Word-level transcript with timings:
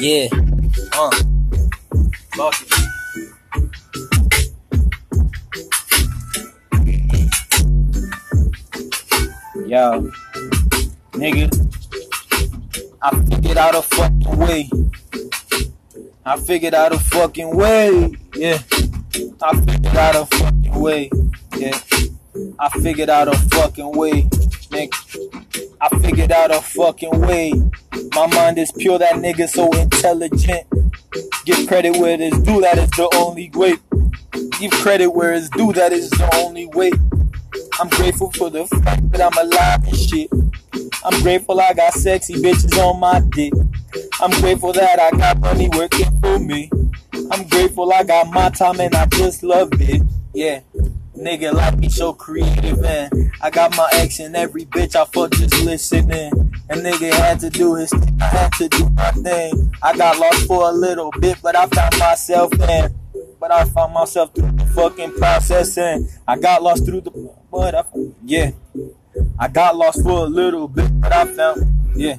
Yeah. 0.00 0.28
Uh. 0.92 1.10
Fuck 2.34 2.54
it. 2.62 2.90
Yo, 9.66 10.10
nigga, 11.12 11.48
I 13.02 13.24
figured 13.24 13.58
out 13.58 13.74
a 13.74 13.82
fucking 13.82 14.38
way. 14.38 14.70
I 16.24 16.36
figured 16.40 16.72
out 16.72 16.94
a 16.94 16.98
fucking 16.98 17.54
way. 17.54 18.16
Yeah, 18.34 18.58
I 19.42 19.60
figured 19.60 19.96
out 19.96 20.16
a 20.16 20.26
fucking 20.34 20.80
way. 20.80 21.10
Yeah, 21.58 21.78
I 22.58 22.68
figured 22.80 23.10
out 23.10 23.28
a 23.28 23.36
fucking 23.50 23.92
way, 23.92 24.22
nigga. 24.70 24.94
I 25.78 25.88
figured 26.00 26.32
out 26.32 26.50
a 26.52 26.62
fucking 26.62 27.20
way. 27.20 27.52
My 28.14 28.26
mind 28.26 28.58
is 28.58 28.72
pure, 28.72 28.98
that 28.98 29.14
nigga 29.14 29.48
so 29.48 29.70
intelligent. 29.72 30.66
Give 31.44 31.66
credit 31.66 31.96
where 31.96 32.14
it 32.14 32.20
is 32.20 32.38
due, 32.40 32.60
that 32.60 32.78
is 32.78 32.90
the 32.90 33.08
only 33.16 33.50
way. 33.54 33.74
Give 34.58 34.70
credit 34.72 35.10
where 35.10 35.32
it's 35.32 35.48
due, 35.50 35.72
that 35.72 35.92
is 35.92 36.10
the 36.10 36.28
only 36.36 36.66
way. 36.66 36.90
I'm 37.78 37.88
grateful 37.88 38.30
for 38.32 38.50
the 38.50 38.66
fact 38.66 39.10
that 39.12 39.20
I'm 39.20 39.46
alive 39.46 39.84
and 39.86 39.96
shit. 39.96 40.30
I'm 41.04 41.22
grateful 41.22 41.60
I 41.60 41.72
got 41.72 41.94
sexy 41.94 42.34
bitches 42.34 42.76
on 42.78 43.00
my 43.00 43.20
dick. 43.20 43.52
I'm 44.20 44.30
grateful 44.40 44.72
that 44.72 44.98
I 44.98 45.10
got 45.16 45.38
money 45.40 45.68
working 45.70 46.10
for 46.20 46.38
me. 46.38 46.70
I'm 47.30 47.46
grateful 47.48 47.92
I 47.92 48.02
got 48.02 48.28
my 48.28 48.50
time 48.50 48.80
and 48.80 48.94
I 48.94 49.06
just 49.06 49.42
love 49.42 49.70
it. 49.80 50.02
Yeah. 50.34 50.60
Nigga 51.16 51.52
life 51.52 51.76
me 51.78 51.88
so 51.88 52.12
creative 52.12 52.80
man. 52.80 53.10
I 53.40 53.50
got 53.50 53.76
my 53.76 53.88
ex 53.94 54.20
and 54.20 54.36
every 54.36 54.64
bitch 54.64 54.94
I 54.94 55.04
fuck 55.04 55.32
just 55.32 55.62
listening. 55.64 56.49
And 56.70 56.82
nigga 56.82 57.12
had 57.12 57.40
to 57.40 57.50
do 57.50 57.74
his 57.74 57.90
thing, 57.90 58.16
I 58.20 58.26
had 58.26 58.52
to 58.52 58.68
do 58.68 58.88
my 58.90 59.10
thing. 59.10 59.74
I 59.82 59.96
got 59.96 60.20
lost 60.20 60.46
for 60.46 60.68
a 60.68 60.72
little 60.72 61.10
bit, 61.10 61.38
but 61.42 61.56
I 61.56 61.66
found 61.66 61.98
myself 61.98 62.52
and 62.60 62.94
but 63.40 63.50
I 63.50 63.64
found 63.64 63.92
myself 63.92 64.32
through 64.34 64.52
the 64.52 64.66
fucking 64.66 65.14
process 65.14 65.76
and 65.76 66.08
I 66.28 66.38
got 66.38 66.62
lost 66.62 66.86
through 66.86 67.00
the 67.00 67.10
but 67.50 67.74
I, 67.74 67.84
yeah. 68.24 68.52
I 69.36 69.48
got 69.48 69.74
lost 69.76 70.02
for 70.04 70.26
a 70.26 70.28
little 70.28 70.68
bit, 70.68 70.88
but 71.00 71.12
I 71.12 71.24
found 71.34 71.92
yeah. 71.96 72.18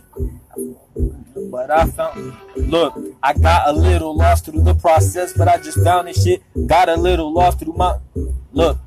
But 1.49 1.72
I 1.72 1.85
found 1.85 2.35
look, 2.57 2.99
I 3.23 3.31
got 3.31 3.69
a 3.69 3.72
little 3.72 4.13
lost 4.13 4.45
through 4.45 4.63
the 4.63 4.75
process, 4.75 5.31
but 5.31 5.47
I 5.47 5.59
just 5.59 5.81
found 5.81 6.09
this 6.09 6.25
shit. 6.25 6.44
Got 6.67 6.89
a 6.89 6.95
little 6.97 7.31
lost 7.33 7.59
through 7.59 7.75
my 7.77 7.97
look, 8.52 8.77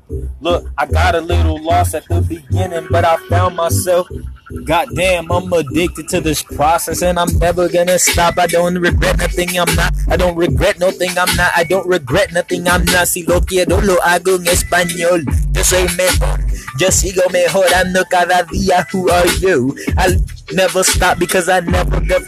look, 0.41 0.67
I 0.77 0.85
got 0.85 1.15
a 1.15 1.21
little 1.21 1.59
lost 1.63 1.95
at 1.95 2.05
the 2.07 2.21
beginning, 2.21 2.87
but 2.91 3.03
I 3.03 3.17
found 3.29 3.55
myself 3.55 4.07
God 4.63 4.89
damn, 4.93 5.31
I'm 5.31 5.51
addicted 5.51 6.07
to 6.09 6.21
this 6.21 6.43
process 6.43 7.01
and 7.01 7.17
I'm 7.17 7.37
never 7.39 7.67
gonna 7.67 7.97
stop. 7.97 8.37
I 8.37 8.45
don't 8.45 8.77
regret 8.77 9.17
nothing 9.17 9.57
I'm 9.57 9.73
not. 9.75 9.93
I 10.07 10.17
don't 10.17 10.35
regret 10.35 10.79
nothing 10.79 11.17
I'm 11.17 11.35
not. 11.35 11.51
I 11.55 11.63
don't 11.63 11.87
regret 11.87 12.31
nothing 12.31 12.67
I'm 12.67 12.85
not. 12.85 13.07
Si 13.07 13.23
lo 13.23 13.41
quiero, 13.41 13.81
lo 13.81 13.97
hago 14.03 14.35
en 14.35 14.45
español. 14.45 15.25
Yo 15.53 15.63
soy 15.63 15.87
mejor. 15.97 16.39
Yo 16.79 16.91
sigo 16.91 17.23
mejorando 17.31 18.05
cada 18.09 18.43
día. 18.43 18.85
Who 18.91 19.09
are 19.09 19.27
you? 19.39 19.75
I'll 19.97 20.15
never 20.53 20.83
stop 20.83 21.17
because 21.17 21.49
I 21.49 21.61
never 21.61 21.99
give. 22.01 22.25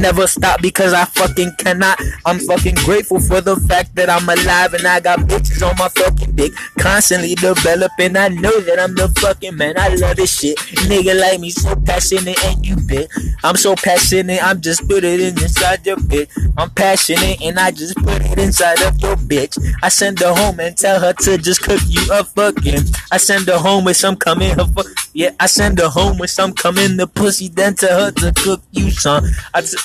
Never 0.00 0.26
stop 0.26 0.60
because 0.60 0.92
I 0.92 1.04
fucking 1.04 1.52
cannot. 1.58 2.00
I'm 2.26 2.38
fucking 2.40 2.74
grateful 2.76 3.20
for 3.20 3.40
the 3.40 3.56
fact 3.56 3.94
that 3.94 4.10
I'm 4.10 4.28
alive 4.28 4.74
and 4.74 4.86
I 4.86 5.00
got 5.00 5.20
bitches 5.20 5.66
on 5.66 5.76
my 5.78 5.88
fucking 5.88 6.36
dick. 6.36 6.52
Constantly 6.78 7.34
developing. 7.34 8.16
I 8.16 8.28
know 8.28 8.60
that 8.60 8.78
I'm 8.78 8.94
the 8.94 9.08
fucking 9.20 9.56
man. 9.56 9.78
I 9.78 9.94
love 9.94 10.16
this 10.16 10.38
shit. 10.38 10.58
Nigga 10.88 11.18
like 11.18 11.40
me 11.40 11.50
so 11.50 11.74
passionate 11.76 12.42
and 12.44 12.66
you 12.66 12.76
bit. 12.76 13.10
I'm 13.42 13.56
so 13.56 13.74
passionate. 13.76 14.42
I'm 14.42 14.60
just 14.60 14.86
put 14.88 15.04
it 15.04 15.20
in 15.20 15.40
inside 15.42 15.86
your 15.86 15.96
bitch. 15.96 16.28
I'm 16.58 16.70
passionate 16.70 17.40
and 17.42 17.58
I 17.58 17.70
just 17.70 17.96
put 17.96 18.20
it 18.20 18.38
inside 18.38 18.82
of 18.82 18.98
your 19.00 19.16
bitch. 19.16 19.58
I 19.82 19.88
send 19.88 20.18
her 20.20 20.34
home 20.34 20.60
and 20.60 20.76
tell 20.76 21.00
her 21.00 21.12
to 21.12 21.38
just 21.38 21.62
cook 21.62 21.80
you 21.88 22.02
a 22.12 22.24
fucking. 22.24 22.80
I 23.10 23.16
send 23.16 23.46
her 23.48 23.58
home 23.58 23.84
with 23.84 23.96
some 23.96 24.16
coming 24.16 24.54
fuck. 24.54 24.86
Yeah, 25.12 25.30
I 25.38 25.46
send 25.46 25.78
her 25.78 25.88
home 25.88 26.18
with 26.18 26.30
some 26.30 26.52
coming 26.52 26.96
the 26.96 27.06
pussy. 27.06 27.48
Then 27.48 27.74
tell 27.74 28.06
her 28.06 28.10
to 28.10 28.32
cook 28.36 28.60
you 28.72 28.90
some. 28.90 29.24
I 29.54 29.60
t- 29.60 29.76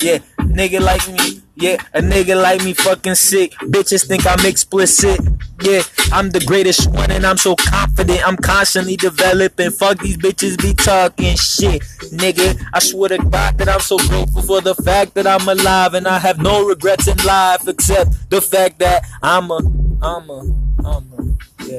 yeah, 0.00 0.18
nigga 0.38 0.80
like 0.80 1.06
me. 1.08 1.42
Yeah, 1.58 1.82
a 1.94 2.00
nigga 2.02 2.40
like 2.40 2.62
me 2.62 2.74
fucking 2.74 3.14
sick. 3.14 3.52
Bitches 3.62 4.06
think 4.06 4.26
I'm 4.26 4.44
explicit. 4.44 5.18
Yeah, 5.62 5.82
I'm 6.12 6.28
the 6.28 6.40
greatest 6.40 6.90
one 6.90 7.10
and 7.10 7.24
I'm 7.24 7.38
so 7.38 7.56
confident. 7.56 8.20
I'm 8.28 8.36
constantly 8.36 8.96
developing. 8.96 9.70
Fuck 9.70 10.00
these 10.00 10.18
bitches 10.18 10.60
be 10.60 10.74
talking 10.74 11.34
shit. 11.36 11.80
Nigga, 12.12 12.62
I 12.74 12.78
swear 12.80 13.08
to 13.08 13.18
God 13.18 13.56
that 13.56 13.70
I'm 13.70 13.80
so 13.80 13.96
grateful 13.96 14.42
for 14.42 14.60
the 14.60 14.74
fact 14.74 15.14
that 15.14 15.26
I'm 15.26 15.48
alive 15.48 15.94
and 15.94 16.06
I 16.06 16.18
have 16.18 16.38
no 16.38 16.62
regrets 16.66 17.08
in 17.08 17.16
life 17.24 17.66
except 17.66 18.28
the 18.28 18.42
fact 18.42 18.78
that 18.80 19.04
I'm 19.22 19.50
a, 19.50 19.56
I'm 20.02 20.28
a, 20.28 20.40
I'm 20.84 21.12
a, 21.16 21.64
yeah, 21.64 21.78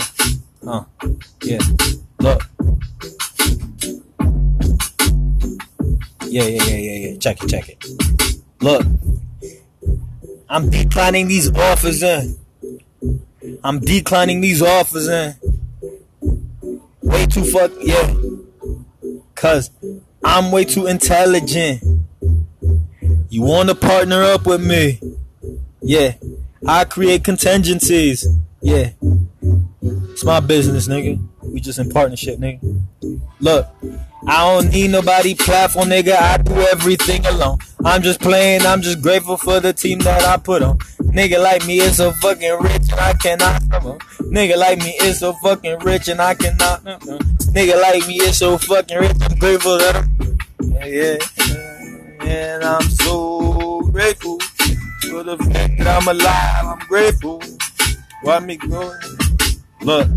uh, 0.66 0.84
yeah. 1.44 1.60
Look. 2.20 2.42
Yeah, 6.30 6.44
yeah, 6.44 6.64
yeah, 6.64 6.76
yeah, 6.76 7.08
yeah. 7.10 7.18
Check 7.18 7.44
it, 7.44 7.50
check 7.50 7.70
it. 7.70 7.86
Look, 8.62 8.86
I'm 10.50 10.70
declining 10.70 11.28
these 11.28 11.50
offers 11.56 12.04
in. 12.04 12.38
I'm 13.64 13.80
declining 13.80 14.42
these 14.42 14.62
offers 14.62 15.08
in. 15.08 15.36
Way 17.02 17.26
too 17.28 17.44
fuck, 17.46 17.72
yeah. 17.82 18.16
Cause 19.36 19.72
I'm 20.24 20.52
way 20.52 20.66
too 20.66 20.88
intelligent. 20.88 21.82
You 23.30 23.42
wanna 23.44 23.76
partner 23.76 24.24
up 24.24 24.46
with 24.46 24.66
me? 24.66 25.00
Yeah. 25.82 26.16
I 26.66 26.86
create 26.86 27.24
contingencies. 27.24 28.28
Yeah. 28.62 28.92
It's 29.82 30.24
my 30.24 30.40
business, 30.40 30.88
nigga. 30.88 31.24
We 31.44 31.60
just 31.62 31.80
in 31.80 31.90
partnership, 31.90 32.40
nigga. 32.40 32.82
Look, 33.40 33.68
I 34.30 34.44
don't 34.46 34.72
need 34.74 34.92
nobody 34.92 35.36
platform, 35.36 35.88
nigga. 35.88 36.16
I 36.18 36.38
do 36.38 36.54
everything 36.54 37.26
alone. 37.28 37.60
I'm 37.86 38.02
just 38.02 38.20
playing, 38.20 38.66
I'm 38.66 38.82
just 38.82 39.02
grateful 39.02 39.38
for 39.38 39.62
the 39.62 39.72
team 39.72 40.00
that 40.00 40.24
I 40.26 40.36
put 40.36 40.62
on. 40.62 40.80
Nigga 41.00 41.42
like 41.42 41.66
me 41.66 41.80
is 41.80 41.96
so 41.96 42.12
fucking 42.12 42.60
rich 42.60 42.92
and 42.92 43.00
I 43.00 43.14
cannot. 43.14 43.64
Uh, 43.72 43.98
nigga 44.20 44.58
like 44.58 44.80
me 44.80 44.92
is 45.02 45.20
so 45.20 45.32
fucking 45.32 45.80
rich 45.80 46.10
and 46.10 46.20
I 46.20 46.36
cannot. 46.36 46.86
Uh, 46.86 46.98
nigga 47.56 47.82
like 47.82 48.06
me 48.06 48.16
is 48.16 48.38
so 48.38 48.58
fucking 48.58 48.98
rich. 48.98 49.16
I'm 49.22 49.40
grateful 49.40 49.78
that 49.78 49.96
I'm. 49.96 50.38
Yeah, 50.62 51.18
yeah. 51.48 52.26
And 52.28 52.64
I'm 52.66 52.84
so 52.90 53.80
grateful 53.94 54.40
for 55.10 55.24
the 55.24 55.38
fact 55.38 55.78
that 55.78 55.88
I'm 55.88 56.08
alive. 56.10 56.66
I'm 56.66 56.88
grateful. 56.88 57.42
Why 58.24 58.40
me 58.40 58.58
going? 58.58 59.00
Look, 59.82 60.10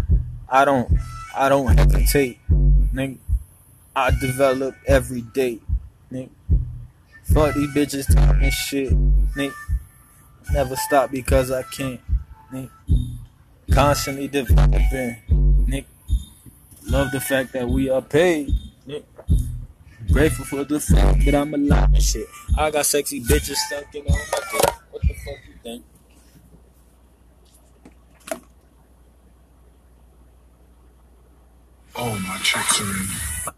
I 0.48 0.64
don't, 0.64 0.90
I 1.36 1.48
don't 1.48 1.78
hesitate, 1.78 2.40
nigga. 2.92 3.18
I 3.94 4.10
develop 4.20 4.76
every 4.86 5.22
day, 5.22 5.58
nigga. 6.12 6.30
Fuck 7.24 7.54
these 7.54 7.74
bitches 7.74 8.14
talking 8.14 8.50
shit, 8.50 8.90
nigga. 9.34 9.52
Never 10.52 10.76
stop 10.76 11.10
because 11.10 11.50
I 11.50 11.62
can't, 11.64 12.00
nigga. 12.52 12.70
Constantly 13.72 14.28
developing, 14.28 15.16
nigga. 15.68 15.84
Love 16.88 17.10
the 17.10 17.20
fact 17.20 17.52
that 17.52 17.68
we 17.68 17.90
are 17.90 18.02
paid, 18.02 18.52
nigga. 18.86 19.04
Grateful 20.12 20.44
for 20.44 20.64
the 20.64 20.80
fact 20.80 21.24
that 21.24 21.34
I'm 21.34 21.54
alive 21.54 21.92
and 21.92 22.02
shit. 22.02 22.26
I 22.56 22.70
got 22.70 22.86
sexy 22.86 23.20
bitches 23.20 23.56
stuck 23.56 23.94
in 23.94 24.02
on 24.06 24.12
my 24.12 24.38
dick. 24.52 24.74
What 24.90 25.02
the 25.02 25.14
fuck 25.14 25.38
you 25.46 25.54
think? 25.62 25.84
All 31.94 32.18
my 32.18 32.38
checks 32.38 32.80
are 32.80 32.84
in. 32.84 33.54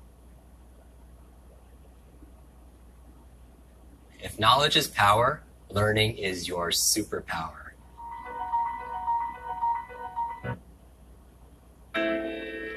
If 4.23 4.39
knowledge 4.39 4.77
is 4.77 4.87
power, 4.87 5.43
learning 5.69 6.17
is 6.17 6.47
your 6.47 6.71
superpower. 6.71 7.73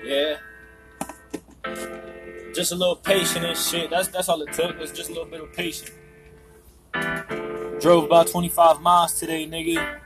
Yeah. 0.04 0.38
Just 2.54 2.72
a 2.72 2.76
little 2.76 2.96
patient 2.96 3.46
and 3.46 3.58
shit. 3.58 3.92
That's 3.92 4.08
that's 4.08 4.28
all 4.28 4.42
it 4.42 4.54
took. 4.54 4.80
Was 4.80 4.92
just 4.92 5.10
a 5.12 5.14
little 5.14 5.30
bit 5.30 5.42
of 5.42 5.54
patience. 5.54 5.92
Drove 7.80 8.06
about 8.06 8.28
25 8.28 8.82
miles 8.82 9.20
today, 9.20 9.46
nigga. 9.46 10.00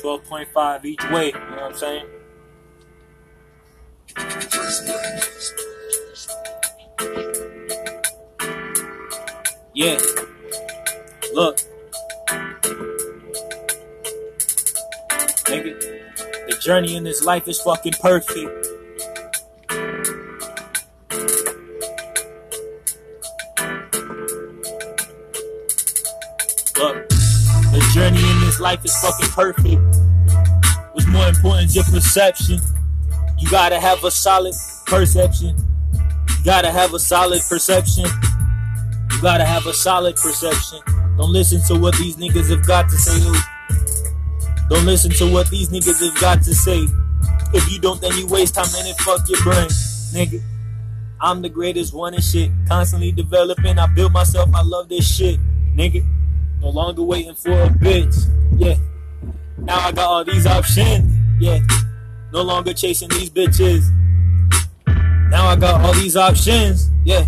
Twelve 0.00 0.24
point 0.24 0.48
five 0.52 0.84
each 0.84 1.04
way. 1.10 1.26
You 1.26 1.32
know 1.32 1.40
what 1.50 1.62
I'm 1.62 1.74
saying? 1.74 2.06
Yeah. 9.72 9.98
Look. 11.32 11.56
Nigga, 15.46 15.80
the 16.48 16.58
journey 16.60 16.96
in 16.96 17.04
this 17.04 17.24
life 17.24 17.48
is 17.48 17.60
fucking 17.62 17.94
perfect. 18.00 18.66
Look, 26.76 27.08
the 27.08 27.90
journey 27.94 28.30
in 28.30 28.40
this 28.40 28.60
life 28.60 28.84
is 28.84 28.94
fucking 29.00 29.30
perfect. 29.30 29.80
What's 30.92 31.06
more 31.06 31.28
important 31.28 31.70
is 31.70 31.76
your 31.76 31.84
perception. 31.84 32.60
You 33.40 33.50
gotta 33.50 33.80
have 33.80 34.04
a 34.04 34.10
solid 34.10 34.54
perception. 34.86 35.56
You 35.94 36.44
gotta 36.44 36.70
have 36.70 36.92
a 36.92 36.98
solid 36.98 37.42
perception. 37.48 38.04
You 38.04 39.22
gotta 39.22 39.44
have 39.44 39.66
a 39.66 39.72
solid 39.72 40.16
perception. 40.16 40.80
Don't 41.16 41.32
listen 41.32 41.60
to 41.68 41.80
what 41.80 41.96
these 41.96 42.16
niggas 42.16 42.50
have 42.50 42.66
got 42.66 42.88
to 42.90 42.96
say. 42.96 43.18
Don't 44.68 44.84
listen 44.86 45.10
to 45.12 45.32
what 45.32 45.50
these 45.50 45.70
niggas 45.70 46.00
have 46.04 46.20
got 46.20 46.42
to 46.42 46.54
say. 46.54 46.86
If 47.52 47.70
you 47.72 47.80
don't, 47.80 48.00
then 48.00 48.12
you 48.16 48.26
waste 48.26 48.54
time 48.54 48.66
and 48.76 48.86
it 48.86 48.96
fuck 49.00 49.28
your 49.28 49.42
brain, 49.42 49.68
nigga. 50.12 50.42
I'm 51.20 51.42
the 51.42 51.48
greatest 51.48 51.92
one 51.92 52.14
and 52.14 52.22
shit. 52.22 52.50
Constantly 52.68 53.12
developing. 53.12 53.78
I 53.78 53.86
built 53.86 54.12
myself. 54.12 54.48
I 54.54 54.62
love 54.62 54.88
this 54.88 55.14
shit, 55.14 55.40
nigga. 55.74 56.06
No 56.60 56.70
longer 56.70 57.02
waiting 57.02 57.34
for 57.34 57.52
a 57.52 57.68
bitch. 57.68 58.16
Yeah. 58.56 58.76
Now 59.58 59.80
I 59.80 59.92
got 59.92 60.06
all 60.06 60.24
these 60.24 60.46
options. 60.46 61.12
Yeah. 61.40 61.60
No 62.32 62.42
longer 62.42 62.72
chasing 62.72 63.08
these 63.08 63.28
bitches. 63.28 63.90
Now 65.30 65.46
I 65.48 65.56
got 65.56 65.80
all 65.80 65.92
these 65.94 66.16
options. 66.16 66.88
Yeah. 67.04 67.24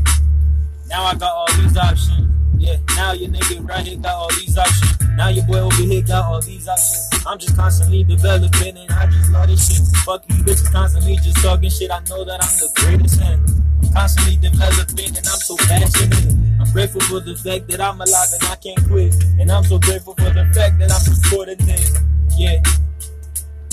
Now 0.88 1.04
I 1.04 1.14
got 1.14 1.32
all 1.32 1.46
these 1.56 1.76
options. 1.76 2.34
Yeah. 2.56 2.76
Now 2.94 3.12
your 3.12 3.30
nigga 3.30 3.68
right 3.68 3.84
here 3.84 3.96
got 3.98 4.14
all 4.14 4.28
these 4.30 4.56
options. 4.56 5.00
Now 5.16 5.28
your 5.28 5.44
boy 5.46 5.58
over 5.58 5.82
here 5.82 6.02
got 6.02 6.26
all 6.26 6.40
these 6.40 6.68
options. 6.68 7.26
I'm 7.26 7.38
just 7.38 7.56
constantly 7.56 8.04
developing 8.04 8.76
and 8.76 8.90
I 8.92 9.06
just 9.06 9.32
love 9.32 9.48
this 9.48 9.66
shit. 9.66 9.84
Fuck 10.04 10.22
you 10.28 10.36
bitches 10.36 10.70
constantly 10.70 11.16
just 11.16 11.38
talking 11.38 11.68
shit. 11.68 11.90
I 11.90 11.98
know 12.08 12.24
that 12.24 12.42
I'm 12.42 12.58
the 12.58 12.70
greatest 12.76 13.20
and 13.20 13.40
I'm 13.82 13.92
constantly 13.92 14.36
developing 14.36 15.16
and 15.16 15.26
I'm 15.26 15.40
so 15.42 15.56
passionate. 15.56 16.32
I'm 16.60 16.72
grateful 16.72 17.00
for 17.02 17.18
the 17.18 17.34
fact 17.34 17.66
that 17.70 17.80
I'm 17.80 18.00
alive 18.00 18.28
and 18.34 18.44
I 18.44 18.54
can't 18.54 18.86
quit. 18.86 19.14
And 19.40 19.50
I'm 19.50 19.64
so 19.64 19.80
grateful 19.80 20.14
for 20.14 20.30
the 20.30 20.48
fact 20.54 20.78
that 20.78 20.92
I'm 20.92 21.02
recording 21.10 21.58
this. 21.66 21.98
Yeah. 22.38 22.62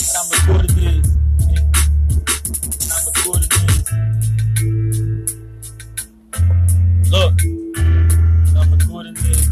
And 0.09 0.17
I'm 0.17 0.25
recording 0.33 0.73
this. 0.75 1.05
Yeah. 1.37 1.61
And 2.81 2.91
I'm 2.97 3.05
recording 3.13 3.49
this. 3.53 3.77
Look. 7.11 7.33
I'm 8.57 8.71
recording 8.73 9.13
this. 9.13 9.49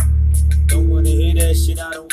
Don't 0.65 0.89
wanna 0.89 1.09
hear 1.09 1.35
that 1.35 1.53
shit. 1.55 1.77
I 1.79 1.91
don't 1.91 2.11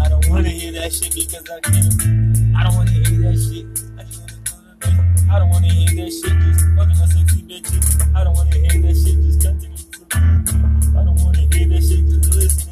I 0.00 0.08
don't 0.08 0.26
wanna 0.30 0.48
hear 0.48 0.72
that 0.72 0.90
shit 0.90 1.12
because 1.14 1.44
I 1.50 1.60
can't. 1.60 2.56
I 2.56 2.64
don't 2.64 2.76
wanna 2.76 2.92
hear 2.92 3.20
that 3.20 3.36
shit. 3.36 3.66
I 3.98 4.04
just 4.04 4.24
wanna. 4.50 5.30
I 5.30 5.38
don't 5.38 5.50
wanna 5.50 5.68
hear 5.68 6.04
that 6.04 6.10
shit. 6.10 6.32
Just 6.32 6.64
fucking 6.76 6.96
a 6.96 7.06
sexy 7.08 7.42
bitch. 7.42 8.16
I 8.16 8.24
don't 8.24 8.32
wanna 8.32 8.56
hear 8.56 8.80
that 8.80 8.96
shit. 8.96 9.20
Just 9.20 9.42
continue 9.42 9.76
to. 9.76 10.98
I 10.98 11.04
don't 11.04 11.20
wanna 11.20 11.40
hear 11.52 11.68
that 11.68 11.82
shit. 11.84 12.08
Just 12.08 12.34
listening 12.34 12.67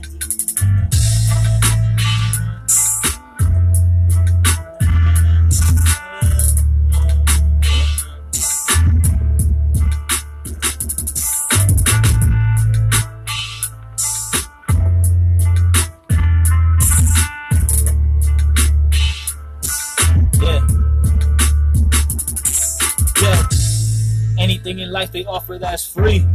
Anything 24.66 24.82
in 24.82 24.90
life 24.90 25.12
they 25.12 25.24
offer 25.26 25.58
that's 25.58 25.86
free. 25.86 26.26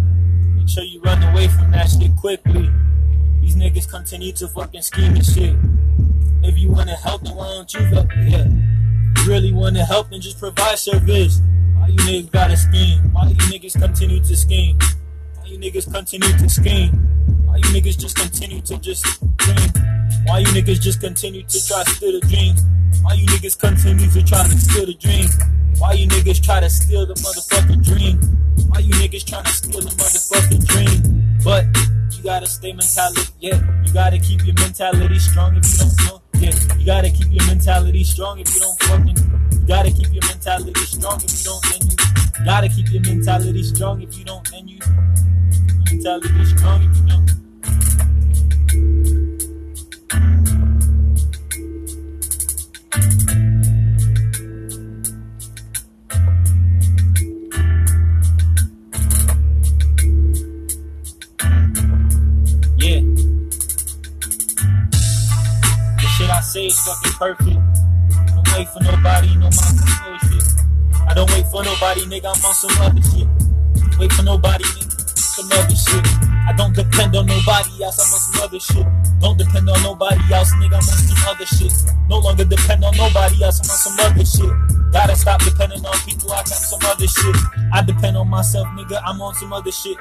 Make 0.55 0.69
sure 0.69 0.83
you 0.83 1.01
run 1.01 1.21
away 1.21 1.49
from 1.49 1.69
that 1.71 1.89
shit 1.89 2.15
quickly. 2.15 2.71
These 3.41 3.57
niggas 3.57 3.89
continue 3.89 4.31
to 4.31 4.47
fucking 4.47 4.83
scheme 4.83 5.15
and 5.15 5.25
shit. 5.25 5.53
If 6.41 6.57
you 6.57 6.71
wanna 6.71 6.95
help, 6.95 7.23
then 7.23 7.35
why 7.35 7.47
don't 7.49 7.73
you 7.73 7.81
help? 7.81 8.07
Yeah. 8.23 8.45
You 8.47 9.27
really 9.27 9.51
wanna 9.51 9.83
help, 9.83 10.11
then 10.11 10.21
just 10.21 10.39
provide 10.39 10.79
service. 10.79 11.41
Why 11.75 11.87
you 11.87 11.97
niggas 11.97 12.31
gotta 12.31 12.55
scheme? 12.55 12.99
Why 13.11 13.27
you 13.27 13.35
niggas 13.35 13.77
continue 13.77 14.23
to 14.23 14.37
scheme? 14.37 14.79
Why 15.35 15.47
you 15.47 15.57
niggas 15.57 15.91
continue 15.91 16.31
to 16.37 16.49
scheme? 16.49 16.91
Why 17.47 17.57
you 17.57 17.63
niggas 17.63 17.99
just 17.99 18.15
continue 18.15 18.61
to 18.61 18.77
just 18.77 19.03
dream? 19.35 19.69
Why 20.23 20.39
you 20.39 20.47
niggas 20.47 20.79
just 20.79 21.01
continue 21.01 21.43
to 21.43 21.67
try 21.67 21.83
to 21.83 21.89
steal 21.89 22.13
the 22.13 22.25
dreams? 22.27 22.63
Why 23.01 23.13
you 23.15 23.25
niggas 23.25 23.59
continue 23.59 24.09
to 24.09 24.23
try 24.23 24.47
to 24.47 24.57
steal 24.57 24.85
the 24.85 24.93
dream? 24.93 25.27
Why 25.79 25.94
you 25.94 26.07
niggas 26.07 26.44
try 26.44 26.59
to 26.59 26.69
steal 26.69 27.06
the 27.06 27.13
motherfucking 27.15 27.83
dream? 27.83 28.18
Why 28.69 28.79
you 28.79 28.94
niggas 28.94 29.25
trying 29.25 29.44
to 29.45 29.51
steal 29.51 29.81
the 29.81 29.89
motherfucking 29.89 30.65
dream? 30.68 31.38
But 31.44 31.65
you 32.15 32.23
gotta 32.23 32.47
stay 32.47 32.73
mentality, 32.73 33.31
yeah. 33.39 33.59
You 33.83 33.94
gotta 33.94 34.19
keep 34.19 34.45
your 34.45 34.56
mentality 34.56 35.19
strong 35.19 35.56
if 35.57 35.65
you 35.71 35.77
don't 35.79 35.97
know, 36.06 36.21
yeah. 36.39 36.77
You 36.77 36.85
gotta 36.85 37.09
keep 37.09 37.31
your 37.31 37.45
mentality 37.47 38.03
strong 38.03 38.39
if 38.39 38.53
you 38.53 38.62
don't 38.62 38.79
fucking. 38.83 39.18
You 39.62 39.68
gotta 39.68 39.91
keep 39.91 40.13
your 40.13 40.25
mentality 40.27 40.81
strong 40.81 41.21
if 41.23 41.31
you 41.33 41.44
don't, 41.44 41.63
then 41.63 41.89
you 41.89 42.45
gotta 42.45 42.69
keep 42.69 42.91
your 42.91 43.01
mentality 43.01 43.63
strong 43.63 44.01
if 44.01 44.17
you 44.17 44.24
don't, 44.25 44.51
then 44.51 44.67
you 44.67 44.79
mentality 45.91 46.45
strong 46.45 46.83
if 46.83 46.97
you 46.97 47.07
don't. 47.07 47.40
Say 66.51 66.65
is 66.65 66.77
fucking 66.81 67.13
perfect. 67.13 67.48
I 67.48 68.36
don't 68.36 68.51
wait 68.51 68.68
for 68.68 68.83
nobody, 68.83 69.36
no 69.36 69.48
my 69.48 70.19
shit. 70.19 70.44
I 71.07 71.13
don't 71.15 71.31
wait 71.31 71.48
for 71.48 71.63
nobody, 71.63 72.01
nigga, 72.12 72.27
I'm 72.27 72.44
on 72.44 72.53
some 72.53 72.75
other 72.83 73.01
shit. 73.07 73.25
Wait 73.98 74.12
for 74.12 74.24
nobody, 74.24 74.65
nigga, 74.65 74.92
some 75.15 75.48
other 75.48 75.74
shit. 75.74 76.03
I 76.44 76.51
don't 76.57 76.75
depend 76.75 77.15
on 77.15 77.27
nobody 77.27 77.81
else, 77.81 78.03
I'm 78.03 78.12
on 78.12 78.19
some 78.19 78.44
other 78.44 78.59
shit. 78.59 78.86
Don't 79.21 79.38
depend 79.38 79.69
on 79.69 79.81
nobody 79.81 80.19
else, 80.33 80.51
nigga, 80.56 80.75
I'm 80.75 80.83
on 80.83 81.00
some 81.00 81.30
other 81.30 81.45
shit. 81.45 81.71
No 82.09 82.19
longer 82.19 82.44
depend 82.44 82.83
on 82.83 82.98
nobody 82.98 83.44
else, 83.45 83.63
I'm 83.63 83.71
on 83.71 83.77
some 83.80 84.12
other 84.12 84.25
shit. 84.25 84.92
Gotta 84.92 85.15
stop 85.15 85.42
depending 85.44 85.86
on 85.86 85.98
people, 86.03 86.33
I 86.33 86.44
got 86.44 86.48
some 86.48 86.81
other 86.83 87.07
shit. 87.07 87.36
I 87.71 87.81
depend 87.81 88.17
on 88.17 88.27
myself, 88.27 88.67
nigga, 88.75 89.01
I'm 89.05 89.22
on 89.22 89.34
some 89.36 89.53
other 89.53 89.72
shit. 89.72 89.96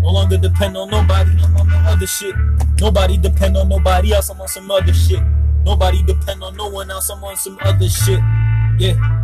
No 0.00 0.08
longer 0.12 0.38
depend 0.38 0.78
on 0.78 0.88
nobody, 0.88 1.32
I'm 1.44 1.54
on 1.58 1.68
the 1.68 1.76
other 1.76 2.06
shit. 2.06 2.34
Nobody 2.80 3.18
depend 3.18 3.58
on 3.58 3.68
nobody 3.68 4.14
else, 4.14 4.30
I'm 4.30 4.40
on 4.40 4.48
some 4.48 4.70
other 4.70 4.94
shit. 4.94 5.20
Nobody 5.64 6.02
depend 6.02 6.42
on 6.42 6.56
no 6.56 6.68
one 6.68 6.90
else, 6.90 7.10
I'm 7.10 7.22
on 7.22 7.36
some 7.36 7.58
other 7.62 7.88
shit. 7.88 8.20
Yeah. 8.78 9.19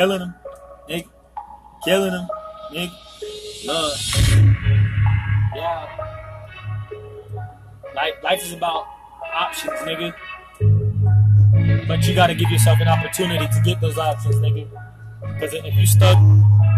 Killing 0.00 0.22
him, 0.22 0.34
nigga. 0.88 1.08
Killing 1.84 2.12
him, 2.12 2.26
nigga. 2.72 3.66
Love. 3.66 3.92
Yeah. 5.54 5.84
Life, 7.94 8.14
life 8.22 8.42
is 8.42 8.54
about 8.54 8.86
options, 9.30 9.78
nigga. 9.80 10.14
But 11.86 12.08
you 12.08 12.14
gotta 12.14 12.34
give 12.34 12.50
yourself 12.50 12.80
an 12.80 12.88
opportunity 12.88 13.46
to 13.46 13.60
get 13.62 13.78
those 13.82 13.98
options, 13.98 14.36
nigga. 14.36 14.66
Because 15.34 15.52
if 15.52 15.74
you 15.74 15.84
stuck, 15.84 16.16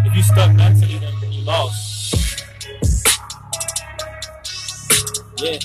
if 0.05 0.13
you 0.13 0.23
stuck 0.23 0.53
mentally, 0.53 0.97
then 0.97 1.31
you 1.31 1.45
lost. 1.45 2.43
Yeah. 5.37 5.59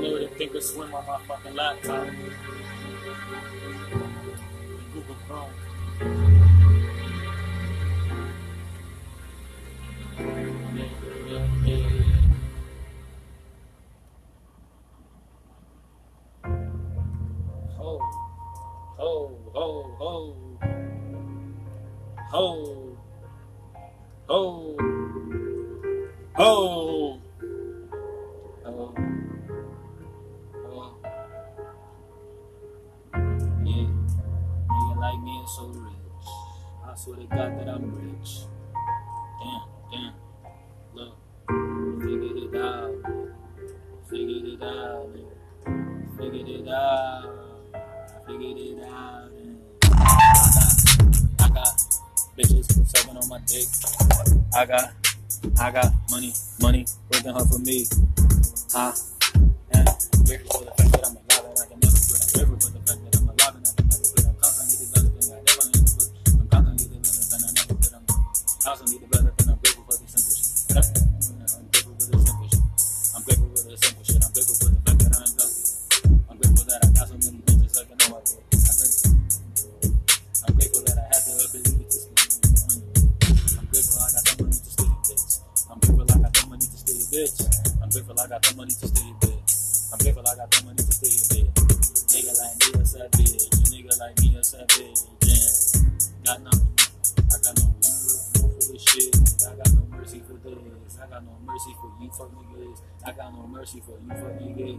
download 0.00 0.26
and 0.26 0.36
thinkorswim 0.36 0.92
on 0.94 1.06
my 1.06 1.18
fucking 1.26 1.54
laptop. 1.54 2.08
mesmo. 57.70 58.12
Ah. 58.74 58.94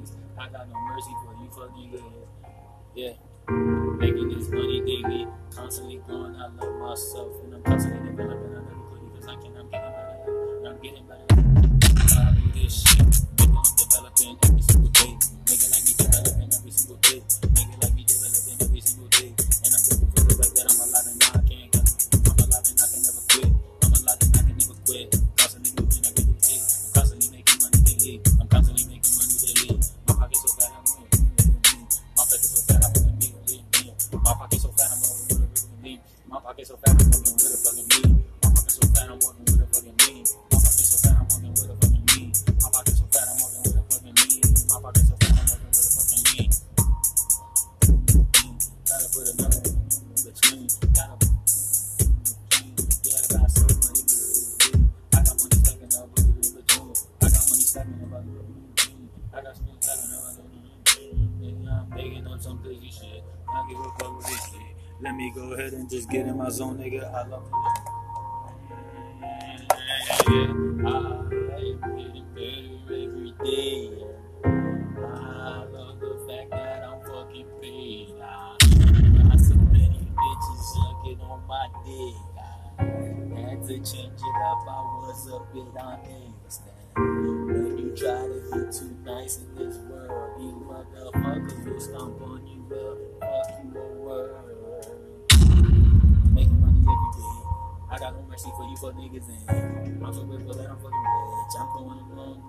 Niggas. 0.02 0.16
I 0.38 0.50
got 0.50 0.70
no 0.70 0.76
mercy 0.82 1.12
for 1.24 1.34
you 1.42 1.50
fuck 1.52 1.76
niggas. 1.76 2.04
Yeah. 2.96 3.14
Making 3.98 4.30
this 4.30 4.50
money 4.50 4.82
daily, 4.82 5.28
constantly 5.54 6.02
growing. 6.08 6.36
I 6.36 6.48
love 6.48 6.80
myself 6.80 7.44
and 7.44 7.56
I'm 7.56 7.64
constantly 7.64 8.10
developing. 8.10 8.52
I 8.52 8.60
never 8.60 8.84
quit 8.90 9.14
because 9.14 9.28
I 9.28 9.36
can. 9.36 9.58
I'm 9.58 9.70
getting 9.70 9.92
better. 9.92 10.68
I'm 10.68 10.82
getting 10.82 11.06
better. 11.08 11.26
I 12.20 12.34
do 12.34 12.60
this 12.60 12.84
shit. 12.84 13.02
I'm 13.02 13.64
developing 13.78 14.38
every 14.44 14.62
single 14.62 14.90
day. 14.92 15.18
Nigga 15.46 15.72
like 15.72 15.86
me 15.86 15.94
developing 15.98 16.54
every 16.54 16.72
single 16.72 16.98
day. 16.98 17.41
Crazy 62.82 63.00
shit. 63.00 63.24
I 63.50 63.68
give 63.70 63.80
a 63.80 63.84
fuck 64.00 64.18
with 64.18 64.26
this 64.26 64.52
shit. 64.52 64.62
Let 65.02 65.16
me 65.16 65.32
go 65.34 65.54
ahead 65.54 65.74
and 65.74 65.90
just 65.90 66.10
get 66.10 66.28
in 66.28 66.38
my 66.38 66.50
zone, 66.50 66.78
nigga. 66.78 67.14
I 67.14 67.28
love 67.28 67.46
it. 67.48 67.54
I 70.24 70.34
am 70.34 70.78
getting 71.96 72.26
better 72.34 72.78
every 72.88 73.34
day. 73.44 74.06
I 74.44 75.66
love 75.66 76.00
the 76.00 76.26
fact 76.28 76.52
that 76.52 76.84
I'm 76.84 77.02
fucking 77.02 77.48
paid. 77.62 78.14
I 78.22 78.58
got 79.28 79.40
so 79.40 79.56
many 79.56 80.08
bitches 80.16 80.62
sucking 80.74 81.20
on 81.22 81.40
my 81.48 81.68
dick. 81.86 82.16
I 82.80 83.50
had 83.50 83.62
to 83.68 83.76
change 83.78 84.20
it 84.20 84.38
up. 84.46 84.68
I 84.68 84.82
was 85.02 85.28
a 85.28 85.40
bit 85.54 85.82
on 85.82 86.00
Stand. 86.48 86.76
When 86.96 87.78
you 87.78 87.96
try 87.96 88.28
to 88.28 88.40
be 88.54 88.60
too 88.78 88.96
nice 89.04 89.38
in 89.38 89.56
this 89.56 89.78
world, 89.78 90.42
you 90.42 90.52
motherfuckers 90.68 91.66
will 91.66 91.80
stomp 91.80 92.22
on 92.22 92.48
you. 92.48 92.61
Making 92.72 92.88
money 96.62 96.80
every 96.88 97.12
day. 97.18 97.36
I 97.92 98.00
got 98.00 98.16
no 98.16 98.22
mercy 98.30 98.50
for 98.56 98.64
you 98.64 98.78
for 98.78 98.94
niggas 98.94 99.28
I'm 99.50 100.14
so 100.14 100.24
grateful 100.24 100.54
that 100.54 100.70
I'm 100.70 100.78
fucking 100.78 101.06
rich. 101.28 101.56
I'm 101.60 101.68
going 101.74 102.00
along. 102.00 102.40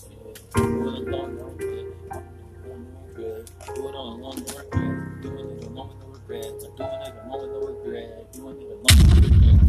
shit. 0.00 0.24
Going 0.54 1.12
along, 1.12 1.36
no 1.36 1.44
regret. 1.44 1.86
I'm 2.00 2.40
doing 2.72 2.78
it 2.80 4.24
along, 4.32 4.32
no 4.40 4.46
regret. 4.48 4.72
Doing 5.20 5.48
it 5.58 5.64
along 5.66 5.88
with 5.90 6.00
no 6.00 6.06
regrets. 6.08 6.64
I'm 6.64 6.72
doing 6.76 7.02
it 7.04 7.12
along 7.20 7.40
with 7.42 7.52
no 7.52 7.60
regret. 7.68 8.32
Doing 8.32 8.56
it 8.56 8.72
along 8.72 8.88
with 8.88 9.04
no 9.04 9.20
regret. 9.28 9.60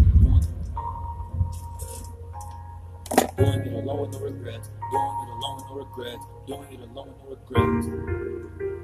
Doing 3.37 3.59
it 3.67 3.73
along 3.75 3.99
with 3.99 4.11
no 4.13 4.19
regrets. 4.19 4.67
Doing 4.91 5.15
it 5.19 5.29
along 5.35 5.55
with 5.57 5.65
no 5.67 5.75
regrets. 5.75 6.25
Doing 6.47 6.71
it 6.71 6.79
along 6.79 7.07
with 7.09 7.17
no 7.19 7.27
regrets. 7.35 8.80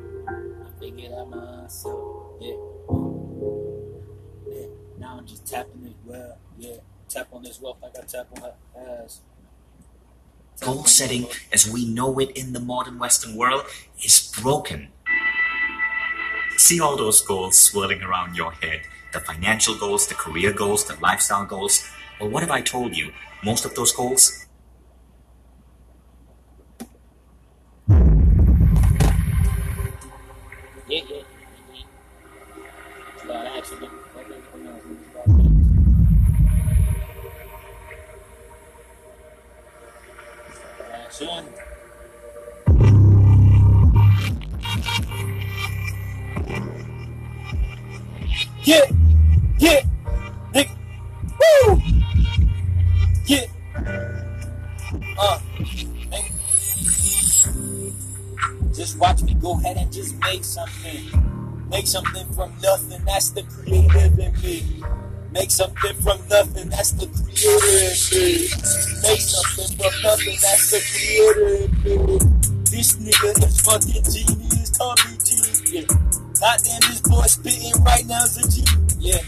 I 0.77 0.79
figured 0.79 1.12
out 1.13 1.29
myself. 1.29 2.25
Yeah. 2.39 2.53
Yeah. 4.48 4.67
Now 5.00 5.17
I'm 5.17 5.25
just 5.25 5.48
tapping 5.48 5.86
it 5.86 5.96
well. 6.05 6.38
Yeah. 6.57 6.77
Tap 7.10 7.27
on 7.31 7.43
this 7.43 7.60
wealth 7.62 7.77
like 7.81 7.98
I 7.98 8.05
tap 8.05 8.27
on 8.36 8.41
her 8.43 8.53
ass. 9.03 9.22
Goal 10.60 10.86
setting 10.86 11.27
as 11.53 11.72
we 11.72 11.86
know 11.86 12.19
it 12.19 12.31
in 12.31 12.53
the 12.53 12.60
modern 12.60 13.00
Western 13.00 13.36
world 13.36 13.63
is 14.03 14.31
broken. 14.41 14.89
See 16.57 16.79
all 16.79 16.98
those 16.98 17.22
goals 17.22 17.57
swirling 17.57 18.01
around 18.01 18.36
your 18.36 18.51
head 18.51 18.81
the 19.13 19.22
financial 19.22 19.74
goals, 19.75 20.05
the 20.07 20.13
career 20.15 20.51
goals, 20.51 20.84
the 20.86 20.96
lifestyle 21.00 21.46
goals. 21.46 21.84
Well, 22.19 22.29
what 22.29 22.41
have 22.41 22.51
I 22.51 22.62
told 22.62 22.96
you? 22.96 23.13
Most 23.43 23.63
of 23.65 23.74
those 23.74 23.93
goals 23.93 24.46
yeah, 48.63 48.83
yeah. 49.59 49.81
Make 60.31 60.43
something. 60.43 61.69
Make 61.69 61.88
something 61.88 62.27
from 62.34 62.53
nothing. 62.62 63.01
That's 63.05 63.29
the 63.31 63.43
creative 63.43 64.19
in 64.19 64.34
me. 64.41 64.84
Make 65.31 65.51
something 65.51 65.93
from 66.01 66.19
nothing, 66.29 66.69
that's 66.69 66.91
the 66.91 67.07
creator 67.07 67.77
in 67.84 67.96
me. 68.12 68.48
Make 69.03 69.22
something 69.22 69.77
from 69.77 69.93
nothing, 70.01 70.38
that's 70.41 70.72
the 70.72 70.79
creator 70.91 71.48
in 71.63 72.05
me. 72.05 72.19
This 72.72 72.96
nigga 72.96 73.46
is 73.46 73.62
fucking 73.62 74.03
genius, 74.03 74.72
Tommy 74.72 75.17
G. 75.24 75.77
Yeah. 75.77 75.88
Goddamn, 76.39 76.81
this 76.89 77.01
boy 77.01 77.24
spitting 77.24 77.84
right 77.84 78.05
now 78.07 78.24
is 78.24 78.38
a 78.38 78.48
G. 78.50 78.65
Yeah. 79.00 79.19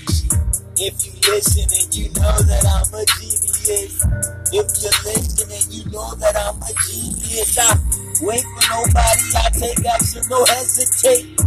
If 0.82 1.06
you 1.06 1.14
listen 1.32 1.68
and 1.68 1.96
you 1.96 2.08
know 2.14 2.38
that 2.48 2.64
I'm 2.66 2.94
a 2.94 3.06
genius. 3.20 4.39
If 4.52 4.82
you're 4.82 4.98
listening, 5.06 5.62
you 5.70 5.92
know 5.92 6.16
that 6.16 6.36
I'm 6.36 6.58
a 6.58 6.74
genius. 6.90 7.58
I 7.60 7.78
wait 8.26 8.42
for 8.42 8.64
nobody, 8.66 9.26
I 9.38 9.50
take 9.54 9.86
action, 9.86 10.24
no 10.30 10.44
hesitate. 10.46 11.40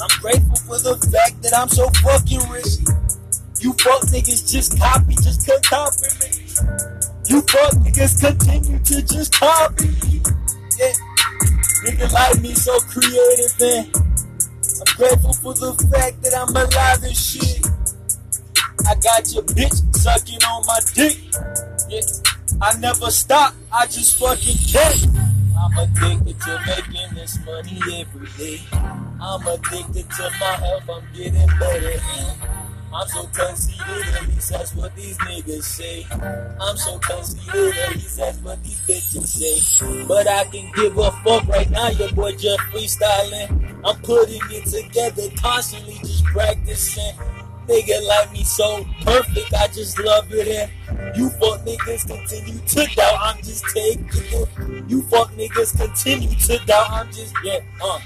I'm 0.00 0.12
grateful 0.20 0.56
for 0.68 0.78
the 0.78 0.94
fact 1.08 1.42
that 1.42 1.56
I'm 1.56 1.68
so 1.68 1.88
fucking 2.04 2.44
rich. 2.52 2.84
You 3.64 3.72
fuck 3.80 4.02
niggas 4.12 4.52
just 4.52 4.78
copy, 4.78 5.14
just 5.16 5.46
cut 5.46 5.64
copy 5.64 6.08
me. 6.20 6.28
You 7.32 7.40
fuck 7.48 7.72
niggas 7.80 8.20
continue 8.20 8.78
to 8.78 9.02
just 9.02 9.32
copy 9.32 9.88
me. 9.88 10.20
Yeah. 10.78 10.92
Nigga 11.82 12.12
like 12.12 12.40
me 12.42 12.52
so 12.52 12.78
creative, 12.80 13.58
man. 13.58 13.90
I'm 13.96 14.96
grateful 14.96 15.32
for 15.32 15.54
the 15.54 15.72
fact 15.90 16.22
that 16.22 16.36
I'm 16.36 16.54
alive 16.54 17.02
and 17.02 17.16
shit. 17.16 17.64
I 18.86 18.94
got 19.00 19.32
your 19.32 19.44
bitch 19.44 19.96
sucking 19.96 20.44
on 20.44 20.66
my 20.66 20.78
dick. 20.94 21.16
I 22.60 22.78
never 22.80 23.10
stop, 23.10 23.54
I 23.72 23.86
just 23.86 24.18
fucking 24.18 24.56
can't. 24.68 25.06
I'm 25.58 25.78
addicted 25.78 26.38
to 26.40 26.60
making 26.66 27.14
this 27.14 27.38
money 27.46 27.80
every 28.00 28.28
day. 28.36 28.60
I'm 28.72 29.46
addicted 29.46 30.10
to 30.10 30.30
my 30.38 30.52
health, 30.52 30.90
I'm 30.90 31.02
getting 31.14 31.46
better. 31.58 32.00
I'm 32.92 33.08
so 33.08 33.26
conceited, 33.34 34.14
at 34.14 34.28
least 34.28 34.50
that's 34.50 34.74
what 34.74 34.94
these 34.96 35.16
niggas 35.18 35.62
say. 35.62 36.06
I'm 36.60 36.76
so 36.76 36.98
conceited, 36.98 37.74
at 37.78 37.94
least 37.94 38.18
that's 38.18 38.38
what 38.38 38.62
these 38.62 38.80
bitches 38.86 39.26
say. 39.26 40.04
But 40.06 40.28
I 40.28 40.44
can 40.44 40.70
give 40.74 40.98
a 40.98 41.10
fuck 41.24 41.48
right 41.48 41.70
now, 41.70 41.88
your 41.88 42.12
boy 42.12 42.32
just 42.32 42.60
freestyling. 42.70 43.80
I'm 43.82 43.96
putting 44.02 44.40
it 44.50 44.66
together 44.66 45.28
constantly, 45.40 45.94
just 46.00 46.24
practicing. 46.24 47.14
Nigga 47.68 48.06
like 48.06 48.32
me 48.32 48.44
so 48.44 48.86
perfect, 49.02 49.52
I 49.52 49.66
just 49.68 49.98
love 49.98 50.32
it. 50.32 50.70
And 50.88 51.16
you 51.16 51.28
fuck 51.28 51.60
niggas 51.66 52.06
continue 52.06 52.58
to 52.58 52.94
doubt, 52.96 53.18
I'm 53.20 53.36
just 53.42 53.62
taking 53.74 54.08
it. 54.08 54.90
You 54.90 55.02
fuck 55.02 55.30
niggas 55.32 55.76
continue 55.76 56.34
to 56.34 56.64
doubt, 56.64 56.90
I'm 56.90 57.12
just, 57.12 57.34
yeah, 57.44 57.60
uh. 57.82 58.00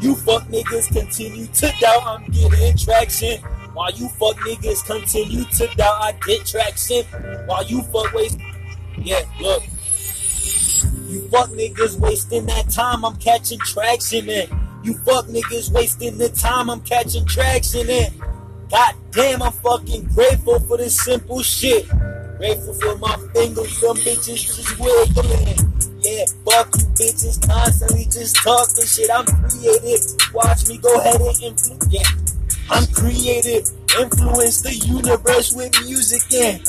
You 0.00 0.14
fuck 0.16 0.42
niggas 0.48 0.92
continue 0.92 1.46
to 1.46 1.72
doubt, 1.80 2.02
I'm 2.04 2.24
getting 2.30 2.76
traction. 2.76 3.40
While 3.72 3.90
you 3.92 4.08
fuck 4.08 4.36
niggas 4.36 4.84
continue 4.84 5.44
to 5.44 5.66
doubt, 5.76 6.02
I 6.02 6.12
get 6.26 6.44
traction. 6.44 7.04
While 7.46 7.64
you 7.64 7.82
fuck 7.84 8.12
waste, 8.12 8.38
yeah, 8.98 9.22
look. 9.40 9.62
You 11.08 11.26
fuck 11.28 11.48
niggas 11.50 11.98
wasting 11.98 12.44
that 12.46 12.68
time, 12.68 13.02
I'm 13.02 13.16
catching 13.16 13.60
traction 13.60 14.28
in. 14.28 14.48
You 14.82 14.92
fuck 14.98 15.24
niggas 15.26 15.72
wasting 15.72 16.18
the 16.18 16.28
time, 16.28 16.68
I'm 16.68 16.80
catching 16.82 17.24
traction 17.24 17.88
in. 17.88 18.12
God 18.70 18.94
damn, 19.12 19.42
I'm 19.42 19.52
fucking 19.52 20.06
grateful 20.14 20.60
for 20.60 20.76
this 20.76 21.00
simple 21.00 21.42
shit. 21.42 21.88
Grateful 22.38 22.74
for 22.74 22.98
my 22.98 23.16
fingers, 23.32 23.80
them 23.80 23.96
bitches 23.96 24.44
just 24.44 24.78
wiggling. 24.78 25.56
Yeah, 26.02 26.24
fuck 26.44 26.68
you 26.76 26.86
bitches 26.98 27.46
constantly 27.46 28.04
just 28.04 28.36
talking 28.36 28.84
shit. 28.84 29.10
I'm 29.10 29.24
creative. 29.24 30.02
Watch 30.34 30.68
me 30.68 30.78
go 30.78 30.94
ahead 31.00 31.20
and 31.20 31.42
influence. 31.42 31.86
Yeah, 31.90 32.02
I'm 32.70 32.86
creative. 32.88 33.70
Influence 33.98 34.60
the 34.60 34.74
universe 34.74 35.52
with 35.54 35.72
music 35.84 36.22
and 36.34 36.60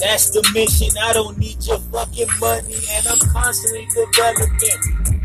that's 0.00 0.30
the 0.30 0.42
mission. 0.52 0.90
I 1.00 1.12
don't 1.12 1.38
need 1.38 1.64
your 1.64 1.78
fucking 1.78 2.28
money 2.40 2.74
and 2.90 3.06
I'm 3.06 3.18
constantly 3.30 3.86
developing. 3.94 5.21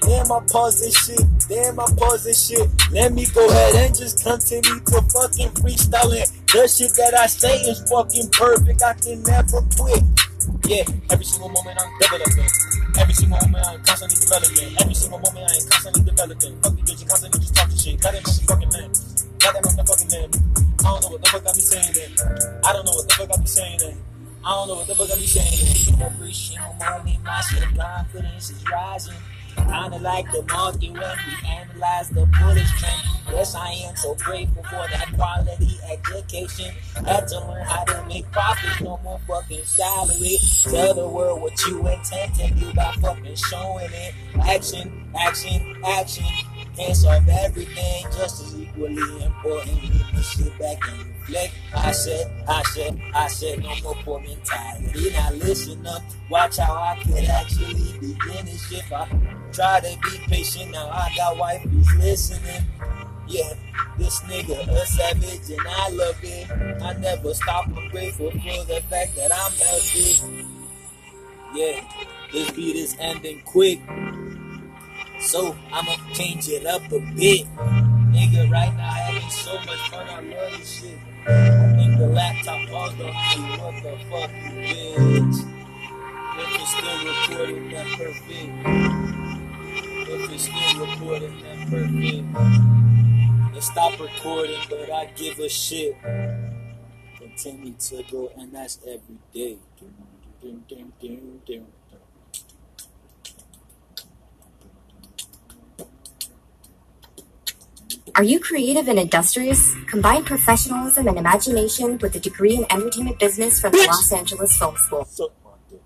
Damn, 0.00 0.32
I 0.32 0.40
pause 0.50 0.80
this 0.80 0.94
shit. 1.06 1.24
Damn, 1.48 1.80
I 1.80 1.86
pause 1.96 2.24
this 2.24 2.48
shit. 2.48 2.68
Let 2.92 3.12
me 3.12 3.26
go 3.34 3.48
ahead 3.48 3.74
and 3.74 3.94
just 3.96 4.22
continue 4.22 4.80
to 4.80 5.00
fucking 5.08 5.50
freestyling. 5.60 6.28
The 6.52 6.68
shit 6.68 6.92
that 6.96 7.14
I 7.14 7.26
say 7.26 7.56
is 7.64 7.80
fucking 7.88 8.28
perfect. 8.30 8.82
I 8.82 8.92
can 8.94 9.22
never 9.24 9.64
quit. 9.76 10.04
Yeah, 10.68 10.84
every 11.10 11.24
single 11.24 11.48
moment 11.48 11.80
I'm 11.80 11.88
developing. 12.00 12.48
Every 13.00 13.14
single 13.14 13.38
moment 13.40 13.64
I'm 13.66 13.80
constantly 13.84 14.20
developing. 14.20 14.70
Every 14.80 14.94
single 14.94 15.18
moment 15.18 15.44
I 15.48 15.54
am 15.56 15.64
constantly 15.68 16.02
developing. 16.04 16.52
Fuck 16.60 16.74
these 16.76 16.84
bitches 16.84 17.08
constantly 17.08 17.40
just 17.40 17.54
talking 17.56 17.76
shit. 17.76 18.00
Got 18.00 18.14
it 18.14 18.22
motherfucking 18.24 18.72
man. 18.72 18.90
Got 19.40 19.52
that 19.54 19.62
motherfucking 19.64 20.10
man. 20.12 20.28
I 20.84 20.88
don't 20.92 21.00
know 21.00 21.08
what 21.08 21.20
the 21.24 21.28
fuck 21.32 21.46
I 21.48 21.52
be 21.56 21.60
saying 21.64 21.92
then. 21.96 22.10
I 22.64 22.72
don't 22.72 22.84
know 22.84 22.92
what 22.92 23.08
the 23.08 23.14
fuck 23.16 23.30
I 23.32 23.36
be 23.40 23.46
saying 23.48 23.78
then. 23.80 23.96
I 24.44 24.50
don't 24.52 24.68
know 24.68 24.74
what 24.76 24.86
the 24.86 24.94
fuck 24.94 25.10
I 25.10 25.16
be 25.16 25.26
saying. 25.26 25.48
Every 26.04 26.32
single 26.32 26.76
moment 26.76 27.24
my 27.24 27.40
shit 27.40 27.64
confidence 27.72 28.50
is 28.50 28.64
rising. 28.68 29.16
Kinda 29.56 29.98
like 29.98 30.30
the 30.32 30.42
market 30.52 30.92
when 30.92 31.00
we 31.00 31.48
analyze 31.48 32.08
the 32.10 32.26
bullish 32.26 32.70
trend. 32.78 33.02
Yes, 33.30 33.54
I 33.54 33.70
am 33.70 33.96
so 33.96 34.14
grateful 34.14 34.62
for 34.64 34.86
that 34.90 35.12
quality 35.14 35.78
education. 35.90 36.74
Had 37.06 37.26
to 37.28 37.40
learn 37.40 37.64
how 37.64 37.84
to 37.84 38.04
make 38.06 38.30
profits, 38.30 38.80
no 38.80 39.00
more 39.02 39.18
fucking 39.26 39.64
salary. 39.64 40.38
Tell 40.62 40.94
the 40.94 41.08
world 41.08 41.40
what 41.40 41.58
you 41.66 41.86
intend 41.88 42.34
to 42.34 42.50
do 42.54 42.72
by 42.74 42.92
fucking 43.00 43.34
showing 43.34 43.90
it. 43.92 44.14
Action, 44.46 45.08
action, 45.18 45.76
action. 45.86 46.26
Can't 46.76 46.96
solve 46.96 47.28
everything 47.28 48.04
just 48.16 48.42
as 48.42 48.60
equally 48.60 49.24
important. 49.24 49.82
Leave 49.82 50.12
me 50.12 50.22
shit 50.22 50.58
back 50.58 50.78
and 50.88 51.13
reflect. 51.24 51.54
I 51.74 51.92
said, 51.92 52.30
I 52.48 52.62
said, 52.62 53.00
I 53.14 53.28
said, 53.28 53.62
no 53.62 53.74
more 53.82 53.94
poor 54.04 54.20
mentality. 54.20 55.10
Now 55.12 55.30
listen 55.32 55.86
up, 55.86 56.02
watch 56.30 56.58
how 56.58 56.74
I 56.74 56.98
could 57.02 57.24
actually 57.24 57.98
begin 57.98 58.46
this 58.46 58.68
shit. 58.68 58.92
I 58.92 59.08
try 59.52 59.80
to 59.80 59.98
be 60.02 60.18
patient, 60.26 60.72
now 60.72 60.88
I 60.88 61.12
got 61.16 61.36
wifeys 61.36 61.98
listening. 61.98 62.64
Yeah, 63.26 63.54
this 63.98 64.20
nigga 64.20 64.68
a 64.68 64.86
savage 64.86 65.50
and 65.50 65.66
I 65.66 65.88
love 65.90 66.18
it. 66.22 66.82
I 66.82 66.92
never 66.94 67.32
stop, 67.34 67.66
I'm 67.68 67.88
grateful 67.88 68.30
for 68.30 68.64
the 68.66 68.82
fact 68.88 69.16
that 69.16 69.30
I'm 69.32 69.52
healthy. 69.52 70.46
Yeah, 71.54 71.80
this 72.32 72.50
beat 72.50 72.76
is 72.76 72.96
ending 73.00 73.40
quick. 73.44 73.80
So 75.20 75.56
I'ma 75.72 75.96
change 76.12 76.48
it 76.48 76.66
up 76.66 76.82
a 76.92 76.98
bit. 77.14 77.46
Nigga, 78.12 78.50
right 78.50 78.74
now 78.76 78.84
I 78.84 78.98
having 78.98 79.30
so 79.30 79.54
much 79.60 79.90
fun, 79.90 80.06
I 80.06 80.20
love 80.20 80.58
this 80.58 80.80
shit. 80.80 80.98
I 81.26 81.74
think 81.76 81.98
the 81.98 82.06
laptop 82.06 82.68
paused 82.68 83.00
on. 83.00 83.08
What 83.58 83.82
the 83.82 83.96
fuck, 84.10 84.30
you 84.30 84.50
bitch? 84.60 85.38
If 86.36 86.48
it's 86.60 86.70
still 86.76 86.98
recording, 87.06 87.64
that 87.70 87.86
perfect. 87.96 88.52
If 90.10 90.30
it's 90.32 90.44
still 90.44 90.86
recording, 90.86 91.34
then 91.42 91.58
perfect. 91.70 93.56
It 93.56 93.62
stop 93.62 93.98
recording, 93.98 94.60
but 94.68 94.90
I 94.90 95.06
give 95.16 95.38
a 95.38 95.48
shit. 95.48 95.96
Continue 97.16 97.72
to 97.72 98.02
go, 98.10 98.30
and 98.36 98.52
that's 98.52 98.78
every 98.86 99.18
day. 99.32 99.56
Dum, 100.42 100.64
dum, 100.68 100.92
dum, 101.00 101.66
Are 108.16 108.22
you 108.22 108.38
creative 108.38 108.86
and 108.86 108.96
industrious? 108.96 109.74
Combine 109.88 110.22
professionalism 110.22 111.08
and 111.08 111.18
imagination 111.18 111.98
with 111.98 112.14
a 112.14 112.20
degree 112.20 112.54
in 112.54 112.64
entertainment 112.70 113.18
business 113.18 113.60
from 113.60 113.72
the 113.72 113.78
Bitch. 113.78 113.88
Los 113.88 114.12
Angeles 114.12 114.56
Film 114.56 114.76
School. 114.76 115.04
Suck 115.04 115.32
my 115.44 115.50
dick. 115.68 115.80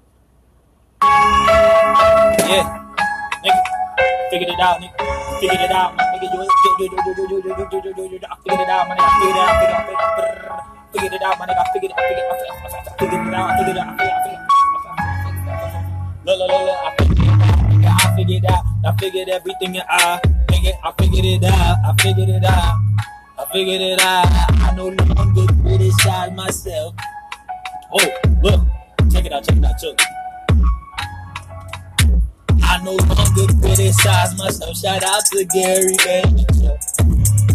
Yeah, 2.45 2.85
nigga, 3.43 3.62
figured 4.31 4.51
it 4.51 4.61
out, 4.61 4.79
nigga. 4.79 5.41
Figured 5.41 5.61
it 5.62 5.71
out, 5.71 5.97
my 5.97 6.05
nigga. 6.05 6.29
You, 6.29 6.43
you, 6.43 6.45
you, 6.45 6.85
you, 6.85 7.01
you, 7.01 7.17
you, 7.17 7.41
you, 7.41 7.49
you, 7.49 7.81
you, 7.81 7.97
you, 7.97 8.11
you, 8.12 8.21
I 8.29 8.37
figured 8.45 8.61
it 8.61 8.69
out, 8.69 8.88
my 8.88 8.97
nigga. 8.97 9.09
Figured 9.21 9.33
it 9.33 9.41
out, 9.41 9.57
figured 9.57 9.73
it 9.73 9.97
out, 9.97 10.12
figured 10.12 10.37
it 10.37 10.53
out. 10.53 10.69
Figured 10.93 11.12
it 11.14 11.23
out, 11.23 11.33
my 11.38 11.47
nigga. 11.47 11.64
Figured 11.73 11.93
it, 11.93 11.97
figured 11.97 12.19
it, 12.19 12.29
figured 12.29 12.45
it, 12.45 12.88
I 12.88 13.01
figured 13.01 13.25
it 13.25 13.33
out, 13.33 13.57
figured 13.57 13.73
it 13.73 13.81
out, 13.81 13.97
figured 13.97 14.12
it 14.12 14.12
out, 14.12 14.21
figured 14.21 14.37
it 14.37 14.37
out. 14.37 14.69
Look, 16.27 16.37
look, 16.37 16.51
look, 16.53 16.61
look, 16.69 16.77
I 16.77 16.93
figured 17.01 17.25
it 17.25 17.81
out. 17.88 18.05
I 18.05 18.12
figured 18.17 18.45
it 18.45 18.53
out. 18.53 18.64
I 18.85 18.93
figured 19.01 19.29
everything 19.31 19.81
out, 19.88 20.21
nigga. 20.59 20.79
I 20.85 20.92
figured 20.92 21.25
it 21.25 21.44
out. 21.44 21.77
I 21.85 21.94
figured 22.03 22.29
it 22.29 22.44
out. 22.44 22.79
I 23.38 23.44
figured 23.53 23.81
it 23.81 24.01
out. 24.01 24.27
I 24.29 24.75
no 24.77 24.88
longer 24.88 25.53
criticize 25.62 26.33
myself. 26.33 26.94
Oh, 27.92 28.09
look, 28.42 28.61
check 29.11 29.25
it 29.25 29.33
out, 29.33 29.44
check 29.44 29.57
it 29.57 29.64
out, 29.64 29.79
check. 29.79 29.97
I 32.62 32.83
no 32.83 32.92
longer 32.92 33.53
criticize 33.61 34.37
myself. 34.37 34.77
Shout 34.77 35.03
out 35.03 35.25
to 35.27 35.44
Gary 35.44 35.97
Vaynerchuk. 36.05 36.79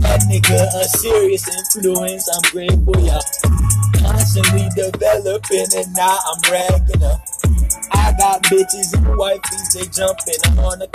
That 0.02 0.22
nigga 0.28 0.68
a 0.82 0.84
serious 0.86 1.48
influence. 1.48 2.28
I'm 2.34 2.42
grateful, 2.52 3.00
y'all. 3.06 3.22
Constantly 4.00 4.68
developing, 4.76 5.68
and 5.78 5.94
now 5.96 6.18
I'm 6.26 6.52
ragging 6.52 7.04
up. 7.04 7.22
I 7.92 8.14
got 8.18 8.44
bitches 8.44 8.94
and 8.94 9.06
wifeys, 9.06 9.74
they 9.74 9.86
jumping. 9.86 10.36
I'm 10.46 10.60
on 10.60 10.80
the 10.80 10.88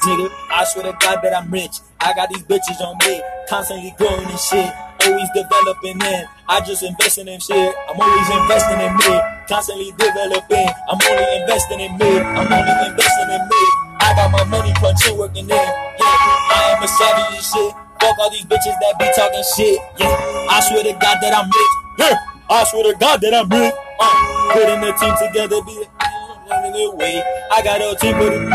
nigga. 0.00 0.30
I 0.50 0.64
swear 0.64 0.84
to 0.90 0.96
God 1.00 1.20
that 1.22 1.34
I'm 1.34 1.50
rich. 1.50 1.80
I 2.00 2.12
got 2.14 2.28
these 2.30 2.42
bitches 2.44 2.80
on 2.80 2.96
me, 3.06 3.20
constantly 3.48 3.94
growing 3.98 4.26
and 4.26 4.38
shit. 4.40 4.72
always 5.04 5.28
developing 5.34 6.00
in. 6.00 6.24
I 6.48 6.60
just 6.60 6.82
investing 6.82 7.28
in 7.28 7.40
shit. 7.40 7.74
I'm 7.88 8.00
always 8.00 8.28
investing 8.30 8.80
in 8.80 8.92
me. 8.96 9.20
Constantly 9.48 9.92
developing. 9.96 10.68
I'm 10.88 10.98
only 10.98 11.28
investing 11.40 11.80
in 11.80 11.92
me. 11.98 12.10
I'm 12.20 12.48
only 12.48 12.74
investing 12.88 13.30
in 13.30 13.42
me. 13.48 13.62
I 14.00 14.14
got 14.16 14.32
my 14.32 14.44
money 14.44 14.72
punching, 14.80 15.16
working 15.16 15.44
in. 15.44 15.50
Yeah, 15.50 16.00
I 16.00 16.74
am 16.76 16.82
a 16.82 16.88
savvy 16.88 17.36
and 17.36 17.44
shit. 17.44 17.72
Fuck 18.00 18.18
all 18.18 18.30
these 18.30 18.44
bitches 18.48 18.76
that 18.80 18.96
be 18.98 19.06
talking 19.14 19.44
shit. 19.56 19.78
Yeah, 20.00 20.10
I 20.48 20.60
swear 20.68 20.82
to 20.84 20.92
God 20.96 21.18
that 21.20 21.36
I'm 21.36 21.46
rich. 21.46 21.74
Yeah, 21.98 22.16
I 22.48 22.64
swear 22.64 22.92
to 22.92 22.98
God 22.98 23.20
that 23.20 23.34
I'm 23.34 23.48
rich. 23.48 23.74
Uh, 24.00 24.52
putting 24.52 24.80
the 24.80 24.92
team 24.96 25.14
together, 25.20 25.60
be 25.62 25.84
running 26.48 26.74
away. 26.88 27.22
I 27.52 27.62
got 27.62 27.80
a 27.80 27.94
team 28.00 28.16
putting 28.16 28.48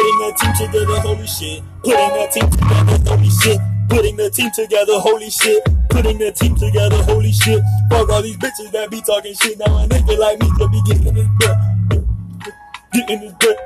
putting 0.00 0.22
a 0.22 0.34
team 0.34 0.52
together, 0.54 1.00
holy 1.00 1.26
shit. 1.26 1.62
Putting 1.82 2.10
a 2.16 2.30
team 2.30 2.50
together, 2.50 2.98
holy 3.06 3.30
shit. 3.30 3.60
Putting 3.88 4.16
the 4.16 4.30
team 4.30 4.50
together, 4.50 4.98
holy 5.00 5.30
shit. 5.30 5.62
Putting 5.90 6.18
the 6.18 6.32
team 6.32 6.54
together, 6.56 7.02
holy 7.04 7.32
shit. 7.32 7.62
Fuck 7.90 8.08
all 8.08 8.22
these 8.22 8.36
bitches 8.36 8.70
that 8.72 8.90
be 8.90 9.00
talking 9.02 9.34
shit. 9.34 9.58
Now 9.58 9.84
a 9.84 9.88
nigga 9.88 10.16
like 10.18 10.40
me 10.40 10.50
could 10.56 10.70
be 10.70 10.80
getting 10.86 11.14
his 11.14 11.28
butt. 11.38 11.56
Getting 12.92 13.20
his 13.20 13.32
butt. 13.34 13.58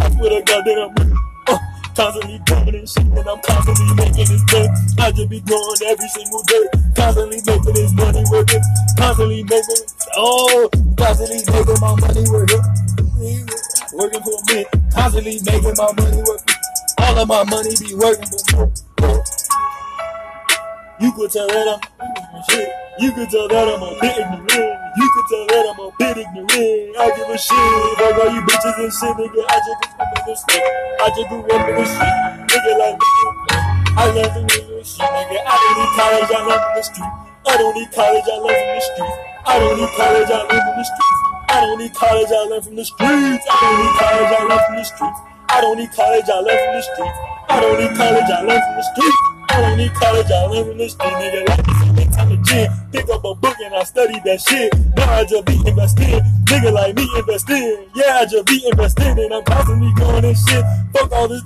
I 0.00 0.10
swear 0.10 0.30
to 0.30 0.42
God 0.42 0.64
that 0.64 0.78
I'm 0.80 1.54
uh, 1.54 1.58
constantly 1.94 2.38
doing 2.44 2.72
this 2.72 2.92
shit 2.92 3.04
and 3.04 3.28
I'm 3.28 3.40
constantly 3.42 3.94
making 3.94 4.26
this 4.26 4.42
money. 4.50 4.68
I 4.98 5.12
just 5.12 5.28
be 5.28 5.40
growing 5.40 5.82
every 5.86 6.08
single 6.08 6.42
day. 6.42 6.66
Constantly 6.96 7.40
making 7.46 7.74
this 7.74 7.92
money 7.92 8.24
working. 8.30 8.62
Constantly 8.98 9.42
making 9.44 9.82
oh 10.16 10.68
constantly 10.96 11.44
making 11.46 11.80
my 11.80 11.94
money 11.94 12.24
working. 12.30 13.65
Working 13.96 14.20
for 14.20 14.36
me. 14.52 14.66
Constantly 14.92 15.40
making 15.40 15.72
my 15.72 15.88
money 15.96 16.20
working. 16.28 16.56
All 17.00 17.16
of 17.16 17.28
my 17.28 17.44
money 17.48 17.72
be 17.80 17.94
working 17.96 18.28
for 18.28 18.66
me. 18.66 18.72
You 21.00 21.12
could 21.12 21.30
tell 21.32 21.48
that 21.48 21.80
I'm 22.00 22.42
shit. 22.50 22.68
You 23.00 23.12
could 23.12 23.30
tell 23.30 23.48
that 23.48 23.68
I'm 23.68 23.80
a 23.80 23.96
bit 23.96 24.20
ignorant. 24.20 24.52
You 25.00 25.06
could 25.16 25.26
tell 25.32 25.46
that 25.48 25.64
I'm 25.72 25.80
a 25.80 25.88
bit 25.96 26.16
ignorant. 26.16 26.96
I 26.96 27.08
give 27.16 27.24
a 27.24 27.38
shit 27.40 27.56
about 27.56 28.20
all 28.20 28.34
you 28.36 28.40
bitches 28.44 28.76
and 28.84 28.92
shit, 28.92 29.16
nigga. 29.16 29.42
I 29.48 29.56
just 29.64 29.80
grew 29.80 30.04
up 30.04 30.28
in 30.28 30.36
shit. 30.44 30.62
I 31.00 31.08
just 31.16 31.28
grew 31.32 31.40
up 31.48 31.68
in 31.68 31.84
shit. 31.88 32.12
Nigga 32.52 32.72
like 32.76 33.00
me. 33.00 33.36
I 33.96 34.12
learned 34.12 34.32
from 34.32 34.44
this 34.44 34.92
shit, 34.92 35.08
nigga. 35.08 35.40
I 35.40 35.56
don't 35.56 35.76
need 35.80 35.92
college, 35.96 36.30
I 36.36 36.40
love 36.44 36.64
the 36.76 36.82
street. 36.82 37.12
I 37.48 37.56
don't 37.56 37.74
need 37.74 37.90
college, 37.92 38.28
I 38.28 38.36
from 38.36 38.68
the 38.76 38.80
streets. 38.80 39.16
I 39.46 39.58
don't 39.58 39.80
need 39.80 39.88
college, 39.96 40.28
I 40.28 40.36
learned 40.36 40.64
from 40.68 40.76
the 40.76 40.84
streets. 40.84 41.25
I 41.48 41.60
don't 41.60 41.78
need 41.78 41.94
college, 41.94 42.28
I 42.30 42.44
learned 42.48 42.64
from 42.64 42.76
the 42.76 42.84
streets. 42.84 43.44
I 43.50 43.60
don't 43.60 43.78
need 43.80 43.94
college, 43.98 44.30
I 44.32 44.42
learned 44.44 44.64
from 44.66 44.76
the 44.76 44.84
streets. 44.84 45.18
I 45.48 45.60
don't 45.60 45.78
need 45.78 45.92
college, 45.92 46.28
I 46.28 46.40
learned 46.40 46.60
from 46.60 46.74
the 46.74 46.82
streets. 46.82 47.18
I 47.48 47.60
don't 47.60 47.78
need 47.78 47.94
college, 47.96 48.30
I 48.30 48.40
learned 48.42 48.64
from 48.64 48.76
the 48.76 48.82
streets. 48.82 49.18
I 49.48 49.60
don't 49.60 49.78
need 49.78 49.94
college, 49.94 50.30
I 50.30 50.44
learned 50.46 50.68
from 50.68 50.78
the 50.78 50.88
street, 50.88 51.14
nigga. 51.16 51.48
Like 51.48 51.64
this, 51.64 51.92
big 51.96 52.12
time 52.12 52.28
the 52.28 52.36
gym. 52.42 52.72
Pick 52.92 53.08
up 53.08 53.24
a 53.24 53.34
book 53.34 53.56
and 53.64 53.74
I 53.74 53.84
study 53.84 54.20
that 54.24 54.40
shit. 54.40 54.74
Now 54.96 55.12
I 55.12 55.24
just 55.24 55.44
be 55.46 55.56
investing. 55.66 56.20
Nigga 56.44 56.72
like 56.72 56.96
me 56.96 57.08
investing. 57.16 57.86
Yeah, 57.94 58.20
I 58.20 58.26
just 58.26 58.46
be 58.46 58.66
investing 58.66 59.18
and 59.18 59.32
I'm 59.32 59.44
constantly 59.44 59.92
going 59.94 60.24
and 60.24 60.36
shit. 60.36 60.64
Fuck 60.92 61.12
all 61.12 61.28
this 61.28 61.42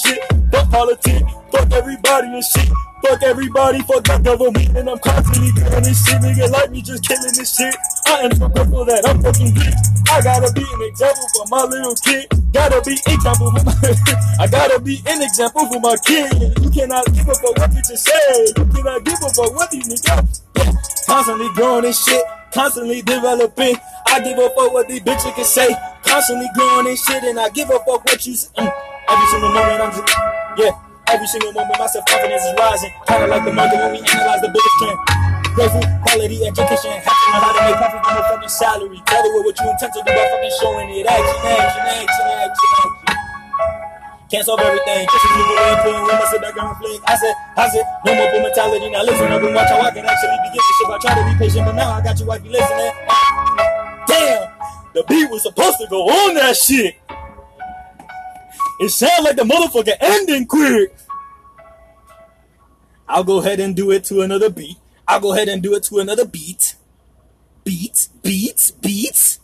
shit. 0.00 0.20
Fuck 0.50 0.70
politics. 0.70 1.32
Fuck 1.52 1.72
everybody 1.72 2.28
and 2.28 2.44
shit. 2.44 2.72
Fuck 3.04 3.22
everybody, 3.22 3.80
fuck 3.84 4.00
the 4.00 4.16
government, 4.16 4.72
and 4.80 4.88
I'm 4.88 4.96
constantly 4.96 5.52
doing 5.52 5.84
this 5.84 6.00
shit, 6.08 6.24
nigga. 6.24 6.48
Like 6.48 6.70
me 6.72 6.80
just 6.80 7.04
killing 7.04 7.36
this 7.36 7.52
shit. 7.52 7.76
I 8.08 8.24
am 8.24 8.32
so 8.32 8.48
grateful 8.48 8.84
that 8.88 9.04
I'm 9.04 9.20
fucking 9.20 9.52
good. 9.52 9.76
I 10.08 10.24
gotta 10.24 10.48
be 10.56 10.64
an 10.64 10.80
example 10.88 11.28
for 11.36 11.44
my 11.52 11.68
little 11.68 11.92
kid. 12.00 12.32
Gotta 12.56 12.80
be 12.80 12.96
example 12.96 13.52
for 13.52 13.60
my 13.60 13.76
I 14.40 14.48
gotta 14.48 14.80
be 14.80 15.04
an 15.04 15.20
example 15.20 15.68
for 15.68 15.80
my 15.84 16.00
kid. 16.00 16.56
You 16.64 16.70
cannot 16.72 17.04
give 17.12 17.28
a 17.28 17.36
fuck 17.36 17.52
what 17.60 17.70
bitches 17.76 18.08
say. 18.08 18.40
You 18.56 18.66
cannot 18.72 19.04
give 19.04 19.20
a 19.20 19.28
fuck 19.36 19.52
what 19.52 19.68
these 19.68 19.84
niggas. 19.84 20.40
Yeah, 20.56 20.72
constantly 21.04 21.52
growing 21.52 21.84
this 21.84 22.00
shit, 22.00 22.24
constantly 22.56 23.02
developing. 23.02 23.76
I 24.08 24.24
give 24.24 24.40
a 24.40 24.48
fuck 24.56 24.72
what 24.72 24.88
these 24.88 25.04
bitches 25.04 25.34
can 25.36 25.44
say. 25.44 25.68
Constantly 26.08 26.48
growing 26.56 26.88
this 26.88 27.04
shit, 27.04 27.20
and 27.24 27.36
I 27.38 27.52
give 27.52 27.68
a 27.68 27.76
fuck 27.84 28.00
what 28.00 28.24
you 28.24 28.32
say. 28.32 28.48
Mm. 28.56 28.72
Every 29.12 29.26
single 29.28 29.52
moment 29.52 29.80
I'm 29.82 29.92
just, 29.92 30.16
yeah. 30.56 30.83
Every 31.08 31.26
single 31.26 31.52
moment, 31.52 31.76
my 31.78 31.86
self 31.86 32.04
confidence 32.06 32.42
is 32.44 32.54
rising. 32.58 32.92
Kinda 33.06 33.26
like 33.28 33.44
the 33.44 33.52
market 33.52 33.78
when 33.78 33.92
we 33.92 34.00
analyze 34.00 34.40
the 34.40 34.48
biggest 34.48 34.76
trend. 34.80 34.98
Grateful, 35.54 35.84
quality 36.02 36.38
education, 36.46 36.90
to 36.90 37.28
know 37.30 37.40
how 37.44 37.52
to 37.54 37.60
make 37.62 37.76
profit 37.78 38.00
from 38.02 38.16
a 38.18 38.22
fucking 38.26 38.48
salary. 38.48 38.98
Tell 39.06 39.22
the 39.22 39.30
world 39.30 39.44
what 39.46 39.56
you 39.60 39.70
intend 39.70 39.92
to 39.94 40.00
do 40.02 40.10
by 40.10 40.24
fucking 40.26 40.54
showing 40.58 40.88
it. 40.90 41.06
Action, 41.06 41.38
action, 41.44 41.82
action, 41.84 42.26
action, 42.42 42.70
action. 42.74 42.90
Can't 44.32 44.44
solve 44.44 44.60
everything. 44.60 45.06
Just 45.06 45.24
as 45.28 45.36
you 45.38 45.44
go 45.46 45.54
and 45.62 45.78
put 45.84 45.92
we 45.94 46.12
must 46.18 46.30
sit 46.32 46.40
back 46.42 46.56
and 46.56 46.66
reflect. 46.72 47.00
I 47.06 47.14
said, 47.14 47.34
I 47.54 47.68
said, 47.70 47.84
no 48.04 48.10
more 48.16 48.28
bull 48.32 48.42
mentality. 48.42 48.90
Now 48.90 49.02
listen, 49.04 49.30
I've 49.30 49.40
been 49.40 49.54
watching 49.54 49.76
how 49.78 49.86
I 49.86 49.90
can 49.92 50.06
actually 50.08 50.38
begin 50.42 50.58
to 50.58 50.72
shit. 50.74 50.88
I 50.90 50.98
try 50.98 51.12
to 51.14 51.24
be 51.30 51.34
patient, 51.38 51.66
but 51.68 51.76
now 51.76 51.92
I 51.92 52.00
got 52.02 52.18
you 52.18 52.26
wifey 52.26 52.48
listening. 52.48 52.92
Damn, 54.08 54.50
the 54.96 55.04
beat 55.06 55.30
was 55.30 55.42
supposed 55.44 55.78
to 55.78 55.86
go 55.86 56.08
on 56.08 56.34
that 56.34 56.56
shit. 56.56 56.96
It 58.84 58.90
sounds 58.90 59.24
like 59.24 59.36
the 59.36 59.44
motherfucker 59.44 59.96
ending 59.98 60.46
quick. 60.46 60.94
I'll 63.08 63.24
go 63.24 63.38
ahead 63.38 63.58
and 63.58 63.74
do 63.74 63.90
it 63.90 64.04
to 64.04 64.20
another 64.20 64.50
beat. 64.50 64.76
I'll 65.08 65.20
go 65.20 65.32
ahead 65.32 65.48
and 65.48 65.62
do 65.62 65.74
it 65.74 65.84
to 65.84 66.00
another 66.00 66.26
beat. 66.26 66.74
Beats, 67.64 68.08
beats, 68.22 68.72
beats. 68.72 69.40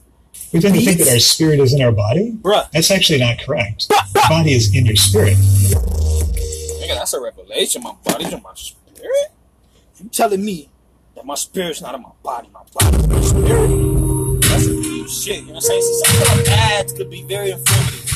We 0.53 0.61
tend 0.61 0.75
to 0.75 0.81
think 0.83 0.99
that 0.99 1.09
our 1.09 1.19
spirit 1.21 1.59
is 1.59 1.73
in 1.73 1.81
our 1.81 1.91
body. 1.93 2.33
Bruh. 2.33 2.71
That's 2.73 2.91
actually 2.91 3.21
not 3.21 3.39
correct. 3.39 3.89
The 3.89 4.27
body 4.29 4.53
is 4.53 4.75
in 4.77 4.85
your 4.85 4.97
spirit. 4.97 5.39
Nigga, 5.39 6.97
that's 6.97 7.15
a 7.15 7.21
revelation. 7.21 7.83
My 7.83 7.95
body's 8.05 8.33
in 8.35 8.43
my 8.43 8.53
spirit. 8.55 9.33
You 10.03 10.11
telling 10.11 10.45
me 10.45 10.69
that 11.15 11.25
my 11.25 11.35
spirit's 11.35 11.81
not 11.81 11.95
in 11.95 12.03
my 12.03 12.11
body, 12.23 12.51
my 12.53 12.61
body's 12.75 13.05
in 13.05 13.11
my 13.11 13.21
spirit? 13.23 14.43
That's 14.43 14.65
some 14.65 14.83
deep 14.83 15.09
shit. 15.09 15.41
You 15.41 15.47
know 15.47 15.53
what 15.53 15.57
I'm 15.57 15.61
saying? 15.63 15.83
So 15.83 15.93
some 16.13 16.39
of 16.39 16.45
the 16.45 16.51
ads 16.51 16.93
could 16.93 17.09
be 17.11 17.23
very 17.23 17.53
informative. 17.53 18.10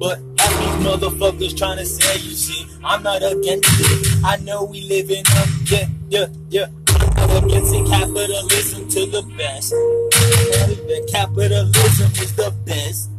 But 0.00 0.18
half 0.38 0.48
these 0.58 0.86
motherfuckers 0.86 1.58
trying 1.58 1.76
to 1.76 1.84
say 1.84 2.14
you 2.14 2.32
see, 2.32 2.66
I'm 2.82 3.02
not 3.02 3.22
against 3.22 3.68
it. 3.68 4.24
I 4.24 4.38
know 4.38 4.64
we 4.64 4.80
live 4.88 5.10
in 5.10 5.22
a 5.26 5.46
yeah, 5.66 5.86
yeah, 6.08 6.26
yeah. 6.48 6.66
I'm 6.88 7.28
not 7.28 7.44
against 7.44 7.74
it. 7.74 7.86
Capitalism 7.86 8.88
to 8.88 9.06
the 9.06 9.22
best. 9.36 9.70
The 9.72 11.06
capitalism 11.12 12.12
is 12.12 12.34
the 12.34 12.50
best. 12.64 13.10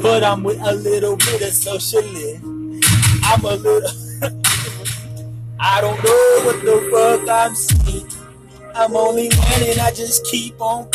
But 0.00 0.22
I'm 0.22 0.44
with 0.44 0.60
a 0.60 0.74
little 0.74 1.16
bit 1.16 1.42
of 1.42 1.52
socialism. 1.52 2.80
I'm 3.24 3.44
a 3.44 3.56
little. 3.56 3.90
I 5.58 5.80
don't 5.80 5.96
know 6.04 6.40
what 6.44 6.64
the 6.64 6.88
fuck 6.92 7.28
I'm 7.28 7.54
seeing. 7.56 8.06
I'm 8.76 8.94
only 8.94 9.28
learning. 9.28 9.80
I 9.80 9.90
just 9.90 10.24
keep 10.26 10.60
on 10.60 10.88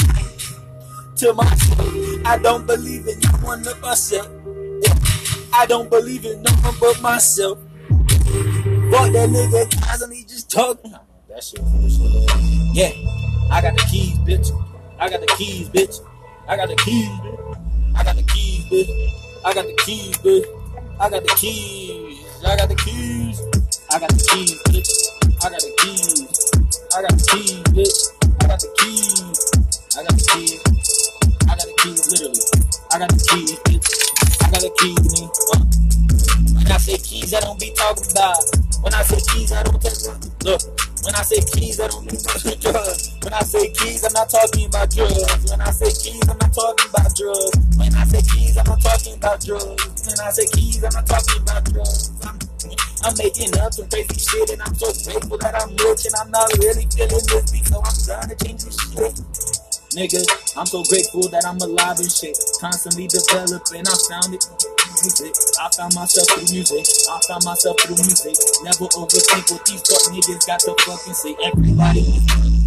to 1.17 1.33
myself. 1.33 2.25
I 2.25 2.37
don't 2.41 2.65
believe 2.65 3.07
in 3.07 3.19
you 3.19 3.29
one 3.43 3.67
of 3.67 3.81
myself. 3.81 4.36
I 5.57 5.65
don't 5.65 5.89
believe 5.89 6.23
in 6.23 6.43
no 6.43 6.51
one 6.61 6.75
but 6.79 7.01
myself. 7.01 7.57
Fuck 7.89 9.09
that 9.13 9.27
nigga 9.33 9.81
constantly 9.81 10.23
just 10.23 10.51
talking. 10.51 10.93
That 11.29 11.43
shit. 11.43 11.59
Yeah, 12.75 12.91
I 13.51 13.59
got 13.63 13.75
the 13.75 13.83
keys, 13.89 14.19
bitch. 14.19 14.51
I 14.99 15.09
got 15.09 15.19
the 15.19 15.25
keys, 15.35 15.67
bitch. 15.69 15.99
I 16.47 16.57
got 16.57 16.69
the 16.69 16.75
keys, 16.75 17.09
bitch. 17.09 17.57
I 17.95 18.03
got 18.03 18.15
the 18.15 18.21
keys, 18.21 18.65
bitch. 18.69 19.11
I 19.43 19.53
got 19.55 19.65
the 19.65 19.73
keys, 19.83 20.17
bitch. 20.17 20.45
I 20.99 21.09
got 21.09 21.23
the 21.23 21.33
keys. 21.33 22.45
I 22.45 22.55
got 22.55 22.69
the 22.69 22.75
keys. 22.75 23.41
I 23.89 23.99
got 23.99 24.09
the 24.09 24.27
keys, 24.29 24.61
bitch. 24.61 24.91
I 25.43 25.49
got 25.49 25.59
the 25.59 25.73
keys. 25.81 26.53
I 26.93 27.01
got 27.01 27.09
the 27.09 27.25
keys, 27.33 27.63
bitch. 27.73 28.13
I 28.43 28.47
got 28.47 28.59
the 28.59 28.69
keys. 28.77 29.41
I 29.97 30.03
got 30.03 30.13
the 30.13 30.21
keys. 30.29 30.61
I 31.41 31.55
got 31.57 31.65
the 31.65 31.73
keys, 31.81 32.11
literally. 32.11 32.45
I 32.93 32.99
got 32.99 33.09
the 33.09 33.17
keys, 33.17 33.57
bitch. 33.65 34.16
I 34.47 34.59
got. 34.59 34.63
Uh. 34.63 35.59
When 36.55 36.71
I 36.71 36.77
say 36.77 36.97
keys, 36.97 37.33
I 37.33 37.39
don't 37.41 37.59
be 37.59 37.71
talking 37.75 38.11
about. 38.11 38.43
When 38.81 38.93
I 38.93 39.03
say 39.03 39.19
keys, 39.31 39.51
I 39.51 39.63
don't 39.63 39.81
take. 39.81 39.99
Look, 40.43 40.61
when 41.03 41.15
I 41.15 41.21
say 41.23 41.41
keys, 41.41 41.79
I 41.79 41.87
don't 41.87 42.05
mean 42.05 42.19
drugs. 42.59 43.15
When 43.23 43.33
I 43.33 43.39
say 43.41 43.71
keys, 43.71 44.03
I'm 44.03 44.13
not 44.13 44.29
talking 44.29 44.67
about 44.67 44.89
drugs. 44.91 45.51
When 45.51 45.61
I 45.61 45.71
say 45.71 45.91
keys, 45.91 46.23
I'm 46.29 46.37
not 46.37 46.53
talking 46.53 46.89
about 46.89 47.15
drugs. 47.15 47.51
When 47.77 47.95
I 47.95 48.03
say 48.03 48.21
keys, 48.21 48.57
I'm 48.57 48.65
not 48.67 48.81
talking 48.81 49.15
about 49.15 49.39
drugs. 49.43 50.07
When 50.07 50.19
I 50.19 50.29
say 50.31 50.45
keys, 50.47 50.83
I'm 50.83 50.93
not 50.93 51.07
talking 51.07 51.41
about 51.41 51.63
drugs. 51.65 52.11
I'm, 52.23 52.39
I'm 53.03 53.15
making 53.17 53.57
up 53.59 53.73
some 53.73 53.89
crazy 53.89 54.19
shit, 54.19 54.49
and 54.51 54.61
I'm 54.61 54.75
so 54.75 54.87
grateful 55.03 55.37
that 55.39 55.55
I'm 55.55 55.71
rich, 55.75 56.05
and 56.07 56.15
I'm 56.15 56.31
not 56.31 56.47
really 56.59 56.87
feeling 56.95 57.25
this 57.27 57.51
beat, 57.51 57.67
so 57.67 57.83
I'm 57.83 57.95
trying 57.99 58.29
to 58.31 58.35
change 58.45 58.63
this 58.63 58.79
shit. 58.79 59.66
Nigga, 59.97 60.21
I'm 60.53 60.69
so 60.69 60.85
grateful 60.85 61.25
that 61.33 61.41
I'm 61.41 61.57
alive 61.57 61.97
and 61.97 62.05
shit. 62.05 62.37
Constantly 62.61 63.09
developing, 63.09 63.81
I 63.81 63.97
found 64.05 64.29
it. 64.29 64.45
Music. 65.01 65.33
I 65.57 65.73
found 65.73 65.97
myself 65.97 66.29
through 66.37 66.53
music. 66.53 66.85
I 67.09 67.17
found 67.25 67.41
myself 67.41 67.81
through 67.81 67.97
music. 68.05 68.37
Never 68.61 68.85
overthink 68.93 69.49
what 69.49 69.65
these 69.65 69.81
fuck 69.81 70.05
niggas 70.13 70.45
got 70.45 70.61
to 70.69 70.77
fucking 70.85 71.17
say. 71.17 71.33
Everybody 71.41 72.05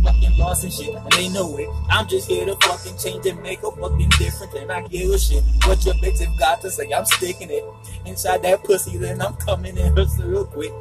fucking 0.03 0.43
lost 0.43 0.67
and 0.67 0.75
shit, 0.75 0.91
and 0.91 1.13
they 1.15 1.31
know 1.31 1.55
it. 1.55 1.71
I'm 1.87 2.11
just 2.11 2.27
here 2.27 2.51
to 2.51 2.59
fucking 2.67 2.99
change 2.99 3.23
and 3.31 3.39
make 3.47 3.63
a 3.63 3.71
fucking 3.79 4.11
difference, 4.19 4.55
and 4.59 4.67
I 4.67 4.83
give 4.91 5.15
a 5.15 5.19
shit 5.19 5.47
what 5.71 5.87
your 5.87 5.95
bitch 6.03 6.19
have 6.27 6.35
got 6.35 6.61
to 6.67 6.71
say. 6.71 6.91
I'm 6.91 7.07
sticking 7.07 7.55
it 7.55 7.63
inside 8.11 8.43
that 8.43 8.67
pussy, 8.67 8.99
then 8.99 9.23
I'm 9.23 9.39
coming 9.39 9.79
in 9.79 9.95
her 9.95 10.07
real 10.27 10.51
quick. 10.51 10.75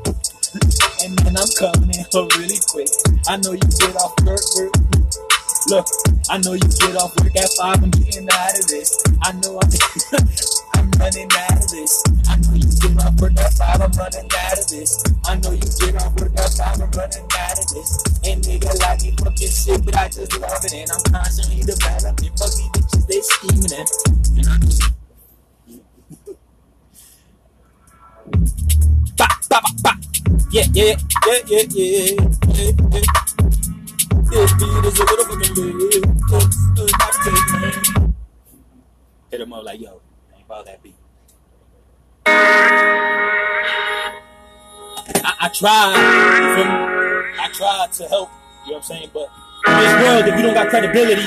and 1.06 1.14
then 1.22 1.38
I'm 1.38 1.52
coming 1.62 1.94
in 1.94 2.06
her 2.10 2.26
really 2.42 2.58
quick. 2.74 2.90
I 3.30 3.38
know 3.38 3.54
you 3.54 3.70
get 3.78 3.94
off 4.02 4.18
work, 4.26 4.42
work. 4.58 5.09
Look, 5.68 5.88
I 6.30 6.38
know 6.38 6.54
you 6.54 6.70
get 6.80 6.96
off 6.96 7.12
work 7.20 7.36
at 7.36 7.50
five. 7.60 7.84
I'm 7.84 7.92
getting 7.92 8.28
out 8.32 8.58
of 8.58 8.68
this. 8.68 8.96
I 9.22 9.34
know 9.44 9.60
I'm, 9.60 9.70
I'm 10.80 10.90
running 10.96 11.28
out 11.36 11.60
of 11.60 11.68
this. 11.70 12.04
I 12.30 12.38
know 12.40 12.54
you 12.56 12.72
get 12.80 13.04
off 13.04 13.20
work 13.20 13.36
at 13.38 13.54
five. 13.54 13.82
I'm 13.82 13.92
running 13.92 14.30
out 14.40 14.58
of 14.58 14.68
this. 14.70 15.04
I 15.26 15.36
know 15.36 15.52
you 15.52 15.60
get 15.60 16.00
off 16.02 16.16
work 16.16 16.32
at 16.40 16.50
five. 16.56 16.80
I'm 16.80 16.90
running 16.92 17.28
out 17.36 17.60
of 17.60 17.68
this. 17.76 18.04
And 18.24 18.42
nigga 18.42 18.72
like 18.80 19.02
me 19.04 19.12
fucking 19.20 19.50
shit, 19.52 19.84
but 19.84 19.98
I 19.98 20.08
just 20.08 20.40
love 20.40 20.64
it. 20.64 20.74
And 20.74 20.92
I'm 20.92 21.04
constantly 21.12 21.62
developing. 21.62 22.32
Fuck 22.40 22.56
these 22.56 22.72
bitches, 22.72 23.08
they 23.08 23.20
scheming 23.20 23.74
and, 23.76 23.90
and 24.40 24.48
I 24.48 24.58
just. 24.64 24.84
Ba, 29.18 29.28
ba, 29.50 29.60
ba. 29.84 29.92
Yeah, 30.52 30.64
yeah, 30.72 30.96
yeah, 31.28 31.40
yeah, 31.48 31.64
yeah, 31.70 32.16
yeah, 32.48 32.72
yeah. 32.92 33.02
This 34.30 34.54
beat 34.54 34.86
is 34.86 35.00
a 35.00 35.04
little 35.06 35.26
fucking 35.26 35.58
it. 35.58 36.06
Hit 39.32 39.42
him 39.42 39.54
up 39.54 39.64
like, 39.64 39.80
yo, 39.82 40.02
ain't 40.36 40.46
about 40.46 40.66
that 40.66 40.84
beat. 40.84 40.96
I, 45.26 45.34
I 45.42 45.50
tried? 45.50 45.96
I 47.40 47.50
tried 47.52 47.92
to 47.94 48.08
help, 48.08 48.30
you 48.66 48.72
know 48.72 48.78
what 48.78 48.78
I'm 48.78 48.84
saying? 48.84 49.10
But 49.12 49.30
in 49.66 49.74
this 49.80 49.94
world, 50.04 50.28
if 50.28 50.36
you 50.36 50.42
don't 50.44 50.54
got 50.54 50.70
credibility, 50.70 51.24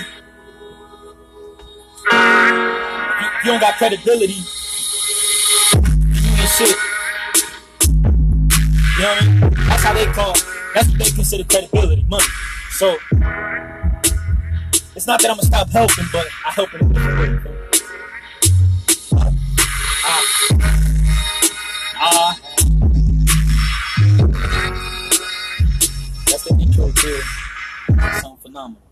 you 3.44 3.50
don't 3.50 3.60
got 3.60 3.74
credibility, 3.78 4.34
you 4.34 6.30
ain't 6.38 6.50
shit. 6.50 6.76
You 8.94 9.02
know 9.02 9.08
what 9.08 9.22
I 9.22 9.26
mean? 9.26 9.40
That's 9.66 9.82
how 9.82 9.92
they 9.92 10.06
call. 10.06 10.34
That's 10.74 10.88
what 10.88 10.98
they 10.98 11.10
consider 11.10 11.44
credibility, 11.44 12.04
money. 12.08 12.24
So 12.72 12.96
it's 14.96 15.06
not 15.06 15.20
that 15.20 15.30
I'm 15.30 15.36
gonna 15.36 15.42
stop 15.42 15.68
helping, 15.70 16.06
but 16.12 16.26
I 16.46 16.50
help 16.52 16.74
in 16.74 16.80
a 16.84 16.92
different 16.92 17.44
way. 17.44 17.52
ah. 21.96 22.38
That's 26.26 26.44
the 26.44 26.56
intro 26.60 26.90
to 26.90 27.22
something 28.20 28.36
phenomenal. 28.42 28.91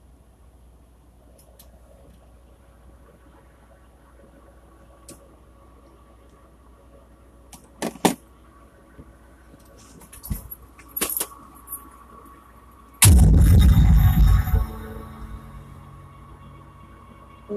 Yeah. 17.51 17.57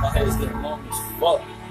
My 0.00 0.12
is 0.22 0.36
getting 0.36 0.62
long 0.62 0.86
as 0.88 0.98
fuck. 1.18 1.63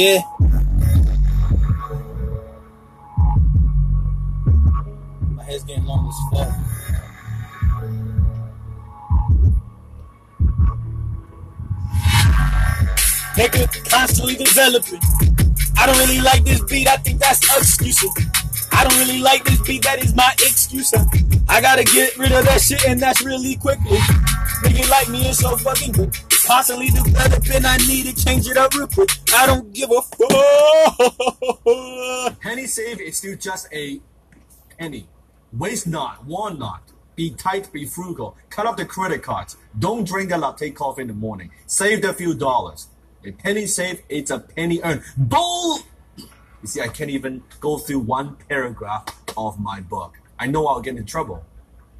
Yeah. 0.00 0.22
My 5.36 5.44
head's 5.44 5.62
getting 5.64 5.84
long 5.84 6.08
as 6.08 6.16
fuck. 6.32 6.48
Nigga, 13.36 13.90
constantly 13.90 14.36
developing. 14.36 15.00
I 15.76 15.84
don't 15.84 15.98
really 15.98 16.20
like 16.22 16.44
this 16.44 16.62
beat. 16.62 16.88
I 16.88 16.96
think 16.96 17.20
that's 17.20 17.44
exclusive. 17.58 18.08
I 18.72 18.84
don't 18.84 18.98
really 19.00 19.20
like 19.20 19.44
this 19.44 19.60
beat. 19.60 19.82
That 19.82 20.02
is 20.02 20.14
my 20.14 20.32
excuse. 20.32 20.94
I 21.46 21.60
gotta 21.60 21.84
get 21.84 22.16
rid 22.16 22.32
of 22.32 22.46
that 22.46 22.62
shit, 22.62 22.86
and 22.86 22.98
that's 22.98 23.22
really 23.22 23.56
quickly. 23.56 23.98
Nigga 24.64 24.88
like 24.88 25.10
me 25.10 25.28
is 25.28 25.40
so 25.40 25.58
fucking 25.58 25.92
good. 25.92 26.16
Constantly 26.50 26.88
developing. 26.88 27.64
I 27.64 27.76
need 27.76 28.06
to 28.06 28.24
change 28.24 28.48
it 28.48 28.56
up 28.56 28.74
real 28.74 28.88
quick. 28.88 29.08
I 29.36 29.46
don't 29.46 29.72
give 29.72 29.88
a 29.92 30.02
fuck. 30.02 30.28
Penny 32.40 32.66
save 32.66 33.00
is 33.00 33.18
still 33.18 33.36
just 33.36 33.68
a 33.72 34.00
penny. 34.76 35.06
Waste 35.52 35.86
not, 35.86 36.26
want 36.26 36.58
not. 36.58 36.82
Be 37.14 37.30
tight, 37.30 37.72
be 37.72 37.86
frugal. 37.86 38.36
Cut 38.48 38.66
off 38.66 38.76
the 38.76 38.84
credit 38.84 39.22
cards. 39.22 39.58
Don't 39.78 40.04
drink 40.04 40.32
a 40.32 40.36
latte 40.36 40.70
coffee 40.70 41.02
in 41.02 41.08
the 41.08 41.14
morning. 41.14 41.52
Save 41.66 42.02
the 42.02 42.12
few 42.12 42.34
dollars. 42.34 42.88
A 43.24 43.30
penny 43.30 43.66
saved, 43.66 44.02
it's 44.08 44.32
a 44.32 44.40
penny 44.40 44.80
earned. 44.82 45.02
Bull! 45.16 45.78
You 46.16 46.26
see, 46.64 46.80
I 46.80 46.88
can't 46.88 47.10
even 47.10 47.44
go 47.60 47.78
through 47.78 48.00
one 48.00 48.34
paragraph 48.48 49.04
of 49.36 49.60
my 49.60 49.80
book. 49.80 50.18
I 50.36 50.48
know 50.48 50.66
I'll 50.66 50.80
get 50.80 50.96
in 50.96 51.06
trouble. 51.06 51.44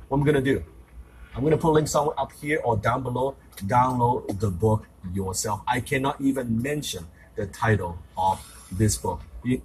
What 0.09 0.19
am 0.19 0.25
I 0.25 0.27
gonna 0.27 0.43
do? 0.43 0.65
I'm 1.35 1.43
gonna 1.45 1.57
put 1.57 1.73
links 1.73 1.93
somewhere 1.93 2.19
up 2.19 2.33
here 2.33 2.61
or 2.65 2.77
down 2.77 3.03
below. 3.03 3.37
to 3.57 3.65
Download 3.65 4.39
the 4.41 4.51
book 4.51 4.87
yourself. 5.13 5.61
I 5.67 5.81
cannot 5.81 6.21
even 6.21 6.61
mention 6.61 7.07
the 7.37 7.47
title 7.47 7.99
of 8.17 8.41
this 8.73 8.97
book. 8.97 9.21
You- 9.43 9.63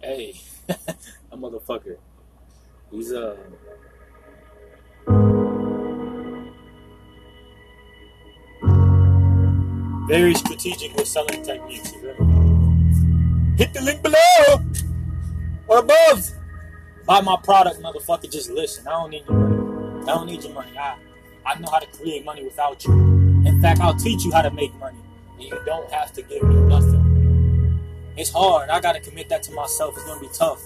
Hey, 0.00 0.40
a 0.68 1.36
motherfucker. 1.36 1.96
He's 2.92 3.12
uh 3.12 3.36
very 10.08 10.34
strategic 10.34 10.94
with 10.94 11.08
selling 11.08 11.42
techniques. 11.42 11.92
you? 11.92 13.54
Hit 13.58 13.72
the 13.74 13.80
link 13.82 14.02
below 14.02 14.64
or 15.66 15.78
above. 15.78 16.30
Buy 17.06 17.20
my 17.20 17.36
product, 17.42 17.80
motherfucker. 17.80 18.30
Just 18.30 18.50
listen. 18.50 18.86
I 18.86 18.90
don't 18.92 19.10
need 19.10 19.28
money. 19.28 19.65
I 20.06 20.14
don't 20.14 20.26
need 20.26 20.44
your 20.44 20.52
money. 20.52 20.70
I, 20.78 20.96
I 21.44 21.58
know 21.58 21.68
how 21.68 21.80
to 21.80 21.86
create 21.88 22.24
money 22.24 22.44
without 22.44 22.84
you. 22.84 22.92
In 23.44 23.60
fact, 23.60 23.80
I'll 23.80 23.96
teach 23.96 24.24
you 24.24 24.30
how 24.30 24.40
to 24.40 24.52
make 24.52 24.72
money. 24.76 24.98
And 25.34 25.42
you 25.48 25.60
don't 25.66 25.90
have 25.90 26.12
to 26.12 26.22
give 26.22 26.44
me 26.44 26.54
nothing. 26.54 27.80
It's 28.16 28.30
hard. 28.30 28.70
I 28.70 28.78
gotta 28.78 29.00
commit 29.00 29.28
that 29.30 29.42
to 29.44 29.52
myself. 29.52 29.94
It's 29.96 30.04
gonna 30.06 30.20
be 30.20 30.28
tough. 30.32 30.62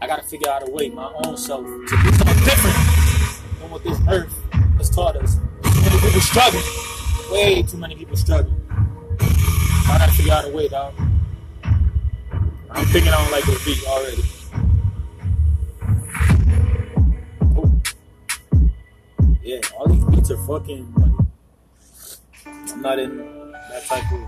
I 0.00 0.06
gotta 0.06 0.22
figure 0.22 0.48
out 0.48 0.66
a 0.66 0.70
way, 0.70 0.90
my 0.90 1.12
own 1.24 1.36
self, 1.36 1.66
to 1.66 1.80
do 1.80 2.12
something 2.12 2.44
different 2.44 2.76
than 3.58 3.68
what 3.68 3.82
this 3.82 3.98
earth 4.08 4.32
has 4.78 4.90
taught 4.90 5.16
us. 5.16 5.38
Many 5.64 6.00
people 6.00 6.20
struggling. 6.20 6.64
Way 7.32 7.62
too 7.62 7.78
many 7.78 7.96
people 7.96 8.16
struggling. 8.16 8.64
I 9.18 9.96
gotta 9.98 10.12
figure 10.12 10.34
out 10.34 10.44
a 10.44 10.48
way, 10.50 10.68
dog. 10.68 10.94
I'm 11.64 12.86
thinking 12.86 13.12
I 13.12 13.20
don't 13.22 13.32
like 13.32 13.44
this 13.44 13.64
beat 13.64 13.84
already. 13.88 14.22
Yeah, 19.42 19.58
all 19.76 19.88
these 19.88 20.04
beats 20.04 20.30
are 20.30 20.36
fucking 20.46 20.94
like 20.94 21.12
I'm 22.72 22.82
not 22.82 22.98
in 22.98 23.16
that 23.52 23.84
type 23.86 24.04
of. 24.12 24.20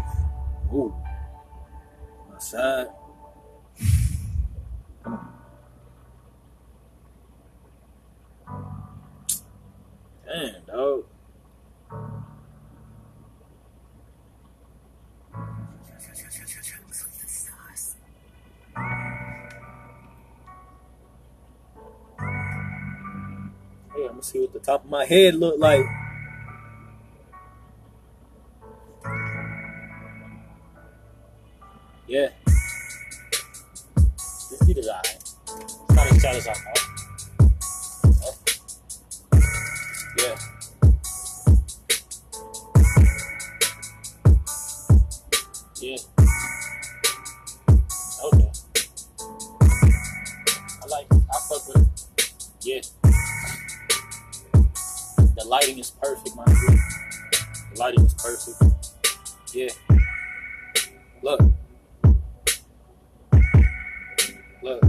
My 2.30 2.38
side. 2.38 2.88
Come 5.04 5.14
on. 5.14 5.32
Damn, 10.26 10.64
dog. 10.66 11.04
Hey, 24.04 24.08
I'm 24.08 24.16
gonna 24.16 24.22
see 24.22 24.40
what 24.40 24.52
the 24.52 24.58
top 24.58 24.84
of 24.84 24.90
my 24.90 25.06
head 25.06 25.34
look 25.34 25.58
like. 25.58 25.86
Yeah. 32.06 32.28
This 34.04 34.62
beat 34.66 34.76
is 34.76 34.88
alright. 34.88 35.06
It's 35.06 35.94
not 35.94 36.06
as 36.12 36.22
bad 36.22 36.36
as 36.36 36.46
I 36.48 36.52
thought. 36.52 36.80
Yeah. 40.18 40.36
Yeah. 45.80 46.13
lighting 55.64 55.78
is 55.78 55.90
perfect, 55.92 56.36
my 56.36 56.44
dude. 56.44 56.78
The 57.72 57.78
lighting 57.78 58.04
is 58.04 58.12
perfect. 58.12 58.60
Yeah. 59.54 59.70
Look. 61.22 61.40
Look. 64.62 64.84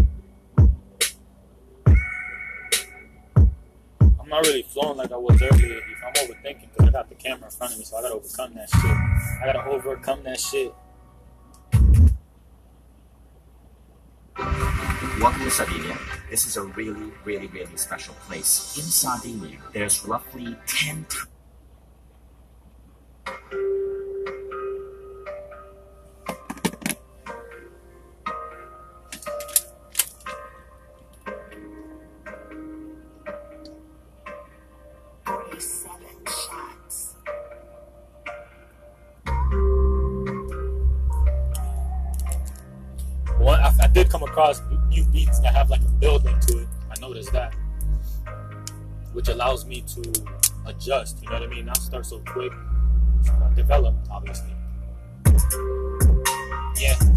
I'm 3.98 4.28
not 4.28 4.46
really 4.46 4.64
flowing 4.64 4.98
like 4.98 5.14
I 5.14 5.16
was 5.16 5.42
earlier. 5.42 5.80
I'm 6.06 6.14
overthinking 6.14 6.70
because 6.74 6.90
I 6.90 6.92
got 6.92 7.08
the 7.08 7.16
camera 7.16 7.46
in 7.46 7.52
front 7.52 7.72
of 7.72 7.80
me, 7.80 7.86
so 7.86 7.96
I 7.96 8.02
gotta 8.02 8.16
overcome 8.16 8.56
that 8.56 8.70
shit. 8.70 8.92
I 8.92 9.42
gotta 9.46 9.66
overcome 9.70 10.24
that 10.24 10.40
shit. 10.42 10.74
Łapnie 15.22 15.50
Sabinie 15.50 16.15
this 16.30 16.48
is 16.48 16.58
a 16.58 16.64
really, 16.64 17.12
really, 17.24 17.48
really 17.48 17.78
special 17.78 18.16
place. 18.28 18.76
In 18.78 18.84
Sardinia, 18.84 19.60
there's 19.74 20.06
roughly 20.06 20.56
10 20.66 21.06
t- 21.08 21.18
which 49.16 49.30
allows 49.30 49.66
me 49.66 49.82
to 49.88 50.02
adjust. 50.66 51.24
You 51.24 51.30
know 51.30 51.40
what 51.40 51.44
I 51.44 51.48
mean? 51.48 51.66
Not 51.66 51.78
start 51.78 52.06
so 52.06 52.20
quick. 52.28 52.52
Uh, 53.30 53.50
develop, 53.56 53.96
obviously. 54.12 54.54
Yeah. 56.78 57.15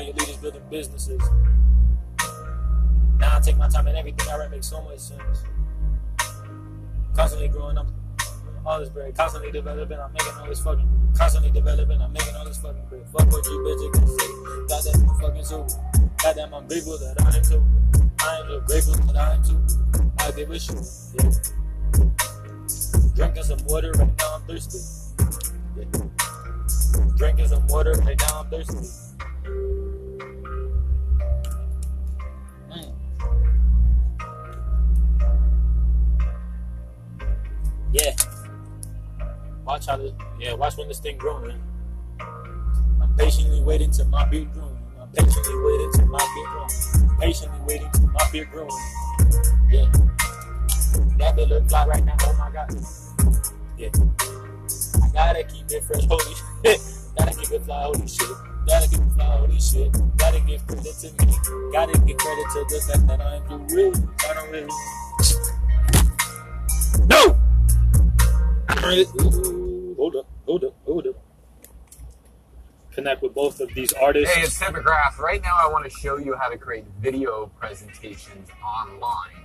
Your 0.00 0.14
leaders 0.14 0.36
building 0.36 0.62
businesses. 0.70 1.22
Now 3.18 3.36
I 3.36 3.40
take 3.40 3.56
my 3.56 3.68
time 3.68 3.86
and 3.86 3.96
everything 3.96 4.28
I 4.28 4.38
write 4.38 4.50
makes 4.50 4.68
so 4.68 4.82
much 4.82 4.98
sense. 4.98 5.42
Constantly 7.14 7.48
growing 7.48 7.78
up, 7.78 7.88
all 8.64 8.78
this 8.78 8.88
bread. 8.90 9.14
Constantly 9.16 9.50
developing, 9.50 9.98
I'm 9.98 10.12
making 10.12 10.34
all 10.38 10.46
this 10.46 10.60
fucking. 10.60 10.88
Constantly 11.16 11.50
developing, 11.50 12.00
I'm 12.00 12.12
making 12.12 12.34
all 12.36 12.44
this 12.44 12.58
fucking 12.58 12.84
bread. 12.88 13.04
Fuck 13.12 13.32
what 13.32 13.44
you 13.46 13.58
bitches 13.58 13.92
can 13.92 14.06
say. 14.06 14.28
Goddamn, 14.68 15.10
I'm 15.10 15.20
fucking 15.20 15.44
super. 15.44 16.12
Goddamn, 16.22 16.54
I'm 16.54 16.68
grateful 16.68 16.98
that 16.98 17.20
I 17.20 17.36
am 17.36 17.42
too. 17.42 17.64
I 18.20 18.36
am 18.36 18.46
so 18.48 18.60
grateful 18.60 18.94
that 18.94 19.16
I 19.16 19.34
am 19.34 19.42
too. 19.42 19.58
I 20.18 20.30
give 20.32 20.50
a 20.50 20.58
shit. 20.58 20.76
Yeah. 21.18 21.30
Drinking 23.16 23.42
some 23.42 23.66
water, 23.66 23.90
right 23.92 24.16
now 24.18 24.34
I'm 24.34 24.42
thirsty. 24.42 24.78
Yeah. 25.76 25.84
Drinking 27.16 27.48
some 27.48 27.66
water, 27.66 27.92
right 27.92 28.18
now 28.18 28.40
I'm 28.40 28.50
thirsty. 28.50 29.08
Yeah. 37.92 38.14
Watch 39.64 39.86
how 39.86 39.96
the 39.96 40.14
yeah, 40.38 40.54
watch 40.54 40.76
when 40.76 40.88
this 40.88 41.00
thing 41.00 41.16
grows, 41.16 41.46
man. 41.46 41.60
I'm 43.00 43.14
patiently 43.16 43.62
waiting 43.62 43.90
till 43.90 44.06
my 44.06 44.24
beard 44.26 44.52
grows. 44.52 44.76
I'm 45.00 45.08
patiently 45.12 45.58
waiting 45.62 45.92
till 45.92 46.06
my 46.06 46.18
beard 46.18 46.48
grows. 46.50 47.18
Patiently 47.20 47.60
waiting 47.66 47.90
till 47.92 48.08
my 48.08 48.28
beard 48.30 48.50
grows. 48.50 48.72
Yeah. 49.70 49.90
That 51.18 51.34
bit 51.36 51.48
look 51.48 51.68
fly 51.68 51.86
right 51.86 52.04
now. 52.04 52.16
Oh 52.20 52.36
my 52.38 52.50
god. 52.50 52.70
Yeah. 53.78 53.88
I 55.02 55.10
gotta 55.12 55.44
keep 55.44 55.70
it 55.70 55.84
fresh. 55.84 56.04
Holy 56.04 56.34
shit. 56.64 56.80
gotta 57.16 57.34
keep 57.36 57.50
it 57.52 57.64
fly. 57.64 57.82
Holy 57.82 58.06
shit. 58.06 58.28
Gotta 58.66 58.84
it 58.84 59.12
fly. 59.14 59.24
Holy 59.24 59.60
shit. 59.60 60.16
Gotta 60.18 60.40
give 60.40 60.66
credit 60.66 60.94
to 61.00 61.26
me. 61.26 61.32
Gotta 61.72 61.98
give 62.00 62.16
credit 62.18 62.46
to 62.52 62.66
the 62.68 62.80
fact 62.86 63.06
that 63.06 63.20
I'm 63.20 63.66
real. 63.68 63.92
I 64.28 64.34
don't 64.34 64.50
really. 64.50 64.68
No! 67.06 67.37
Ooh, 68.88 69.94
hold 69.96 70.16
up. 70.16 70.26
Hold 70.46 70.64
up. 70.64 70.74
Hold 70.86 71.06
up. 71.06 71.14
Connect 72.92 73.22
with 73.22 73.34
both 73.34 73.60
of 73.60 73.72
these 73.74 73.92
artists. 73.92 74.34
Hey, 74.34 74.42
it's 74.42 74.58
Typograph. 74.58 75.18
Right 75.18 75.42
now, 75.42 75.54
I 75.60 75.68
want 75.70 75.84
to 75.84 75.90
show 75.90 76.16
you 76.16 76.34
how 76.36 76.48
to 76.48 76.56
create 76.56 76.84
video 77.00 77.46
presentations 77.60 78.48
online. 78.64 79.44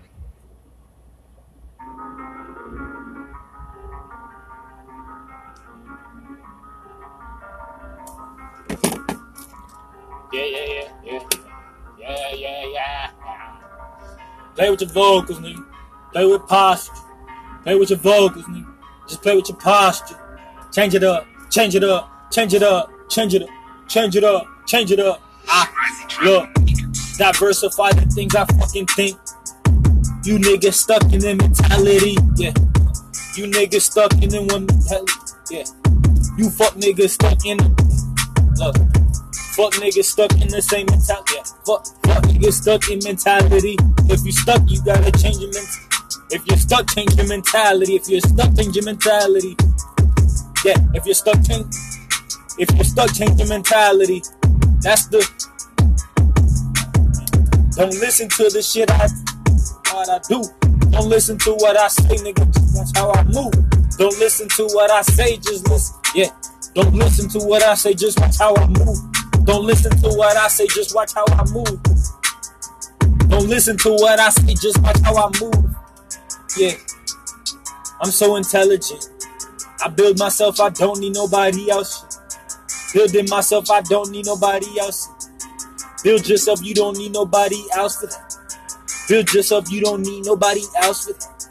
Yeah, 10.32 10.46
yeah, 10.46 10.66
yeah, 10.66 10.90
yeah. 11.04 11.20
Yeah, 12.00 12.34
yeah, 12.34 12.66
yeah. 12.74 13.12
Play 14.56 14.70
with 14.72 14.82
your 14.82 14.90
vocals, 14.90 15.40
nigga. 15.40 15.66
Play 16.12 16.26
with 16.26 16.48
posture. 16.48 16.94
Play 17.64 17.76
with 17.76 17.90
your 17.90 18.00
vocals, 18.00 18.46
nigga. 18.46 18.73
Just 19.14 19.22
play 19.22 19.36
with 19.36 19.48
your 19.48 19.60
posture. 19.60 20.18
Change 20.72 20.96
it 20.96 21.04
up. 21.04 21.28
Change 21.52 21.76
it 21.76 21.84
up. 21.84 22.32
Change 22.32 22.56
it 22.56 22.64
up. 22.64 22.90
Change 23.12 23.36
it 23.36 23.44
up. 23.44 23.50
Change 23.88 24.16
it 24.16 24.24
up. 24.24 24.48
Change 24.66 24.92
it 24.92 25.00
up. 25.00 25.22
Ah, 25.48 25.72
look. 26.24 26.52
Diversify 27.16 27.92
the 27.92 28.10
things 28.10 28.34
I 28.34 28.44
fucking 28.46 28.88
think. 28.88 29.20
You 30.26 30.40
niggas 30.40 30.74
stuck 30.74 31.04
in 31.14 31.20
the 31.20 31.36
mentality. 31.36 32.18
Yeah. 32.38 32.58
You 33.38 33.52
niggas 33.54 33.82
stuck 33.82 34.14
in 34.14 34.30
the 34.30 34.42
one 34.50 34.66
mentality. 34.66 35.14
Yeah. 35.52 35.70
You 36.36 36.50
fuck 36.50 36.74
niggas 36.74 37.12
stuck 37.12 37.46
in. 37.46 37.60
Look. 38.58 38.78
Fuck 39.54 39.74
niggas 39.74 40.06
stuck 40.06 40.32
in 40.42 40.48
the 40.48 40.60
same 40.60 40.88
mentality. 40.88 41.36
Yeah. 41.36 41.44
Fuck, 41.68 41.86
fuck 42.02 42.24
niggas 42.24 42.54
stuck 42.54 42.90
in 42.90 42.98
mentality. 43.04 43.78
If 44.10 44.26
you 44.26 44.32
stuck, 44.32 44.64
you 44.66 44.84
gotta 44.84 45.12
change 45.12 45.38
your 45.38 45.54
mentality. 45.54 45.83
If 46.34 46.48
you're 46.48 46.58
stuck, 46.58 46.90
change 46.90 47.14
your 47.14 47.28
mentality. 47.28 47.96
If 47.96 48.10
you're 48.10 48.20
stuck, 48.20 48.56
change 48.56 48.76
your 48.76 48.86
mentality. 48.86 49.56
Yeah, 50.66 50.74
if 50.96 51.06
you're 51.06 51.14
stuck, 51.14 51.36
change. 51.46 51.68
If 52.58 52.74
you're 52.74 52.84
stuck, 52.84 53.14
change 53.14 53.38
your 53.40 53.48
mentality. 53.50 54.24
That's 54.82 55.06
the. 55.08 55.22
Don't 57.78 57.94
listen 58.02 58.30
to 58.30 58.50
the 58.50 58.64
shit 58.64 58.90
I, 58.90 59.08
what 59.94 60.10
I 60.10 60.20
do. 60.28 60.42
Don't 60.90 61.08
listen 61.08 61.38
to 61.38 61.54
what 61.54 61.78
I 61.78 61.88
say, 61.88 62.18
nigga. 62.18 62.50
Watch 62.74 62.90
how 62.96 63.12
I 63.12 63.24
move. 63.26 63.54
Don't 64.00 64.18
listen 64.18 64.50
to 64.58 64.64
what 64.74 64.90
I 64.90 65.04
say, 65.04 65.38
just 65.38 65.68
listen. 65.70 65.96
Yeah. 66.16 66.30
Don't 66.74 66.96
listen 66.96 67.30
to 67.30 67.46
what 67.46 67.62
I 67.62 67.76
say, 67.76 67.94
just 67.94 68.20
watch 68.20 68.40
how 68.40 68.56
I 68.56 68.66
move. 68.70 68.98
Don't 69.46 69.66
listen 69.66 69.92
to 70.02 70.10
what 70.18 70.36
I 70.36 70.48
say, 70.48 70.66
just 70.66 70.96
watch 70.96 71.14
how 71.14 71.26
I 71.28 71.46
move. 71.52 71.80
Don't 73.30 73.48
listen 73.48 73.78
to 73.78 73.90
what 73.92 74.20
I 74.20 74.30
say, 74.30 74.56
just 74.56 74.82
watch 74.82 75.00
how 75.02 75.16
I 75.16 75.30
move. 75.40 75.73
Yeah. 76.58 76.74
I'm 78.02 78.12
so 78.12 78.36
intelligent. 78.36 79.10
I 79.84 79.90
build 79.90 80.20
myself, 80.20 80.60
I 80.60 80.70
don't 80.70 81.00
need 81.00 81.14
nobody 81.14 81.70
else. 81.72 82.06
Building 82.94 83.28
myself, 83.30 83.72
I 83.72 83.82
don't 83.82 84.12
need 84.12 84.26
nobody 84.26 84.80
else. 84.80 85.10
Build 86.04 86.28
yourself, 86.28 86.62
you 86.64 86.74
don't 86.74 86.98
need 86.98 87.14
nobody 87.14 87.64
else 87.76 88.00
for 88.00 88.08
that. 88.08 88.38
Build 89.08 89.34
yourself, 89.34 89.72
you 89.72 89.82
don't 89.82 90.02
need 90.02 90.26
nobody 90.26 90.62
else 90.82 91.06
for 91.08 91.14
that. 91.14 91.48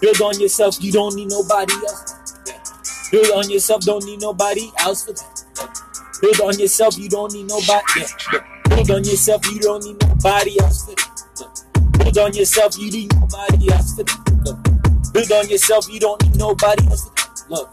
Build 0.00 0.20
on 0.20 0.40
yourself, 0.40 0.76
you 0.80 0.92
don't 0.92 1.14
need 1.16 1.28
nobody 1.28 1.74
else. 1.74 3.10
Build 3.10 3.30
on 3.30 3.50
yourself, 3.50 3.82
don't 3.82 4.04
need 4.04 4.20
nobody 4.20 4.70
else 4.78 5.04
for 5.04 5.12
that. 5.12 5.80
Build 6.20 6.40
on 6.40 6.58
yourself, 6.58 6.98
you 6.98 7.08
don't 7.08 7.32
need 7.32 7.48
nobody. 7.48 7.82
Yeah. 7.96 8.40
Build 8.68 8.90
on 8.90 9.04
yourself, 9.04 9.44
you 9.50 9.58
don't 9.58 9.84
need 9.84 10.00
nobody 10.00 10.60
else 10.60 10.84
for 10.84 10.94
that. 10.94 11.69
Build 12.00 12.18
on 12.18 12.32
yourself, 12.34 12.78
you 12.78 12.90
need 12.90 13.14
nobody 13.14 13.72
else 13.72 13.94
that. 13.94 14.08
Look. 14.44 15.12
Build 15.12 15.32
on 15.32 15.48
yourself, 15.48 15.88
you 15.92 16.00
don't 16.00 16.22
need 16.22 16.36
nobody 16.36 16.86
else 16.88 17.04
that. 17.10 17.44
Look. 17.48 17.70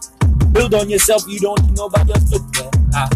Build 0.54 0.74
on 0.76 0.90
yourself, 0.90 1.24
you 1.28 1.40
don't 1.40 1.62
need 1.64 1.78
nobody 1.78 2.12
else 2.12 2.30
for 2.30 2.40
that. 2.40 2.76
Ah. 2.94 3.10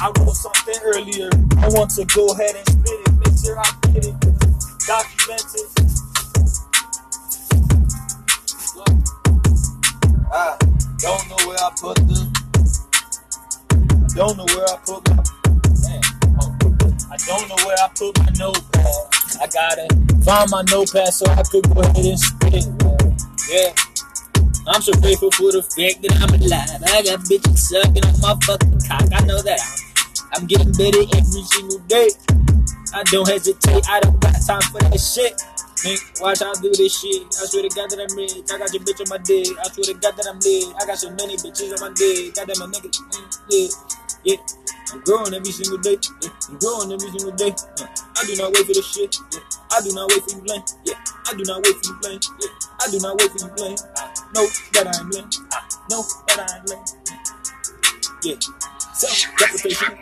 I 0.00 0.12
wrote 0.18 0.34
something 0.34 0.78
earlier. 0.84 1.30
I 1.58 1.68
want 1.70 1.90
to 1.96 2.04
go 2.04 2.28
ahead 2.32 2.54
and 2.54 2.68
spit 2.68 3.00
it. 3.00 3.12
Make 3.18 3.36
sure 3.44 3.58
I 3.58 3.70
get 3.92 4.06
it. 4.06 4.14
Document 4.86 5.44
it. 5.54 5.88
I 10.30 10.56
don't 10.98 11.28
know 11.28 11.36
where 11.46 11.58
I 11.58 11.70
put 11.80 11.96
the. 12.06 12.20
I 14.10 14.14
don't 14.14 14.36
know 14.36 14.46
where 14.54 14.66
I 14.68 14.76
put 14.86 15.08
my. 15.10 15.22
Man, 15.82 16.17
I 17.10 17.16
don't 17.16 17.48
know 17.48 17.56
where 17.64 17.76
I 17.80 17.88
put 17.96 18.18
my 18.18 18.28
notepad. 18.38 18.84
I 19.40 19.46
gotta 19.48 19.88
find 20.24 20.50
my 20.50 20.62
notepad 20.70 21.08
so 21.08 21.24
I 21.30 21.42
could 21.42 21.64
go 21.72 21.80
ahead 21.80 22.04
and 22.04 22.20
spit. 22.20 22.68
Yeah. 23.48 23.72
I'm 24.68 24.82
so 24.82 24.92
grateful 25.00 25.30
for 25.32 25.50
the 25.50 25.62
fact 25.64 26.04
that 26.04 26.12
I'm 26.20 26.28
alive. 26.36 26.84
I 26.92 27.00
got 27.00 27.24
bitches 27.24 27.56
sucking 27.56 28.04
on 28.04 28.20
my 28.20 28.36
fucking 28.44 28.80
cock. 28.84 29.08
I 29.08 29.24
know 29.24 29.40
that 29.40 29.60
I'm, 30.36 30.46
getting 30.46 30.72
better 30.76 31.00
every 31.16 31.42
single 31.48 31.78
day. 31.88 32.10
I 32.92 33.02
don't 33.04 33.26
hesitate. 33.26 33.88
I 33.88 34.00
don't 34.00 34.20
got 34.20 34.36
time 34.44 34.60
for 34.68 34.80
that 34.84 35.00
shit. 35.00 35.40
Nigga, 35.78 36.20
watch 36.20 36.40
how 36.40 36.50
I 36.50 36.58
do 36.60 36.74
this 36.74 36.90
shit. 36.90 37.22
I 37.38 37.46
swear 37.46 37.62
to 37.62 37.70
God 37.70 37.86
that 37.90 38.02
I'm 38.02 38.10
rich. 38.18 38.34
I 38.50 38.58
got 38.58 38.74
your 38.74 38.82
bitch 38.82 38.98
on 38.98 39.14
my 39.14 39.22
dick. 39.22 39.46
I 39.62 39.70
swear 39.70 39.86
to 39.86 39.94
God 39.94 40.16
that 40.18 40.26
I'm 40.26 40.42
lit. 40.42 40.74
I 40.74 40.82
got 40.90 40.98
so 40.98 41.06
many 41.14 41.38
bitches 41.38 41.70
on 41.70 41.78
my 41.86 41.94
dick. 41.94 42.34
Goddamn, 42.34 42.58
my 42.58 42.66
nigga. 42.66 42.90
Yeah. 43.46 43.70
Yeah. 44.26 44.42
I'm 44.90 44.98
growing 45.06 45.34
every 45.38 45.54
single 45.54 45.78
day. 45.78 45.94
Yeah. 46.02 46.34
I'm 46.50 46.58
growing 46.58 46.90
every 46.90 47.10
single 47.14 47.30
day. 47.38 47.54
Uh, 47.78 47.86
I 47.86 48.26
do 48.26 48.34
not 48.42 48.50
wait 48.50 48.66
for 48.66 48.74
this 48.74 48.90
shit. 48.90 49.14
Yeah. 49.30 49.46
I 49.70 49.78
do 49.86 49.94
not 49.94 50.10
wait 50.10 50.22
for 50.26 50.34
you 50.34 50.42
blame. 50.42 50.66
Yeah. 50.82 50.98
I 50.98 51.30
do 51.38 51.44
not 51.46 51.62
wait 51.62 51.76
for 51.78 51.86
you 51.86 51.96
blame. 52.02 52.20
Yeah. 52.26 52.52
I 52.82 52.86
do 52.90 52.98
not 52.98 53.14
wait 53.14 53.30
for 53.30 53.38
you 53.38 53.50
blame. 53.54 53.78
I 53.94 54.02
know 54.34 54.46
that 54.74 54.86
I 54.90 54.94
am 54.98 55.10
lame. 55.14 55.30
I 55.54 55.58
know 55.94 56.02
that 56.26 56.38
I 56.42 56.58
am 56.58 56.64
lame. 56.66 56.86
Yeah. 58.26 58.38
Self-deprecation. 58.98 59.94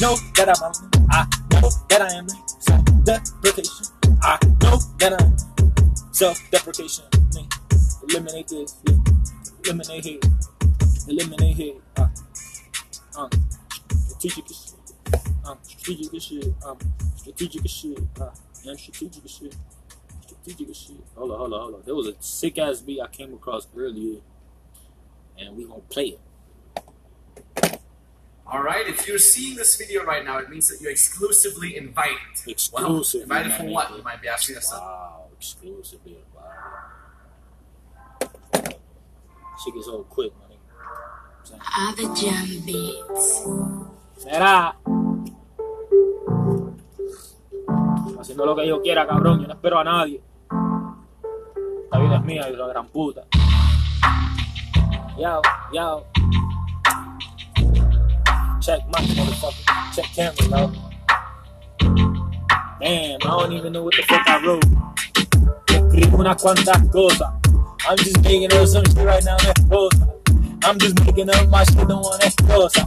Know 0.00 0.16
that 0.40 0.48
I'm 0.48 0.64
lame. 0.64 1.04
I 1.12 1.28
know 1.52 1.68
that 1.92 2.00
I 2.00 2.08
am 2.16 2.24
lame. 2.24 2.44
Self-deprecation. 2.56 3.99
I 4.22 4.38
know 4.62 4.78
that 4.98 5.20
I'm 5.20 6.12
self-deprecation. 6.12 7.04
Eliminate 8.08 8.48
this. 8.48 8.76
Yeah. 8.84 8.96
Eliminate 9.64 10.04
here. 10.04 10.20
Eliminate 11.08 11.56
here. 11.56 11.74
Uh, 11.96 12.08
um, 13.16 13.30
strategic 14.08 14.50
as 14.50 14.56
shit. 14.56 15.20
Um, 15.44 15.58
strategic 15.62 16.14
as 16.14 16.22
shit. 16.22 16.54
Um, 16.64 16.78
strategic 17.16 17.64
as 17.64 17.70
shit. 17.70 17.98
Uh, 18.20 18.30
yeah, 18.62 18.74
strategic 18.76 19.24
as 19.24 19.30
shit. 19.30 19.56
Strategic 20.22 20.68
as 20.68 20.76
shit. 20.76 20.96
Hold 21.16 21.30
on, 21.30 21.38
hold 21.38 21.52
on, 21.54 21.60
hold 21.60 21.74
on. 21.76 21.82
There 21.86 21.94
was 21.94 22.06
a 22.06 22.14
sick 22.20 22.58
ass 22.58 22.80
beat 22.80 23.00
I 23.00 23.06
came 23.08 23.32
across 23.32 23.68
earlier, 23.76 24.20
and 25.38 25.56
we 25.56 25.64
gonna 25.64 25.80
play 25.88 26.08
it. 26.08 26.20
All 28.50 28.62
right, 28.64 28.84
if 28.88 29.06
you're 29.06 29.18
seeing 29.18 29.54
this 29.54 29.76
video 29.76 30.02
right 30.04 30.24
now, 30.24 30.38
it 30.38 30.50
means 30.50 30.68
that 30.68 30.80
you're 30.80 30.90
exclusively 30.90 31.76
invited. 31.76 32.18
Exclusively, 32.48 33.20
Well, 33.28 33.44
invited 33.44 33.52
for 33.52 33.64
what? 33.70 33.96
You 33.96 34.02
might 34.02 34.20
be 34.20 34.26
asking 34.26 34.56
yourself. 34.56 34.82
Wow, 34.82 35.26
exclusively. 35.38 36.18
Wow. 36.34 36.42
Shit 39.64 39.74
gets 39.74 39.86
old 39.86 40.08
quick, 40.08 40.32
man. 40.40 40.58
Other 41.78 42.12
jam 42.14 42.62
beats. 42.66 43.44
Será. 44.18 44.74
Haciendo 48.18 48.46
lo 48.46 48.56
que 48.56 48.66
yo 48.66 48.82
quiera, 48.82 49.06
cabrón. 49.06 49.42
Yo 49.42 49.46
no 49.46 49.54
espero 49.54 49.78
a 49.78 49.84
nadie. 49.84 50.20
La 51.92 51.98
vida 52.00 52.16
es 52.16 52.24
mía 52.24 52.48
y 52.48 52.50
de 52.50 52.56
la 52.56 52.66
gran 52.66 52.88
puta. 52.88 53.26
Yo, 55.16 55.40
yo. 55.72 56.06
Check 58.60 58.80
my 58.90 59.00
motherfucker. 59.00 59.94
Check 59.94 60.04
camera, 60.14 60.48
bro. 60.48 60.72
Damn, 62.78 63.16
I 63.16 63.18
don't 63.18 63.52
even 63.52 63.72
know 63.72 63.82
what 63.84 63.94
the 63.96 64.02
fuck 64.02 64.28
I 64.28 64.44
wrote. 64.44 64.64
Escribo 65.66 66.18
unas 66.18 66.36
cuantas 66.42 66.92
cosas. 66.92 67.22
I'm 67.88 67.96
just 67.96 68.22
making 68.22 68.52
up 68.52 68.66
some 68.68 68.84
shit 68.84 68.98
right 68.98 69.24
now, 69.24 69.36
esposa. 69.38 70.12
I'm 70.64 70.78
just 70.78 71.00
making 71.04 71.30
up 71.30 71.48
my 71.48 71.64
shit, 71.64 71.88
don't 71.88 72.02
want 72.02 72.20
esposa. 72.22 72.84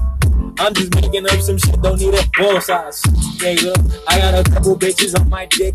I'm 0.59 0.73
just 0.75 0.93
making 0.93 1.25
up 1.25 1.39
some 1.39 1.57
shit, 1.57 1.81
don't 1.81 1.99
need 1.99 2.13
esposas. 2.13 3.01
Nigga, 3.41 3.73
I 4.07 4.19
got 4.19 4.47
a 4.47 4.51
couple 4.51 4.77
bitches 4.77 5.19
on 5.19 5.27
my 5.27 5.47
dick. 5.47 5.73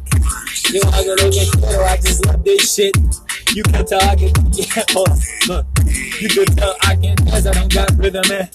Yo, 0.70 0.80
I 0.90 1.04
got 1.04 1.18
look 1.18 1.34
at 1.34 1.50
quiero, 1.58 1.84
I 1.84 1.96
just 1.96 2.24
love 2.26 2.44
this 2.44 2.72
shit. 2.72 2.96
You 3.52 3.64
can 3.64 3.84
tell 3.84 4.02
I 4.02 4.14
can, 4.14 4.30
yeah, 4.52 4.84
on, 4.94 5.18
look. 5.48 5.66
You 6.20 6.28
can 6.28 6.46
tell 6.54 6.76
I 6.82 6.94
can 6.94 7.16
dance, 7.16 7.46
I 7.46 7.52
don't 7.52 7.74
got 7.74 7.90
rhythm, 7.98 8.22
man. 8.28 8.48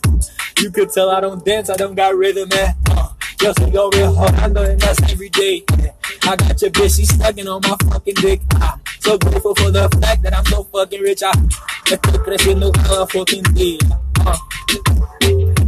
You 0.59 0.71
could 0.71 0.91
tell 0.91 1.09
I 1.09 1.19
don't 1.19 1.43
dance, 1.43 1.69
I 1.69 1.75
don't 1.75 1.95
got 1.95 2.15
rhythm, 2.15 2.49
man. 2.49 2.75
Uh, 2.89 3.09
yo, 3.41 3.53
yo, 3.67 3.89
real 3.89 4.17
Orlando, 4.17 4.63
and 4.63 4.79
that's 4.79 5.01
every 5.11 5.29
day. 5.29 5.63
I 6.23 6.35
got 6.35 6.61
your 6.61 6.71
bitch, 6.71 6.97
she's 6.97 7.17
sucking 7.17 7.47
on 7.47 7.61
my 7.63 7.75
fucking 7.89 8.15
dick. 8.15 8.41
I'm 8.53 8.79
so 8.99 9.17
grateful 9.17 9.55
for 9.55 9.71
the 9.71 9.89
fact 10.01 10.23
that 10.23 10.33
I'm 10.33 10.45
so 10.45 10.63
fucking 10.63 11.01
rich. 11.01 11.23
I 11.23 11.31
estoy 11.85 12.17
creciendo 12.23 12.71
cada 12.71 13.05
fucking 13.07 13.43
día. 13.55 13.79
Uh, 14.25 14.37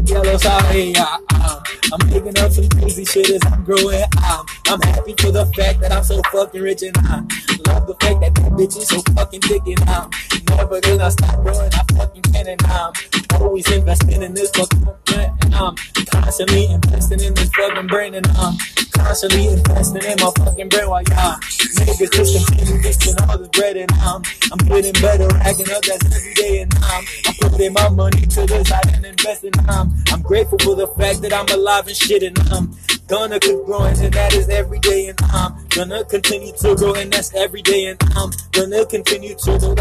ya 0.05 0.21
lo 0.21 0.37
sabe, 0.37 0.93
yeah. 0.93 1.74
I'm 1.91 1.99
picking 2.09 2.37
up 2.39 2.51
some 2.51 2.67
crazy 2.69 3.05
shit 3.05 3.29
as 3.29 3.41
I'm 3.51 3.63
growing. 3.63 4.03
Um, 4.25 4.45
I'm 4.67 4.81
happy 4.81 5.13
for 5.19 5.31
the 5.31 5.45
fact 5.55 5.81
that 5.81 5.91
I'm 5.91 6.03
so 6.03 6.21
fucking 6.31 6.61
rich 6.61 6.81
and 6.83 6.97
I 6.97 7.21
love 7.67 7.87
the 7.87 7.95
fact 8.01 8.21
that 8.21 8.33
that 8.35 8.51
bitch 8.53 8.77
is 8.77 8.87
so 8.87 9.01
fucking 9.13 9.41
thick 9.41 9.61
and 9.67 9.89
I'm 9.89 10.09
never 10.49 10.81
gonna 10.81 11.11
stop 11.11 11.41
growing. 11.43 11.71
I 11.73 11.83
fucking 11.93 12.21
can 12.23 12.47
and 12.47 12.61
I'm 12.65 12.93
always 13.41 13.69
investing 13.71 14.21
in 14.21 14.33
this 14.33 14.49
fucking 14.51 14.87
plan 15.05 15.37
and 15.41 15.55
I'm 15.55 15.75
constantly 16.09 16.65
investing 16.71 17.21
in 17.21 17.33
this 17.33 17.49
fucking 17.49 17.87
brain 17.87 18.15
and 18.15 18.27
I'm 18.27 18.57
constantly 18.91 19.47
investing 19.47 20.03
in 20.03 20.17
my 20.19 20.31
fucking 20.37 20.69
brain 20.69 20.89
while 20.89 21.03
y'all 21.03 21.37
niggas 21.37 22.11
just 22.11 22.47
continue 22.47 22.81
wasting 22.83 23.15
all 23.27 23.37
this 23.37 23.49
bread 23.49 23.77
and 23.77 23.91
I'm 23.93 24.21
I'm 24.51 24.57
getting 24.67 24.93
better, 25.01 25.27
racking 25.27 25.69
up 25.71 25.83
that's 25.83 26.05
every 26.05 26.33
day 26.33 26.61
and 26.61 26.73
I'm 26.81 27.03
I'm 27.27 27.35
putting 27.41 27.73
my 27.73 27.89
money 27.89 28.21
to 28.21 28.45
the 28.45 28.63
side 28.65 28.95
and 28.95 29.05
investing. 29.05 29.51
I'm 29.67 29.93
I'm 30.11 30.21
grateful 30.21 30.57
for 30.59 30.75
the 30.75 30.87
fact 30.87 31.21
that 31.21 31.33
I'm 31.33 31.47
alive 31.49 31.74
and 31.83 31.95
shit 31.95 32.23
and 32.23 32.39
I'm 32.51 32.73
gonna 33.07 33.39
keep 33.39 33.63
growing 33.65 33.99
and 33.99 34.13
that 34.13 34.33
is 34.33 34.47
every 34.49 34.79
day 34.79 35.07
and 35.07 35.19
I'm 35.23 35.67
gonna 35.67 36.05
continue 36.05 36.53
to 36.53 36.75
grow 36.75 36.93
and 36.93 37.11
that's 37.11 37.33
every 37.35 37.61
day 37.61 37.87
and 37.87 38.01
I'm 38.15 38.31
gonna 38.51 38.85
continue 38.85 39.35
to 39.35 39.59
grow. 39.59 39.75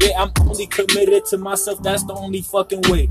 Yeah, 0.00 0.22
I'm 0.22 0.32
only 0.48 0.66
committed 0.66 1.26
to 1.26 1.38
myself. 1.38 1.82
That's 1.82 2.04
the 2.04 2.14
only 2.14 2.40
fucking 2.40 2.82
way. 2.88 3.08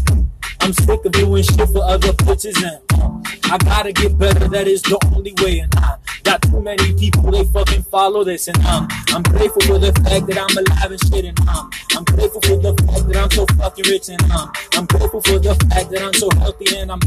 I'm 0.68 0.74
sick 0.74 1.06
of 1.06 1.14
doing 1.14 1.44
shit 1.44 1.70
for 1.70 1.82
other 1.86 2.12
bitches 2.28 2.62
and 2.62 2.82
uh, 2.92 3.54
I 3.54 3.58
gotta 3.58 3.94
get 3.94 4.18
better. 4.18 4.50
That 4.50 4.68
is 4.68 4.82
the 4.82 5.00
only 5.16 5.34
way. 5.42 5.60
And 5.60 5.74
I 5.78 5.96
got 6.24 6.42
too 6.42 6.60
many 6.60 6.92
people 6.92 7.32
they 7.32 7.46
fucking 7.46 7.84
follow 7.84 8.26
this. 8.26 8.50
And 8.50 8.58
um, 8.66 8.86
I'm 9.08 9.24
grateful 9.24 9.62
for 9.62 9.80
the 9.80 9.94
fact 9.94 10.28
that 10.28 10.36
I'm 10.36 10.58
alive 10.58 10.92
and 10.92 11.00
shit. 11.08 11.24
And 11.24 11.40
um, 11.48 11.72
I'm 11.96 12.04
grateful 12.04 12.42
for 12.42 12.58
the 12.58 12.76
fact 12.84 13.08
that 13.08 13.16
I'm 13.16 13.32
so 13.32 13.46
fucking 13.56 13.86
rich. 13.88 14.10
And 14.10 14.22
um, 14.30 14.52
I'm 14.74 14.86
grateful 14.88 15.22
for 15.22 15.40
the 15.40 15.56
fact 15.72 15.90
that 15.90 16.02
I'm 16.04 16.14
so 16.16 16.28
healthy 16.38 16.76
and 16.76 16.92
I'm 16.92 17.00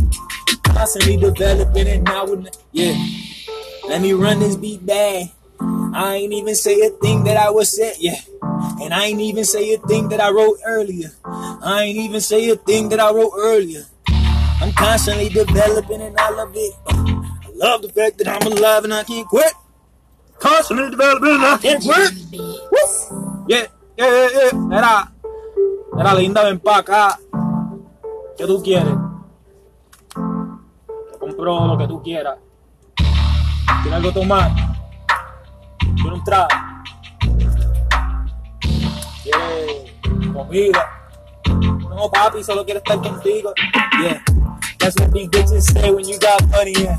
constantly 0.65 1.19
developing. 1.19 1.87
And 1.87 2.05
now, 2.05 2.25
yeah, 2.73 2.97
let 3.91 4.01
me 4.01 4.15
run 4.15 4.39
this 4.39 4.57
beat 4.57 4.87
back. 4.87 5.37
I 5.93 6.15
ain't 6.17 6.33
even 6.33 6.55
say 6.55 6.81
a 6.81 6.91
thing 6.91 7.25
that 7.25 7.37
I 7.37 7.51
was 7.51 7.75
said, 7.75 7.95
yeah. 7.99 8.21
And 8.81 8.95
I 8.95 9.07
ain't 9.07 9.21
even 9.21 9.45
say 9.45 9.75
a 9.75 9.79
thing 9.79 10.09
that 10.11 10.21
I 10.21 10.31
wrote 10.31 10.59
earlier. 10.65 11.11
I 11.25 11.83
ain't 11.85 11.99
even 11.99 12.21
say 12.21 12.49
a 12.51 12.57
thing 12.57 12.89
that 12.91 13.01
I 13.01 13.11
wrote 13.13 13.33
earlier. 13.37 13.85
I'm 14.61 14.73
constantly 14.73 15.29
developing 15.29 16.03
and 16.03 16.19
I 16.19 16.31
love 16.31 16.53
it. 16.55 16.75
I 16.87 17.51
love 17.55 17.83
the 17.83 17.89
fact 17.89 18.19
that 18.19 18.29
I'm 18.29 18.53
alive 18.53 18.85
and 18.85 18.95
I 18.95 19.05
can't 19.05 19.27
quit. 19.27 19.53
Constantly 20.39 20.91
developing 20.91 21.31
and 21.31 21.45
I 21.45 21.59
can't 21.59 21.83
quit. 21.83 22.13
Yeah, 23.49 23.67
yeah, 23.97 24.11
yeah, 24.11 24.29
yeah. 24.33 24.53
Mira, 24.53 25.13
mira, 25.93 26.15
linda, 26.15 26.45
ven 26.45 26.61
pa' 26.61 26.79
acá. 26.79 27.19
¿Qué 28.37 28.47
tú 28.47 28.63
quieres? 28.63 28.95
Te 30.15 31.19
compro 31.19 31.67
lo 31.67 31.77
que 31.77 31.89
tú 31.89 32.03
quieras. 32.03 32.39
¿Tienes 33.83 33.93
algo 33.93 34.13
tomar? 34.13 34.70
¿Quieres 36.11 36.19
un 36.19 36.25
trago? 36.25 36.49
Yeah, 39.25 40.33
comida. 40.33 40.91
No, 41.89 42.11
papi, 42.11 42.43
solo 42.43 42.65
quiero 42.65 42.81
estar 42.81 43.01
contigo. 43.01 43.53
Yeah, 44.03 44.23
that's 44.79 44.97
what 44.99 45.13
these 45.13 45.29
bitches 45.29 45.61
say 45.73 45.91
when 45.91 46.09
you 46.09 46.19
got 46.19 46.49
money. 46.51 46.73
Yeah, 46.73 46.99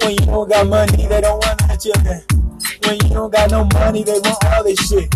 when 0.00 0.12
you 0.12 0.26
don't 0.26 0.48
got 0.48 0.66
money, 0.66 1.06
they 1.06 1.20
don't 1.20 1.44
want 1.44 1.58
that 1.66 1.82
shit. 1.82 1.96
When 2.86 2.96
you 2.96 3.14
don't 3.14 3.32
got 3.32 3.50
no 3.50 3.64
money, 3.74 4.04
they 4.04 4.18
want 4.20 4.44
all 4.44 4.64
this 4.64 4.78
shit. 4.88 5.10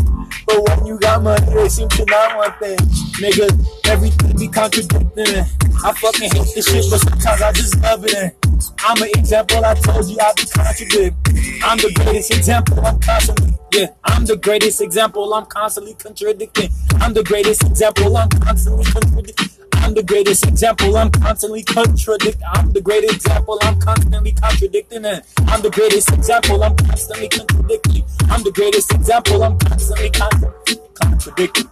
But 0.47 0.69
when 0.69 0.87
you 0.87 0.99
got 0.99 1.23
money, 1.23 1.55
they 1.55 1.69
seem 1.69 1.89
to 1.89 2.05
not 2.05 2.37
want 2.37 2.59
things. 2.59 3.13
Niggas, 3.21 3.89
everything 3.89 4.37
be 4.37 4.49
contradicting. 4.49 5.45
I 5.85 5.93
fucking 5.93 6.31
hate 6.31 6.55
this 6.55 6.67
shit, 6.67 6.85
but 6.91 7.01
sometimes 7.01 7.43
I 7.43 7.53
just 7.53 7.81
love 7.81 8.05
it. 8.05 8.37
I'm 8.79 9.03
an 9.03 9.11
example. 9.17 9.65
I 9.65 9.75
told 9.75 10.09
you 10.09 10.17
I 10.21 10.33
be 10.37 10.45
contradicting. 10.47 11.17
I'm 11.65 11.79
the 11.79 11.93
greatest 11.95 12.31
example. 12.35 12.85
I'm 12.85 13.01
constantly, 13.01 13.55
yeah. 13.73 13.87
I'm 14.05 14.25
the 14.27 14.37
greatest 14.37 14.81
example. 14.81 15.33
I'm 15.35 15.47
constantly 15.47 15.95
contradicting. 15.95 16.71
I'm 16.95 17.15
the 17.15 17.23
greatest 17.23 17.63
example. 17.65 18.17
I'm 18.17 18.29
constantly 18.29 18.85
contradicting. 18.85 19.49
I'm 19.75 19.95
the 19.95 20.03
greatest 20.03 20.47
example. 20.47 20.97
I'm 20.97 21.11
constantly 21.11 21.63
contradicting. 21.65 22.47
I'm 22.55 22.73
the 22.73 22.81
greatest 22.81 23.17
example. 23.25 23.59
I'm 23.63 23.81
constantly 23.81 24.33
contradicting. 24.33 25.05
And 25.05 25.23
I'm 25.49 25.63
the 25.63 25.71
greatest 25.71 26.13
example. 26.13 26.63
I'm 26.63 26.77
constantly 26.77 27.29
contradicting. 27.29 28.05
I'm 28.31 28.43
the 28.43 28.53
greatest 28.53 28.93
example. 28.95 29.43
I'm 29.43 29.59
constantly 29.59 30.11
contra- 30.11 30.55
contradicting. 30.95 31.69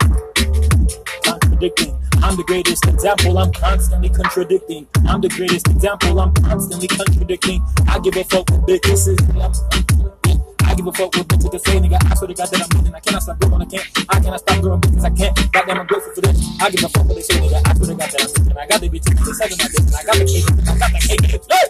Contradicting. 1.24 1.99
I'm 2.23 2.37
the 2.37 2.45
greatest 2.45 2.87
example, 2.87 3.39
I'm 3.39 3.53
constantly 3.53 4.09
contradicting. 4.09 4.87
I'm 5.09 5.21
the 5.21 5.29
greatest 5.29 5.68
example, 5.68 6.21
I'm 6.21 6.33
constantly 6.35 6.89
contradicting. 6.89 7.62
I 7.89 7.99
give 7.99 8.16
a 8.16 8.25
fuck 8.25 8.49
what 8.51 8.66
bitches. 8.68 9.09
I'm, 9.35 9.41
I'm, 9.41 10.41
I 10.68 10.75
give 10.75 10.87
a 10.87 10.93
fuck 10.93 11.14
what 11.16 11.29
bitches 11.29 11.61
say, 11.61 11.81
nigga. 11.81 11.99
I 12.11 12.14
swear 12.14 12.29
to 12.29 12.35
God 12.35 12.49
that 12.49 12.61
I'm 12.61 12.79
living. 12.79 12.95
I 12.95 13.01
cannot 13.01 13.23
stop 13.23 13.41
growing, 13.41 13.62
I 13.62 13.64
can't. 13.64 13.87
I 14.09 14.21
cannot 14.21 14.41
stop 14.41 14.61
growing 14.61 14.81
because 14.81 15.05
I 15.05 15.11
can't. 15.11 15.53
Goddamn, 15.53 15.81
I'm 15.81 15.87
grateful 15.87 16.14
for 16.14 16.21
this. 16.21 16.39
I 16.61 16.71
give 16.71 16.85
a 16.85 16.89
fuck 16.89 17.05
what 17.07 17.16
they 17.16 17.23
say, 17.23 17.35
nigga. 17.41 17.61
I 17.64 17.75
swear 17.75 17.89
to 17.89 17.95
God 17.95 18.11
that 18.11 18.21
I'm 18.21 18.45
living. 18.45 18.59
I 18.59 18.66
got 18.66 18.81
the 18.81 18.89
bitches, 18.89 19.16
they 19.25 19.33
sucking 19.33 19.59
my 19.59 19.68
dick, 19.73 19.85
I 19.97 20.03
got 20.05 20.16
the 20.21 20.27
cake, 20.29 20.49
I 20.68 20.73
got 20.77 20.91
the 20.93 21.01
cake. 21.01 21.25
Hey! 21.49 21.66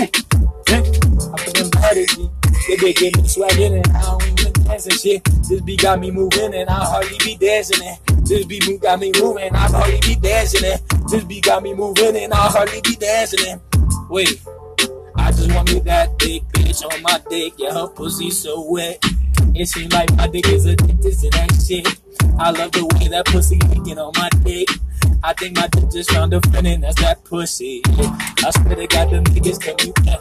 Ooh. 0.00 0.08
Hey! 0.72 0.80
I 1.32 1.38
feel 1.44 1.52
them 1.52 1.70
bad. 1.70 1.96
They 2.68 2.76
been 2.76 2.94
getting 2.94 3.22
me 3.22 3.28
swagging 3.28 3.82
and 3.82 3.96
I 3.96 4.00
don't 4.02 4.41
dance 4.72 4.86
and 4.86 4.98
shit. 4.98 5.24
This 5.48 5.60
beat 5.60 5.82
got 5.82 6.00
me 6.00 6.10
moving 6.10 6.54
and 6.54 6.68
I 6.68 6.84
hardly 6.84 7.18
be 7.18 7.36
dancing 7.36 7.86
it. 7.86 7.98
This 8.24 8.46
beat 8.46 8.66
move 8.68 8.80
got 8.80 9.00
me 9.00 9.12
moving, 9.20 9.54
I 9.54 9.68
hardly 9.68 10.00
be 10.00 10.14
dancing 10.14 10.64
it. 10.64 10.80
This 11.10 11.24
beat 11.24 11.44
got 11.44 11.62
me 11.62 11.74
moving 11.74 12.16
and 12.16 12.32
I 12.32 12.48
hardly 12.48 12.80
be 12.80 12.96
dancing 12.96 13.40
it. 13.42 13.60
Wait, 14.08 14.40
I 15.16 15.30
just 15.30 15.52
want 15.54 15.72
me 15.72 15.80
that 15.80 16.18
big 16.18 16.48
bitch 16.48 16.82
on 16.84 17.02
my 17.02 17.20
dick, 17.28 17.54
yeah, 17.58 17.72
her 17.72 17.88
pussy 17.88 18.30
so 18.30 18.64
wet. 18.70 19.04
It 19.54 19.68
seems 19.68 19.92
like 19.92 20.14
my 20.16 20.26
dick 20.26 20.48
is 20.48 20.64
addicted 20.64 21.02
to 21.02 21.30
that 21.30 21.62
shit. 21.66 21.86
I 22.38 22.50
love 22.50 22.72
the 22.72 22.86
way 22.86 23.08
that 23.08 23.26
pussy 23.26 23.58
licking 23.68 23.98
on 23.98 24.12
my 24.16 24.30
dick. 24.42 24.68
I 25.22 25.34
think 25.34 25.56
my 25.56 25.66
dick 25.66 25.90
just 25.90 26.10
found 26.10 26.32
a 26.32 26.40
friend 26.48 26.66
and 26.66 26.82
that's 26.82 27.00
that 27.02 27.22
pussy. 27.24 27.82
Yeah. 27.90 28.16
I 28.44 28.50
swear 28.50 28.76
to 28.76 28.86
God, 28.86 29.10
them 29.10 29.24
niggas 29.24 29.60
communicate. 29.60 30.20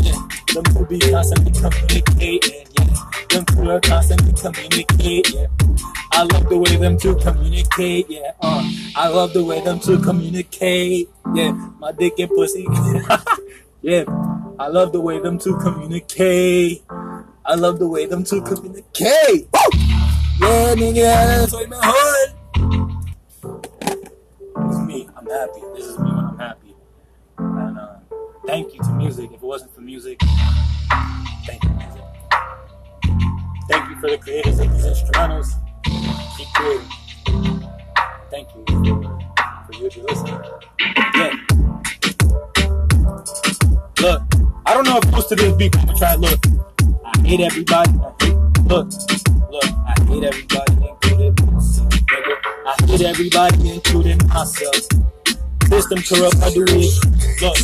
Yeah. 0.00 0.14
Them 0.54 0.64
two 0.64 0.86
be 0.86 0.98
constantly 0.98 1.52
communicating. 1.52 2.66
Yeah. 2.78 3.09
Them 3.30 3.44
two 3.44 3.70
are 3.70 3.80
constantly 3.80 4.32
communicating. 4.32 5.38
Yeah. 5.38 5.46
I 6.10 6.24
love 6.24 6.48
the 6.48 6.58
way 6.58 6.76
them 6.76 6.98
two 6.98 7.14
communicate. 7.14 8.10
Yeah. 8.10 8.32
Uh, 8.40 8.68
I 8.96 9.06
love 9.08 9.32
the 9.32 9.44
way 9.44 9.60
them 9.60 9.78
two 9.78 10.00
communicate. 10.00 11.08
Yeah. 11.34 11.52
My 11.78 11.92
dick 11.92 12.18
and 12.18 12.28
pussy. 12.30 12.66
yeah. 13.82 14.04
I 14.58 14.66
love 14.66 14.92
the 14.92 15.00
way 15.00 15.20
them 15.20 15.38
two 15.38 15.56
communicate. 15.58 16.82
I 17.46 17.54
love 17.54 17.78
the 17.78 17.86
way 17.86 18.06
them 18.06 18.24
two 18.24 18.42
communicate. 18.42 19.48
Woo! 19.52 19.60
Yeah, 20.40 20.74
nigga, 20.74 21.48
soy 21.48 21.66
mejor. 21.66 22.40
Is 24.70 24.78
me. 24.80 25.08
I'm 25.16 25.26
happy. 25.26 25.60
This 25.74 25.86
is 25.86 25.98
me 25.98 26.10
when 26.10 26.24
I'm 26.24 26.38
happy. 26.38 26.74
And 27.38 27.78
uh, 27.78 27.94
thank 28.46 28.74
you 28.74 28.80
to 28.80 28.90
music. 28.92 29.30
If 29.30 29.34
it 29.34 29.42
wasn't 29.42 29.72
for 29.74 29.82
music, 29.82 30.20
thank 31.46 31.62
you. 31.62 31.79
Thank 33.70 33.88
you 33.88 34.00
for 34.00 34.10
the 34.10 34.18
creators 34.18 34.58
of 34.58 34.72
these 34.72 34.84
instrumentals. 34.84 35.54
Keep 36.36 36.48
creating. 36.54 36.88
Thank 38.28 38.48
you 38.52 38.64
for, 38.66 39.72
you 39.74 39.88
to 39.88 40.02
listen. 40.02 40.26
Yeah. 41.14 41.36
Look, 44.00 44.22
I 44.66 44.74
don't 44.74 44.84
know 44.84 44.98
if 44.98 45.12
most 45.12 45.30
of 45.30 45.56
beat, 45.56 45.76
I'm 45.76 45.86
gonna 45.86 45.96
try 45.96 46.14
it. 46.14 46.18
Look, 46.18 46.40
I 47.04 47.18
hate 47.20 47.40
everybody. 47.42 47.90
I 47.90 48.24
hate, 48.24 48.34
look, 48.66 48.90
look, 49.52 49.64
I 49.64 49.94
hate 50.08 50.24
everybody, 50.24 50.88
including 50.88 51.52
myself. 51.52 51.92
I 52.66 52.74
hate 52.86 53.02
everybody, 53.02 53.70
including 53.70 54.18
myself. 54.26 54.74
System 55.68 56.02
corrupt, 56.02 56.38
why 56.38 56.52
do 56.52 56.64
we 56.64 56.90
look? 57.40 57.56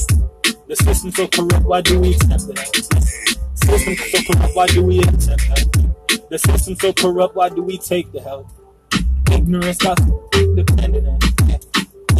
The 0.68 0.74
system 0.74 1.12
so 1.12 1.28
corrupt, 1.28 1.64
why 1.64 1.80
do 1.80 2.00
we 2.00 2.14
accept 2.14 2.42
it? 2.48 2.58
System 3.54 3.94
so 3.94 4.18
corrupt, 4.26 4.56
why 4.56 4.66
do 4.66 4.82
we 4.82 4.98
accept 4.98 5.42
help? 5.42 6.28
The 6.28 6.38
system 6.38 6.74
so 6.74 6.92
corrupt, 6.92 7.36
why 7.36 7.50
do 7.50 7.62
we 7.62 7.78
take 7.78 8.10
the 8.10 8.20
help? 8.20 8.48
Ignorance 9.30 9.76
got 9.76 10.00
us 10.00 10.10
dependent. 10.56 11.24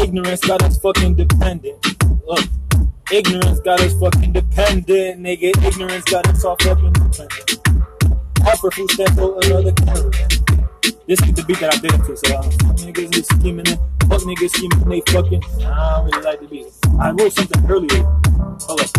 Ignorance 0.01 0.47
got 0.47 0.63
us 0.63 0.79
fucking 0.79 1.17
dependent. 1.17 1.85
Look, 2.25 2.45
ignorance 3.11 3.59
got 3.61 3.81
us 3.81 3.99
fucking 3.99 4.33
dependent, 4.33 5.23
nigga. 5.23 5.51
Ignorance 5.67 6.05
got 6.05 6.29
us 6.29 6.45
all 6.45 6.57
fucking 6.63 6.93
dependent. 6.93 7.59
Upper 8.47 8.71
food 8.71 8.91
stand 8.93 9.17
for 9.17 9.41
another 9.43 9.73
camera. 9.73 10.13
This 11.09 11.23
is 11.23 11.35
the 11.35 11.45
beat 11.45 11.61
that 11.61 11.73
I 11.73 11.79
did 11.79 11.95
it 11.95 12.03
to, 12.03 12.17
so 12.17 12.35
uh, 12.35 12.43
niggas 12.83 13.15
is 13.17 13.27
scheming 13.27 13.63
it. 13.71 13.79
Fuck 14.11 14.27
niggas 14.27 14.51
scheming, 14.51 14.89
they 14.91 15.01
fucking. 15.07 15.39
I 15.63 16.03
don't 16.03 16.11
really 16.11 16.23
like 16.27 16.41
the 16.41 16.49
beat. 16.51 16.67
I 16.99 17.15
wrote 17.15 17.33
something 17.33 17.63
earlier. 17.71 18.03
Hold 18.67 18.81
up. 18.83 18.91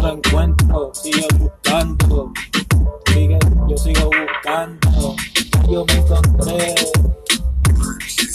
Um, 0.00 0.56
yo 0.72 0.88
sigo 0.94 1.28
buscando. 1.36 2.32
Sigue, 3.12 3.38
yo 3.68 3.76
sigo 3.76 4.08
buscando. 4.08 5.16
Yo 5.68 5.84
me 5.84 6.00
encontré. 6.00 6.74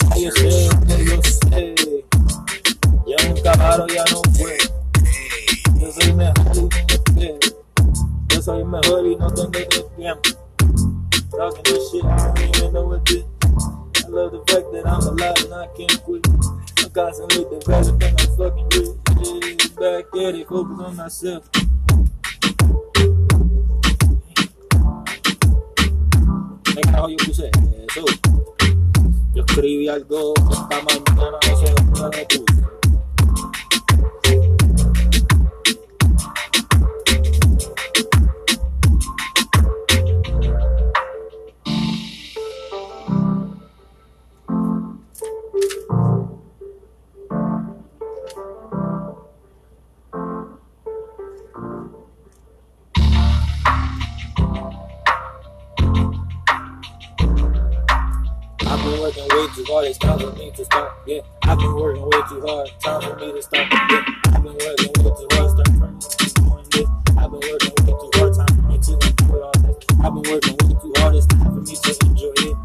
Ya 0.05 0.17
yo 0.21 0.31
sé, 0.37 0.69
yo 1.01 1.17
sé. 1.23 2.05
Ya 3.07 3.17
nunca 3.27 3.51
paro, 3.53 3.87
ya 3.87 4.05
no 4.11 4.20
Talking 11.31 11.63
this 11.63 11.91
shit, 11.91 12.03
I 12.03 12.33
don't 12.33 12.55
even 12.57 12.73
know 12.73 12.85
what 12.85 13.05
this. 13.05 13.23
I 14.03 14.07
love 14.09 14.31
the 14.31 14.39
fact 14.47 14.67
that 14.73 14.83
I'm 14.85 15.01
alive 15.07 15.37
and 15.45 15.53
I 15.53 15.67
can't 15.77 16.03
quit. 16.03 16.27
I'm 16.83 16.91
constantly 16.91 17.45
developing, 17.49 18.15
I'm 18.19 18.29
fucking 18.35 18.67
rich. 18.75 18.89
Yeah, 19.21 19.69
back 19.79 20.05
at 20.15 20.35
it, 20.35 20.47
focus 20.47 20.79
on 20.79 20.95
myself. 20.97 21.49
Yo 27.07 27.17
puse 27.17 27.49
eso. 27.49 28.05
Yo 29.33 29.43
escribí 29.43 29.87
algo 29.87 30.33
esta 30.51 30.81
mañana, 30.83 31.37
no 31.47 31.57
sé 31.57 31.73
dónde 31.93 32.27
lo 32.29 32.45
puse. 32.45 32.80
Working 59.11 59.37
way 59.37 59.47
too 59.55 59.65
hard. 59.67 59.85
It's 59.85 59.97
time 59.97 60.19
for 60.19 60.31
me 60.33 60.51
to 60.51 60.65
stop. 60.65 61.01
Yeah, 61.05 61.21
I've 61.43 61.57
been 61.57 61.73
working 61.75 62.03
way 62.03 62.21
too 62.29 62.41
hard. 62.45 62.69
Time 62.79 63.01
for 63.01 63.15
me 63.17 63.31
to 63.33 63.41
stop. 63.41 63.71
Yeah, 63.71 64.05
I've 64.27 64.43
been 64.43 64.53
working 64.53 64.91
way 64.97 65.11
too 65.11 65.27
hard. 65.31 65.51
Start 65.51 65.67
doing 65.73 65.99
this. 66.71 66.87
I've 67.17 67.31
been 67.31 67.41
working 67.41 67.73
way 67.81 67.93
too 67.99 68.09
hard. 68.15 68.33
Time 68.33 68.47
for 68.47 68.61
me 68.67 68.77
to 68.77 68.91
enjoy 68.93 69.41
all 69.41 69.51
this. 69.51 69.75
I've 69.99 70.13
been 70.13 70.23
working 70.31 70.55
way 70.61 70.73
too 70.81 70.93
hard. 70.97 71.15
It's 71.15 71.25
time 71.27 71.43
for 71.43 71.61
me 71.61 71.75
to 71.75 71.91
enjoy 72.05 72.33
it. 72.37 72.55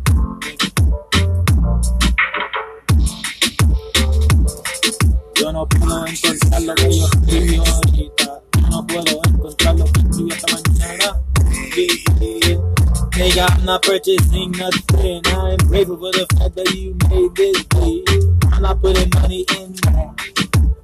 Yo 5.40 5.52
no 5.52 5.66
puedo 5.68 6.06
encontrar 6.06 6.62
lo 6.62 6.74
que 6.74 6.98
yo 6.98 7.06
escribí 7.06 7.56
ahorita. 7.56 8.40
Yo 8.60 8.68
no 8.68 8.86
puedo 8.86 9.20
encontrar 9.24 9.76
lo 9.76 9.84
que 9.84 10.00
escribí 10.00 10.32
esta 10.32 10.46
mañana. 10.54 11.22
Yeah. 11.76 12.45
Nigga, 13.16 13.48
I'm 13.50 13.64
not 13.64 13.82
purchasing 13.82 14.50
nothing. 14.52 15.22
I'm 15.28 15.56
grateful 15.68 15.96
for 15.96 16.12
the 16.12 16.26
fact 16.36 16.54
that 16.56 16.68
you 16.74 16.94
made 17.08 17.34
this 17.34 17.64
beat. 17.72 18.04
I'm 18.52 18.60
not 18.60 18.82
putting 18.82 19.08
money 19.20 19.46
in 19.56 19.72
that. 19.72 20.12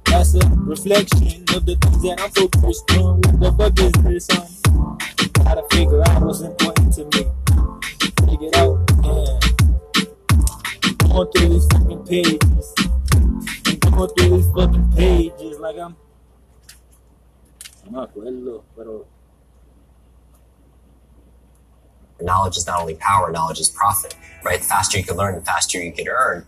That's 0.05 0.33
a 0.33 0.41
reflection 0.57 1.45
of 1.53 1.67
the 1.67 1.75
things 1.75 2.01
that 2.01 2.19
I'm 2.19 2.31
focused 2.31 2.89
on. 2.97 3.21
What 3.21 3.39
the 3.39 3.51
fuck 3.53 3.79
is 3.79 3.93
this 4.01 4.29
on? 4.33 4.97
Gotta 5.45 5.61
figure 5.69 6.01
out 6.09 6.23
what's 6.23 6.41
important 6.41 6.93
to 6.93 7.05
me. 7.05 7.29
Figure 8.25 8.49
it 8.49 8.57
out, 8.57 8.81
yeah. 9.05 9.37
Going 11.05 11.31
through 11.33 11.49
these 11.49 11.67
fucking 11.67 12.03
pages. 12.09 12.73
Going 13.79 14.09
through 14.17 14.37
these 14.37 14.49
fucking 14.57 14.91
pages 14.97 15.59
like 15.59 15.77
I'm. 15.77 15.95
No 17.85 17.99
me 17.99 18.05
acuerdo, 18.05 18.63
pero. 18.75 19.12
Knowledge 22.21 22.57
is 22.57 22.65
not 22.67 22.79
only 22.79 22.95
power, 22.95 23.31
knowledge 23.31 23.59
is 23.59 23.69
profit, 23.69 24.15
right? 24.43 24.59
The 24.59 24.65
faster 24.65 24.97
you 24.97 25.03
can 25.03 25.17
learn, 25.17 25.35
the 25.35 25.41
faster 25.41 25.81
you 25.81 25.91
can 25.91 26.07
earn. 26.07 26.45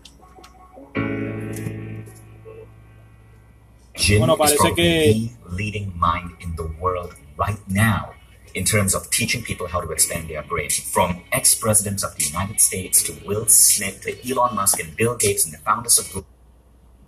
Jim 3.94 4.18
Bueno, 4.18 4.36
is 4.44 4.54
probably 4.54 4.74
que- 4.76 5.28
the 5.44 5.54
leading 5.56 5.92
mind 5.98 6.32
in 6.40 6.54
the 6.56 6.66
world 6.80 7.14
right 7.38 7.58
now 7.68 8.12
in 8.54 8.64
terms 8.64 8.94
of 8.94 9.10
teaching 9.10 9.42
people 9.42 9.66
how 9.68 9.80
to 9.80 9.90
expand 9.90 10.28
their 10.28 10.42
brain. 10.42 10.68
From 10.70 11.22
ex-presidents 11.32 12.02
of 12.04 12.14
the 12.16 12.24
United 12.24 12.60
States 12.60 13.02
to 13.04 13.12
Will 13.26 13.46
Smith 13.48 14.02
to 14.02 14.10
Elon 14.30 14.54
Musk 14.54 14.80
and 14.80 14.94
Bill 14.96 15.16
Gates 15.16 15.44
and 15.44 15.52
the 15.54 15.58
founders 15.58 15.98
of 15.98 16.06
Google. 16.12 16.26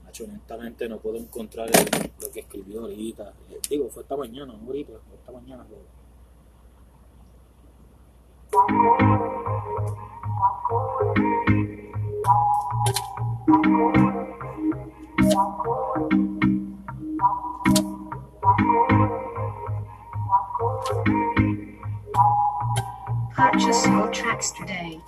Honestamente 0.04 0.88
no 0.88 0.98
puedo 0.98 1.16
encontrar 1.16 1.68
lo 2.20 2.30
que 2.32 2.40
escribió 2.40 2.80
ahorita. 2.80 3.34
Eh, 3.50 3.58
Digo, 3.70 3.88
fue 3.90 4.02
esta 4.02 4.16
mañana, 4.16 4.52
ahorita, 4.54 4.92
esta 5.14 5.30
mañana. 5.32 5.64
lo- 5.70 5.97
Purchase 8.50 8.80
your 23.86 24.08
tracks 24.10 24.50
today. 24.52 25.00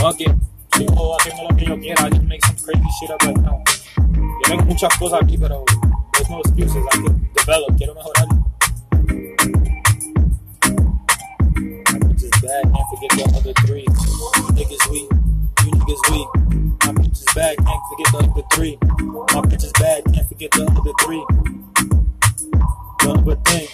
Okay, 0.00 0.26
so 0.76 1.12
I 1.12 1.18
think 1.22 1.68
I'm 1.68 1.80
gonna. 1.82 1.94
I 1.98 2.08
can 2.08 2.26
make 2.26 2.42
some 2.44 2.56
crazy 2.56 2.88
shit 2.98 3.10
up 3.10 3.22
right 3.22 3.36
now. 3.36 3.62
Tengo 4.46 4.64
muchas 4.64 4.96
cosas 4.98 5.22
aquí, 5.22 5.38
pero 5.38 5.64
there's 6.12 6.30
no 6.30 6.40
excuses. 6.40 6.84
I 6.92 7.02
could 7.02 7.34
develop. 7.34 7.76
Quiero 7.76 7.94
mejorar. 7.94 8.28
Bad. 12.42 12.64
Can't 12.74 12.88
forget 12.90 13.10
the 13.10 13.24
other 13.38 13.54
three. 13.66 13.86
Niggas 14.52 14.90
weak. 14.90 15.08
You 15.64 15.70
niggas 15.72 16.02
weak. 16.10 16.28
My 16.84 16.92
bitch 16.92 17.12
is 17.12 17.24
bad. 17.34 17.56
Can't 17.56 17.82
forget 17.88 18.12
the 18.12 18.18
other 18.30 18.42
three. 18.52 18.78
My 19.32 19.40
bitch 19.40 19.64
is 19.64 19.72
bad. 19.80 20.04
Can't 20.12 20.28
forget 20.28 20.50
the 20.50 20.64
other 20.66 20.92
three. 21.00 21.24
The 23.00 23.10
other 23.16 23.36
thing. 23.48 23.68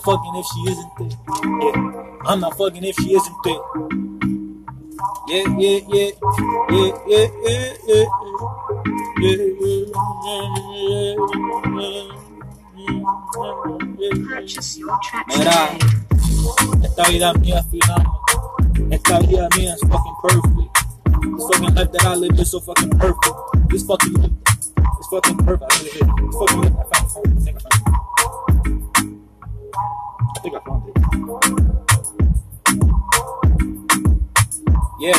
Not 0.00 0.22
fucking 0.22 0.36
if 0.36 0.46
she 0.46 0.60
isn't 0.70 0.90
thick. 0.96 1.12
Yeah. 1.44 2.16
I'm 2.26 2.40
not 2.40 2.56
fucking 2.56 2.84
if 2.84 2.96
she 2.96 3.14
isn't 3.14 3.36
thick. 3.44 3.60
Yeah, 5.28 5.44
yeah, 5.58 5.80
yeah. 5.88 6.10
Yeah, 6.70 6.92
yeah, 7.06 7.26
yeah, 7.46 7.74
yeah. 7.86 8.04
Yeah, 9.20 9.36
yeah, 9.60 9.84
yeah. 13.98 14.28
Purchase 14.28 14.78
your 14.78 14.98
tracks 15.02 15.36
Mira, 15.36 15.50
today. 15.50 16.84
esta 16.84 17.04
vida 17.08 17.32
mía 17.34 17.58
es 17.58 17.66
final. 17.66 18.06
Esta 18.90 19.18
vida 19.20 19.48
mía 19.56 19.74
is 19.74 19.80
fucking 19.80 20.14
perfect. 20.22 20.46
This 21.36 21.46
fucking 21.48 21.74
life 21.74 21.92
that 21.92 22.04
I 22.06 22.14
live 22.14 22.38
is 22.40 22.50
so 22.50 22.60
fucking 22.60 22.90
perfect. 22.90 23.36
This 23.68 23.82
fucking 23.84 24.12
life 24.14 24.30
is 24.56 24.72
fucking 25.10 25.36
perfect. 25.38 25.72
I 25.72 25.76
really 25.78 25.90
did. 25.90 26.08
This 26.26 26.36
fucking 26.38 26.60
life, 26.62 26.86
I 26.92 27.00
found 27.04 27.26
it. 27.26 27.32
I 27.36 27.40
think 27.44 27.56
I 27.56 27.60
found 27.60 27.74
it. 27.74 27.79
Yeah. 34.98 35.12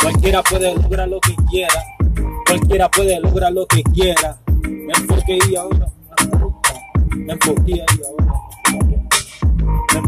Cualquiera 0.00 0.42
puede 0.42 0.74
lograr 0.74 1.08
lo 1.08 1.20
que 1.20 1.36
quiera. 1.50 1.80
Cualquiera 2.46 2.90
puede 2.90 3.20
lograr 3.20 3.52
lo 3.52 3.64
que 3.66 3.84
quiera. 3.84 4.38
Me 4.62 4.92
enfoqué 4.92 5.38
y 5.48 5.54
ahora. 5.54 5.86
Me 7.14 7.32
enfoqué 7.32 7.72
y 7.72 7.80
ahora. 7.80 7.86
Me 9.90 9.98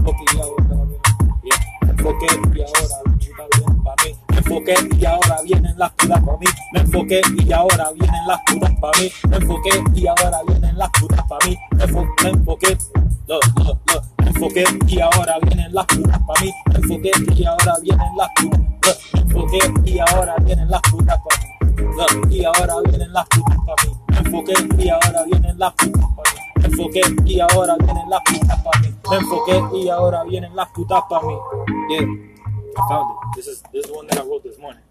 enfoqué 1.91 2.27
y 2.55 2.63
ahora. 2.63 3.14
Enfoqué 4.45 4.75
y 4.99 5.05
ahora 5.05 5.37
vienen 5.45 5.79
las 5.79 5.91
putas 5.93 6.21
para 6.23 6.39
mí. 6.39 6.47
Me 6.73 6.81
enfoqué 6.81 7.21
y 7.39 7.53
ahora 7.53 7.91
vienen 7.95 8.27
las 8.27 8.41
putas 8.47 8.71
para 8.81 8.99
mí. 9.01 9.11
Me 9.29 9.37
enfoqué 9.37 9.71
y 9.95 10.07
ahora 10.07 10.41
vienen 10.47 10.79
las 10.79 10.91
putas 10.91 11.25
para 11.29 11.47
mí. 11.47 11.57
Me, 11.73 11.85
enfo- 11.85 12.23
me 12.23 12.31
enfoqué. 12.31 12.79
Look, 13.27 13.41
look. 13.65 13.79
Me 14.19 14.27
enfoqué 14.29 14.65
y 14.87 15.01
ahora 15.01 15.39
vienen 15.43 15.75
las 15.75 15.87
putas 15.87 16.21
para 16.27 16.41
mí. 16.41 16.53
Me 16.71 16.77
enfoqué 16.77 17.11
y 17.35 17.45
ahora 17.45 17.75
vienen 17.83 18.17
las 18.17 18.29
putas. 18.37 18.61
Me 19.15 19.21
enfoqué 19.21 19.59
y 19.85 19.99
ahora 19.99 20.35
vienen 20.45 20.71
las 20.71 20.81
putas 20.83 21.19
para 21.19 21.41
mí. 21.41 21.85
Look, 21.97 22.31
y 22.33 22.45
ahora 22.45 22.75
vienen 22.85 23.13
las 23.13 23.27
putas 23.29 23.57
para 23.67 23.85
mí. 23.85 23.95
Me 24.09 24.19
enfoqué 24.19 24.55
y 24.79 24.89
ahora 24.89 25.25
vienen 25.25 25.59
las 25.59 25.73
putas 25.75 26.07
para 26.17 26.31
mí. 26.33 26.41
Me 26.57 26.67
enfoqué 26.67 27.01
y 27.25 27.41
ahora 27.41 27.77
vienen 27.79 28.11
las 28.11 28.21
putas 28.23 28.61
para 28.63 28.81
mí. 28.81 28.95
Me 29.11 29.17
enfoqué 29.17 29.63
y 29.79 29.89
ahora 29.89 30.25
vienen 30.25 30.57
las 30.57 30.69
putas 30.71 31.03
para 31.09 31.27
mí. 31.27 31.35
Yeah, 31.91 32.07
I 32.77 32.89
found 32.89 33.11
it. 33.11 33.37
This 33.37 33.47
is 33.47 33.63
this 33.73 33.85
is 33.85 33.91
the 33.91 33.97
one 33.97 34.07
that 34.09 34.19
I 34.19 34.25
wrote 34.25 34.43
this 34.43 34.59
morning. 34.59 34.83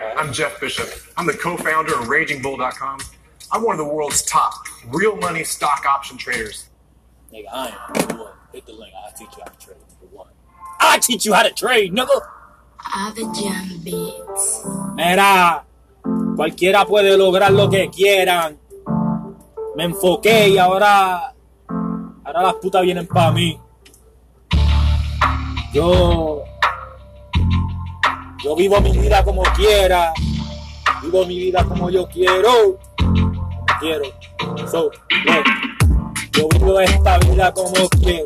I'm 0.00 0.32
Jeff 0.32 0.60
Bishop. 0.60 0.88
I'm 1.16 1.26
the 1.26 1.34
co-founder 1.34 1.94
of 1.94 2.06
RagingBull.com. 2.06 3.00
I'm 3.52 3.62
one 3.62 3.78
of 3.78 3.86
the 3.86 3.92
world's 3.92 4.22
top 4.22 4.54
real 4.88 5.16
money 5.16 5.44
stock 5.44 5.84
option 5.86 6.16
traders. 6.16 6.68
Nigga, 7.32 7.46
I 7.52 7.68
am 7.68 8.08
number 8.08 8.24
one. 8.24 8.32
Hit 8.52 8.66
the 8.66 8.72
link. 8.72 8.92
I'll 9.04 9.12
teach 9.12 9.28
you 9.36 9.42
how 9.44 9.50
to 9.50 9.64
trade. 9.64 9.76
Number 10.00 10.16
one. 10.16 10.28
I 10.80 10.98
teach 10.98 11.24
you 11.26 11.32
how 11.32 11.42
to 11.42 11.50
trade, 11.50 11.92
nigga. 11.92 12.20
Other 12.94 13.22
jam 13.32 13.80
beats. 13.84 14.64
Mira, 14.94 15.64
cualquiera 16.36 16.84
puede 16.84 17.16
lograr 17.16 17.52
lo 17.52 17.70
que 17.70 17.88
quieran. 17.90 18.58
Me 19.76 19.84
enfoqué 19.84 20.48
y 20.48 20.58
ahora, 20.58 21.34
ahora 22.24 22.42
las 22.42 22.54
putas 22.54 22.82
vienen 22.82 23.06
para 23.06 23.32
mí. 23.32 23.58
Yo, 25.72 26.44
yo 28.42 28.56
vivo 28.56 28.80
mi 28.80 28.90
vida 28.90 29.22
como 29.24 29.42
quiera. 29.56 30.12
Vivo 31.02 31.26
mi 31.26 31.38
vida 31.38 31.64
como 31.64 31.90
yo 31.90 32.08
quiero. 32.08 32.78
Quiero. 33.80 34.04
So, 34.70 34.90
look, 35.24 35.44
yo 36.32 36.48
vivo 36.48 36.80
esta 36.80 37.18
vida 37.18 37.52
como 37.52 37.88
quiero. 38.00 38.24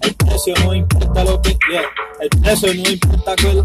El 0.00 0.14
precio 0.14 0.54
no 0.64 0.74
importa 0.74 1.24
lo 1.24 1.40
que 1.40 1.58
quiera. 1.58 1.88
El 2.20 2.28
precio 2.28 2.74
no 2.74 2.90
importa 2.90 3.36
que 3.36 3.54
lo... 3.54 3.64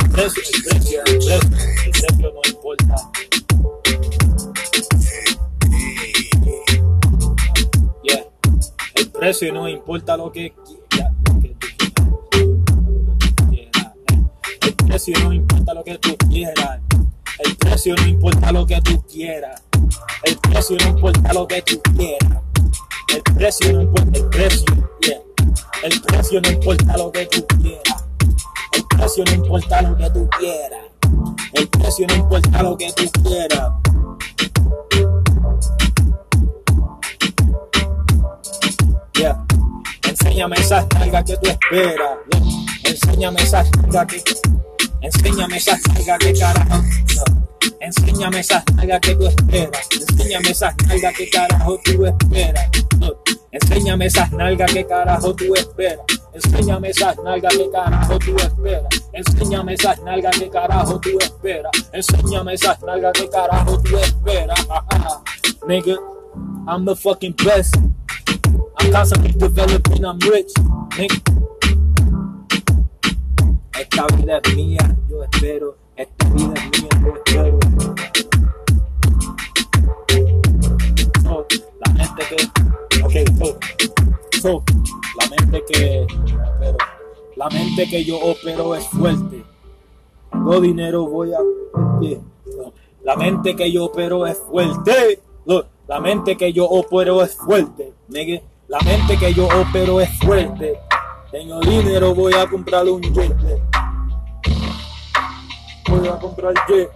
El 0.00 0.10
precio, 0.10 0.42
el 0.54 0.62
precio, 0.64 1.00
el 1.06 1.18
precio, 1.18 1.34
el 1.84 1.90
precio 1.90 2.32
no 2.32 2.40
importa. 2.44 3.09
El 9.00 9.10
precio 9.12 9.50
no 9.54 9.66
importa 9.66 10.14
lo 10.14 10.30
que 10.30 10.52
quieras. 10.52 11.10
El 14.60 14.74
precio 14.76 15.18
no 15.24 15.32
importa 15.32 15.72
lo 15.72 15.82
que 15.82 15.96
tú 15.96 16.16
quieras. 16.28 16.80
El 17.38 17.56
precio 17.56 17.94
no 17.96 18.06
importa 18.06 18.52
lo 18.52 18.66
que 18.66 18.78
tú 18.82 19.02
quieras. 19.04 19.62
El 20.22 20.36
precio 20.36 20.76
no 20.76 20.88
importa 20.88 21.32
lo 21.32 21.48
que 21.48 21.62
tú 21.62 21.80
quieras. 21.96 22.42
El 23.08 23.22
precio 23.34 23.72
no 23.72 23.80
importa 23.80 24.18
el 24.18 24.26
precio. 24.28 24.90
El 25.82 26.00
precio 26.02 26.40
no 26.42 26.50
importa 26.50 26.96
lo 26.98 27.10
que 27.10 27.26
tú 27.26 27.46
quieras. 27.46 28.04
El 28.74 28.84
precio 28.84 29.24
no 29.24 29.32
importa 29.32 29.80
lo 29.80 29.96
que 29.96 30.10
tú 30.10 30.28
quieras. 30.38 30.84
El 31.54 31.68
precio 31.68 32.06
no 32.06 32.14
importa 32.16 32.62
lo 32.62 32.76
que 32.76 32.92
tú 32.92 33.10
quieras. 33.22 33.70
Enséñame 40.50 40.60
esas 40.60 40.86
nalgas 40.98 41.24
que 41.24 41.36
tú 41.36 41.48
esperas. 41.48 42.10
yeah. 42.32 42.90
Enséñame 42.90 43.42
esas 43.42 43.70
nalgas 43.82 44.06
que 44.06 44.24
Enséñame 45.02 45.56
esas 45.56 45.80
nalgas 45.88 46.18
que 46.18 46.32
carajo. 46.34 46.82
no. 46.82 47.40
Enséñame 47.80 48.40
esas 48.40 48.64
nalgas 48.74 49.00
que 49.00 49.14
tú 49.14 49.26
esperas. 49.26 49.88
Enséñame 49.92 50.50
esas 50.50 50.74
nalgas 50.86 51.14
que 51.14 51.30
carajo 51.30 51.80
tú 51.84 52.06
esperas. 52.06 52.70
No. 52.98 53.12
Enséñame 53.52 54.06
esas 54.06 54.32
nalgas 54.32 54.72
que 54.72 54.86
carajo 54.86 55.34
tú 55.36 55.54
esperas. 55.54 56.04
Enséñame 56.34 56.90
esas 56.90 57.16
nalgas 57.18 57.56
que 57.56 57.70
carajo 57.70 58.18
tú 58.18 58.36
esperas. 58.36 59.02
Enséñame 59.12 59.74
esas 59.74 60.02
nalgas 60.02 60.38
que 60.38 60.50
carajo 60.50 61.00
tú 61.00 61.18
esperas. 61.20 61.72
Enséñame 61.92 62.54
esas 62.54 62.82
nalgas 62.82 63.12
que 63.12 63.28
carajo 63.28 63.80
tú 63.82 63.96
esperas. 63.98 64.66
Nigga, 65.66 65.96
I'm 66.66 66.84
the 66.84 66.96
fucking 66.96 67.34
best. 67.44 67.76
I'm 68.80 68.92
constantly 68.92 69.32
developing, 69.32 70.04
I'm 70.06 70.18
rich. 70.20 70.52
Nigga. 70.96 71.20
Esta 73.78 74.06
vida 74.16 74.40
es 74.42 74.56
mía, 74.56 74.96
yo 75.08 75.22
espero. 75.24 75.76
Esta 75.96 76.28
vida 76.30 76.54
es 76.54 76.80
mía, 76.80 76.88
yo 77.04 77.14
espero. 77.16 77.58
So, 81.22 81.46
la 81.84 81.92
mente 81.92 82.22
que. 82.30 82.36
Ok, 83.04 83.14
so. 83.38 83.58
So, 84.40 84.64
la 85.18 85.28
mente 85.28 85.62
que. 85.68 86.06
Pero, 86.58 86.76
la 87.36 87.48
mente 87.50 87.86
que 87.86 88.04
yo 88.04 88.18
opero 88.18 88.74
es 88.74 88.88
fuerte. 88.88 89.44
Tengo 90.32 90.60
dinero, 90.60 91.06
voy 91.06 91.34
a. 91.34 91.38
La 93.02 93.16
mente 93.16 93.54
que 93.54 93.70
yo 93.70 93.84
opero 93.84 94.26
es 94.26 94.38
fuerte. 94.38 95.20
La 95.86 96.00
mente 96.00 96.36
que 96.36 96.52
yo 96.52 96.64
opero 96.64 97.22
es 97.22 97.36
fuerte. 97.36 97.92
Nigga. 98.08 98.40
La 98.70 98.78
mente 98.82 99.16
que 99.16 99.34
yo 99.34 99.48
opero 99.48 100.00
es 100.00 100.08
fuerte. 100.20 100.78
Tengo 101.32 101.58
dinero, 101.58 102.14
voy 102.14 102.32
a 102.34 102.46
comprar 102.46 102.86
un 102.86 103.02
jet. 103.02 103.36
Voy 105.88 106.06
a 106.06 106.16
comprar 106.16 106.54
jet. 106.68 106.88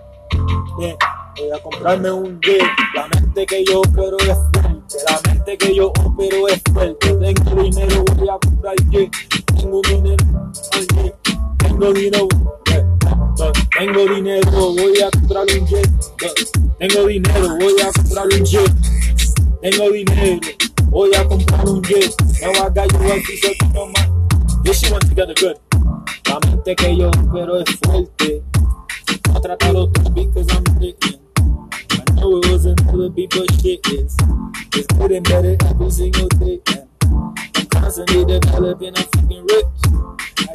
Voy 0.79 1.51
a 1.51 1.61
comprarme 1.61 2.13
un 2.13 2.41
jet. 2.41 2.63
La 2.95 3.09
mente 3.09 3.45
que 3.45 3.65
yo 3.65 3.81
opero 3.81 4.17
es 4.19 4.39
fuerte. 4.53 4.97
La 5.11 5.21
mente 5.29 5.59
que 5.59 5.75
yo 5.75 5.89
opero 5.89 6.47
es 6.47 6.63
fuerte. 6.73 7.13
Tengo 7.13 7.63
dinero, 7.65 8.05
voy 8.19 8.29
a 8.29 8.39
comprar 8.39 8.77
jet. 8.91 9.11
Tengo 9.57 9.83
dinero, 9.83 10.25
jet. 10.71 11.15
Tengo 11.59 11.93
dinero. 11.93 12.29
Tengo 13.77 14.15
dinero, 14.15 14.51
voy 14.75 15.01
a 15.01 15.11
comprar 15.11 15.43
un 15.43 15.67
jet. 15.67 15.91
Tengo 16.79 17.07
dinero, 17.09 17.57
voy 17.59 17.75
a 17.83 17.91
comprar 17.91 18.27
un 18.27 18.45
jet. 18.45 18.73
Tengo 19.61 19.91
dinero, 19.91 20.41
voy 20.95 21.13
a 21.17 21.27
comprar 21.27 21.69
un 21.69 21.83
jet. 21.83 22.15
Now 22.41 22.51
I 22.51 22.71
got 22.71 22.93
you 22.93 22.99
right, 23.01 23.29
you 23.29 23.37
said, 23.37 23.57
no 23.75 23.87
man. 23.87 24.29
This 24.63 24.79
shit 24.79 24.93
went 24.93 25.09
together 25.09 25.35
good. 25.35 25.59
La 26.29 26.39
mente 26.39 26.77
que 26.77 26.97
yo 26.97 27.11
opero 27.11 27.59
es 27.59 27.69
fuerte. 27.83 28.43
No 29.29 29.41
tratarlo 29.41 29.91
todo 29.91 30.11
because 30.11 30.47
I'm 30.53 30.65
hitting. 30.81 31.21
I 31.37 32.13
know 32.15 32.39
it 32.39 32.49
wasn't 32.49 32.87
all 32.87 33.11
beat, 33.11 33.31
but 33.31 33.51
shit 33.61 33.85
is. 33.89 34.17
It's 34.73 34.87
getting 34.97 35.25
better 35.25 35.57
every 35.67 35.91
single 35.91 36.29
day. 36.29 36.61
And 36.69 36.89
I'm 37.57 37.67
constantly 37.67 38.25
developing, 38.25 38.97
I'm 38.97 39.05
fucking 39.05 39.47
rich. 39.47 39.67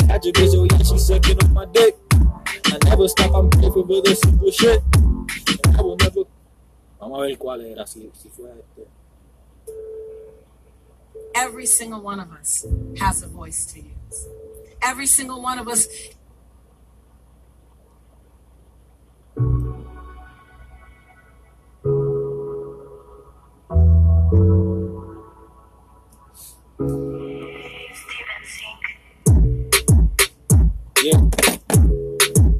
I 0.01 0.05
got 0.07 0.23
your 0.23 0.33
bitch, 0.33 0.55
oh 0.55 0.67
yeah, 0.71 0.83
she 0.83 0.97
sucking 0.97 1.43
on 1.43 1.53
my 1.53 1.65
dick. 1.73 1.97
I 2.13 2.77
never 2.85 3.09
stop, 3.09 3.35
I'm 3.35 3.49
grateful 3.49 3.85
for 3.85 4.01
the 4.01 4.15
simple 4.15 4.51
shit. 4.51 4.81
And 5.65 5.77
I 5.77 5.81
will 5.81 5.97
never. 5.97 6.23
Vamos 7.01 7.19
a 7.19 7.27
ver 7.27 7.37
cuál 7.37 7.61
era, 7.61 7.85
si, 7.85 8.09
si 8.13 8.29
fue 8.29 8.49
este. 8.51 8.87
Every 11.41 11.65
single 11.65 12.01
one 12.01 12.19
of 12.19 12.33
us 12.33 12.65
has 12.99 13.23
a 13.23 13.27
voice 13.27 13.65
to 13.67 13.79
use. 13.79 14.27
Every 14.81 15.05
single 15.05 15.41
one 15.41 15.57
of 15.57 15.69
us. 15.69 15.87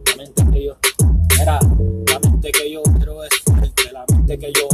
La 0.05 0.15
mente 0.15 0.43
que 0.53 0.63
yo, 0.63 0.77
era, 1.41 1.59
la 1.59 2.19
mente 2.19 2.51
que 2.53 2.71
yo 2.71 2.83
pero 2.97 3.25
es 3.25 3.31
la 3.91 4.05
mente 4.07 4.39
que 4.39 4.53
yo 4.53 4.68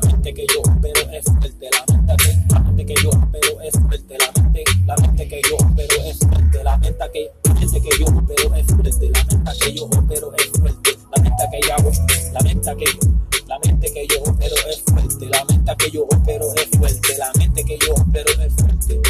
la 0.00 0.10
mente 0.10 0.34
que 0.34 0.46
yo 0.54 0.62
pero 0.80 1.10
es 1.10 1.24
fuerte, 1.24 1.68
la 1.72 1.96
mente 1.96 2.16
que, 2.24 2.54
la 2.54 2.60
mente 2.60 2.86
que 2.86 2.94
yo 3.02 3.10
pero 3.32 3.60
es 3.62 3.72
fuerte, 3.72 4.16
la 4.18 4.42
mente, 4.42 4.64
la 4.86 4.96
mente 4.96 5.28
que 5.28 5.40
yo 5.42 5.56
pero 5.74 6.04
es 6.04 6.18
fuerte, 6.18 6.64
la 6.64 6.76
mente 6.78 7.04
que, 7.12 7.30
la 7.44 7.54
mente 7.54 7.80
que 7.80 7.98
yo 7.98 8.06
pero 8.26 8.54
es 8.54 8.66
fuerte, 8.66 9.10
la 9.10 9.24
mente 9.24 9.54
que 9.58 9.74
yo 9.74 9.88
pero 10.08 10.34
es 10.36 10.50
fuerte, 10.60 10.98
la 11.10 11.22
mente 11.22 11.44
que 11.50 11.60
yo 11.66 11.74
hago, 11.74 11.90
la 12.32 12.40
mente 12.40 12.76
que 12.76 12.84
yo, 12.84 13.44
la 13.48 13.58
mente 13.58 13.92
que 13.92 14.06
yo 14.06 14.22
pero 14.38 14.56
es 14.68 14.82
fuerte, 14.82 15.26
la 15.26 15.44
mente 15.44 15.76
que 15.76 15.90
yo 15.90 16.06
pero 16.24 16.54
es 16.54 16.68
fuerte, 16.78 17.18
la 17.18 17.32
mente 17.38 17.64
que 17.64 17.78
yo 17.78 17.94
pero 18.12 18.42
es 18.42 18.54
fuerte. 18.54 19.00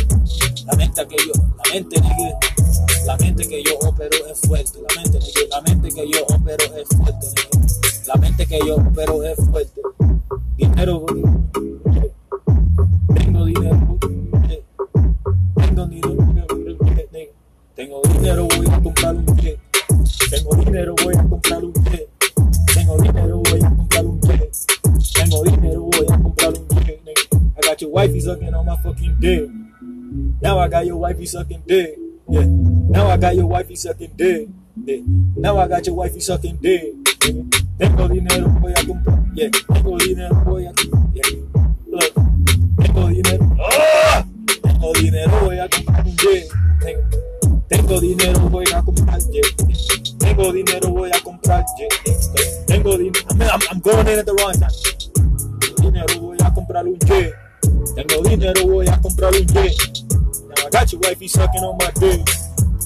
La 0.67 0.75
mente 0.77 1.07
que 1.07 1.17
yo, 1.17 1.33
la 1.33 1.73
mente 1.73 2.01
nigga, 2.01 2.39
la 3.07 3.17
mente 3.17 3.49
que 3.49 3.63
yo 3.63 3.79
opero 3.79 4.27
es 4.27 4.39
fuerte, 4.41 4.79
la 4.81 5.03
mente 5.03 5.19
la 5.51 5.61
mente 5.63 5.89
que 5.89 6.11
yo 6.11 6.25
opero 6.27 6.77
es 6.77 6.89
fuerte, 6.89 7.27
la 8.07 8.15
mente 8.17 8.47
que 8.47 8.59
yo 8.67 8.77
opero 8.77 9.23
es 9.23 9.37
fuerte. 9.51 9.81
Tengo 10.79 11.07
dinero, 13.47 13.99
yeah. 14.47 14.69
tengo 17.75 18.03
dinero, 18.03 18.47
voy 18.47 18.67
a 18.71 18.81
comprar 18.81 19.17
un 19.17 19.27
jet. 19.39 19.59
Tengo 20.31 20.55
dinero, 20.55 20.95
voy 21.03 21.15
a 21.17 21.29
comprar 21.29 21.65
un 21.65 21.73
jet. 21.73 22.09
Tengo 22.75 22.97
dinero, 22.99 23.43
voy 23.51 23.61
a 23.61 23.69
comprar 23.75 24.07
un 24.07 24.21
jet. 24.21 24.53
Tengo 25.15 25.43
dinero, 25.43 25.83
voy 25.83 26.07
a 26.09 26.23
comprar 26.23 26.51
un 26.51 26.69
jet. 26.69 27.01
I 27.57 27.61
got 27.61 27.81
your 27.81 27.91
wifey 27.91 28.21
sucking 28.21 28.55
on 28.55 28.67
my 28.67 28.77
fucking 28.77 29.17
dick. 29.19 29.51
Now 30.41 30.61
I 30.61 30.69
got 30.69 30.87
your 30.87 30.99
wifey 30.99 31.27
sucking 31.27 31.63
dick. 31.67 31.99
Yeah. 32.29 32.45
Now 32.47 33.09
I 33.09 33.17
got 33.17 33.35
your 33.35 33.47
wifey 33.47 33.75
sucking 33.75 34.13
dick. 34.17 34.49
Yeah. 34.85 35.03
Now 35.37 35.59
I 35.59 35.67
got 35.67 35.85
your 35.87 35.97
wifey 35.97 36.21
sucking 36.21 36.59
dick. 36.63 36.95
Tengo 37.79 38.09
dinero, 38.09 38.49
voy 38.61 38.73
a 38.73 38.87
comprar. 38.87 39.19
Yeah. 39.35 39.51
Tengo 39.73 39.99
dinero, 39.99 40.35
tengo 47.99 48.15
dinero, 48.15 48.49
voy 48.51 48.65
a 48.75 48.83
comprar 48.83 49.19
jet. 49.31 50.19
Tengo 50.19 50.53
dinero, 50.53 50.89
voy 50.91 51.11
a 51.13 51.21
comprar 51.21 51.65
jet. 51.77 52.67
Tengo 52.67 52.97
dinero. 52.97 53.25
I'm, 53.31 53.61
I'm, 53.71 53.81
going 53.81 54.07
in 54.07 54.19
at 54.19 54.27
the 54.27 54.35
wrong 54.35 54.55
time. 54.55 54.71
Dinero, 55.81 56.21
voy 56.21 56.37
a 56.45 56.53
comprar 56.55 56.87
un 56.87 56.99
jet. 57.01 57.35
Tengo 57.97 58.23
dinero, 58.23 58.67
voy 58.67 58.87
a 58.89 59.01
comprar 59.01 59.35
un 59.35 59.47
jet. 59.47 59.75
Now 60.47 60.67
I 60.67 60.71
got 60.71 60.93
your 60.93 61.01
wifey 61.03 61.29
sucking 61.29 61.63
on 61.63 61.77
my 61.79 61.91
dick. 61.99 62.29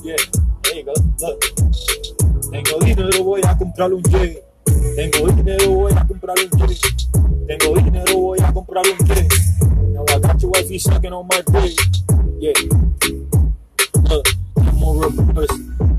Yeah, 0.03 0.17
there 0.63 0.77
you 0.77 0.85
go. 0.85 0.95
Look. 1.21 1.41
Tengo 2.51 2.79
dinero, 2.85 3.25
voy 3.25 3.41
a 3.45 3.57
comprar 3.59 3.93
un 3.93 4.03
jet. 4.05 4.45
Tengo 4.97 5.29
dinero, 5.29 5.71
voy 5.73 5.93
a 5.93 6.07
comprar 6.07 6.37
un 6.39 6.59
jet. 6.59 6.81
Tengo 7.49 7.75
dinero, 7.75 8.17
voy 8.17 8.39
a 8.41 8.53
comprar 8.53 8.85
un 8.87 9.07
jet. 9.07 9.33
Now 9.93 10.05
I 10.09 10.19
got 10.21 10.41
your 10.41 10.53
wifey 10.53 10.79
sucking 10.79 11.13
on 11.13 11.27
my 11.29 11.43
dick. 11.53 11.79
Yeah. 12.41 12.53
Look, 14.09 14.27
I'm 14.69 14.83
reverse. 15.01 15.59
Yeah. 15.81 15.92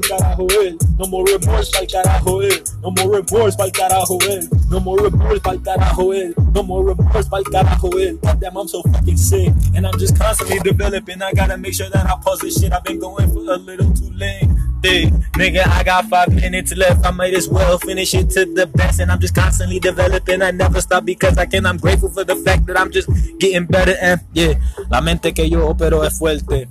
Pa'l 0.00 0.18
carajo, 0.18 0.46
eh. 0.62 0.76
No 0.98 1.06
more 1.06 1.24
remorse 1.24 1.70
pa'l 1.70 1.86
carajo, 1.86 2.42
eh. 2.42 2.60
No 2.82 2.90
more 2.90 3.16
remorse 3.16 3.56
pa'l 3.56 3.70
carajo, 3.70 4.18
eh. 4.22 4.46
No 4.70 4.80
more 4.80 4.98
remorse 4.98 5.40
pa'l 5.40 5.58
carajo, 5.58 6.12
eh. 6.14 6.32
No 6.54 6.62
more 6.62 6.84
remorse 6.84 7.28
pa'l 7.28 7.44
carajo, 7.44 7.88
eh. 8.00 8.12
Goddamn, 8.22 8.56
I'm 8.56 8.68
so 8.68 8.82
fucking 8.82 9.16
sick. 9.16 9.52
And 9.74 9.86
I'm 9.86 9.98
just 9.98 10.18
constantly 10.18 10.58
developing. 10.60 11.22
I 11.22 11.32
gotta 11.32 11.56
make 11.56 11.74
sure 11.74 11.88
that 11.90 12.06
I 12.06 12.16
pause 12.22 12.40
this 12.40 12.60
shit. 12.60 12.72
I've 12.72 12.84
been 12.84 12.98
going 12.98 13.30
for 13.32 13.52
a 13.52 13.56
little 13.56 13.92
too 13.92 14.10
late. 14.14 14.48
Hey, 14.82 15.06
nigga, 15.36 15.66
I 15.66 15.82
got 15.82 16.04
five 16.06 16.32
minutes 16.32 16.76
left. 16.76 17.04
I 17.04 17.10
might 17.10 17.34
as 17.34 17.48
well 17.48 17.78
finish 17.78 18.14
it 18.14 18.30
to 18.30 18.44
the 18.44 18.66
best. 18.66 19.00
And 19.00 19.10
I'm 19.10 19.18
just 19.20 19.34
constantly 19.34 19.80
developing. 19.80 20.42
I 20.42 20.52
never 20.52 20.80
stop 20.80 21.04
because 21.04 21.36
I 21.36 21.46
can. 21.46 21.66
I'm 21.66 21.78
grateful 21.78 22.10
for 22.10 22.24
the 22.24 22.36
fact 22.36 22.66
that 22.66 22.78
I'm 22.78 22.92
just 22.92 23.08
getting 23.38 23.66
better. 23.66 23.96
And 24.00 24.20
yeah, 24.32 24.54
la 24.90 25.00
mente 25.00 25.34
que 25.34 25.48
yo 25.48 25.68
opero 25.68 26.04
es 26.06 26.18
fuerte. 26.18 26.68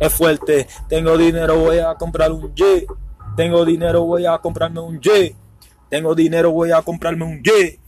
Es 0.00 0.12
fuerte. 0.12 0.66
Tengo 0.88 1.16
dinero, 1.16 1.58
voy 1.58 1.78
a 1.78 1.94
comprar 1.94 2.32
un 2.32 2.54
jet. 2.54 2.86
Tengo 3.36 3.64
dinero, 3.64 4.04
voy 4.04 4.26
a 4.26 4.38
comprarme 4.38 4.80
un 4.80 5.00
jet. 5.00 5.34
Tengo 5.88 6.14
dinero, 6.14 6.50
voy 6.50 6.72
a 6.72 6.82
comprarme 6.82 7.24
un 7.24 7.42
jet. 7.42 7.80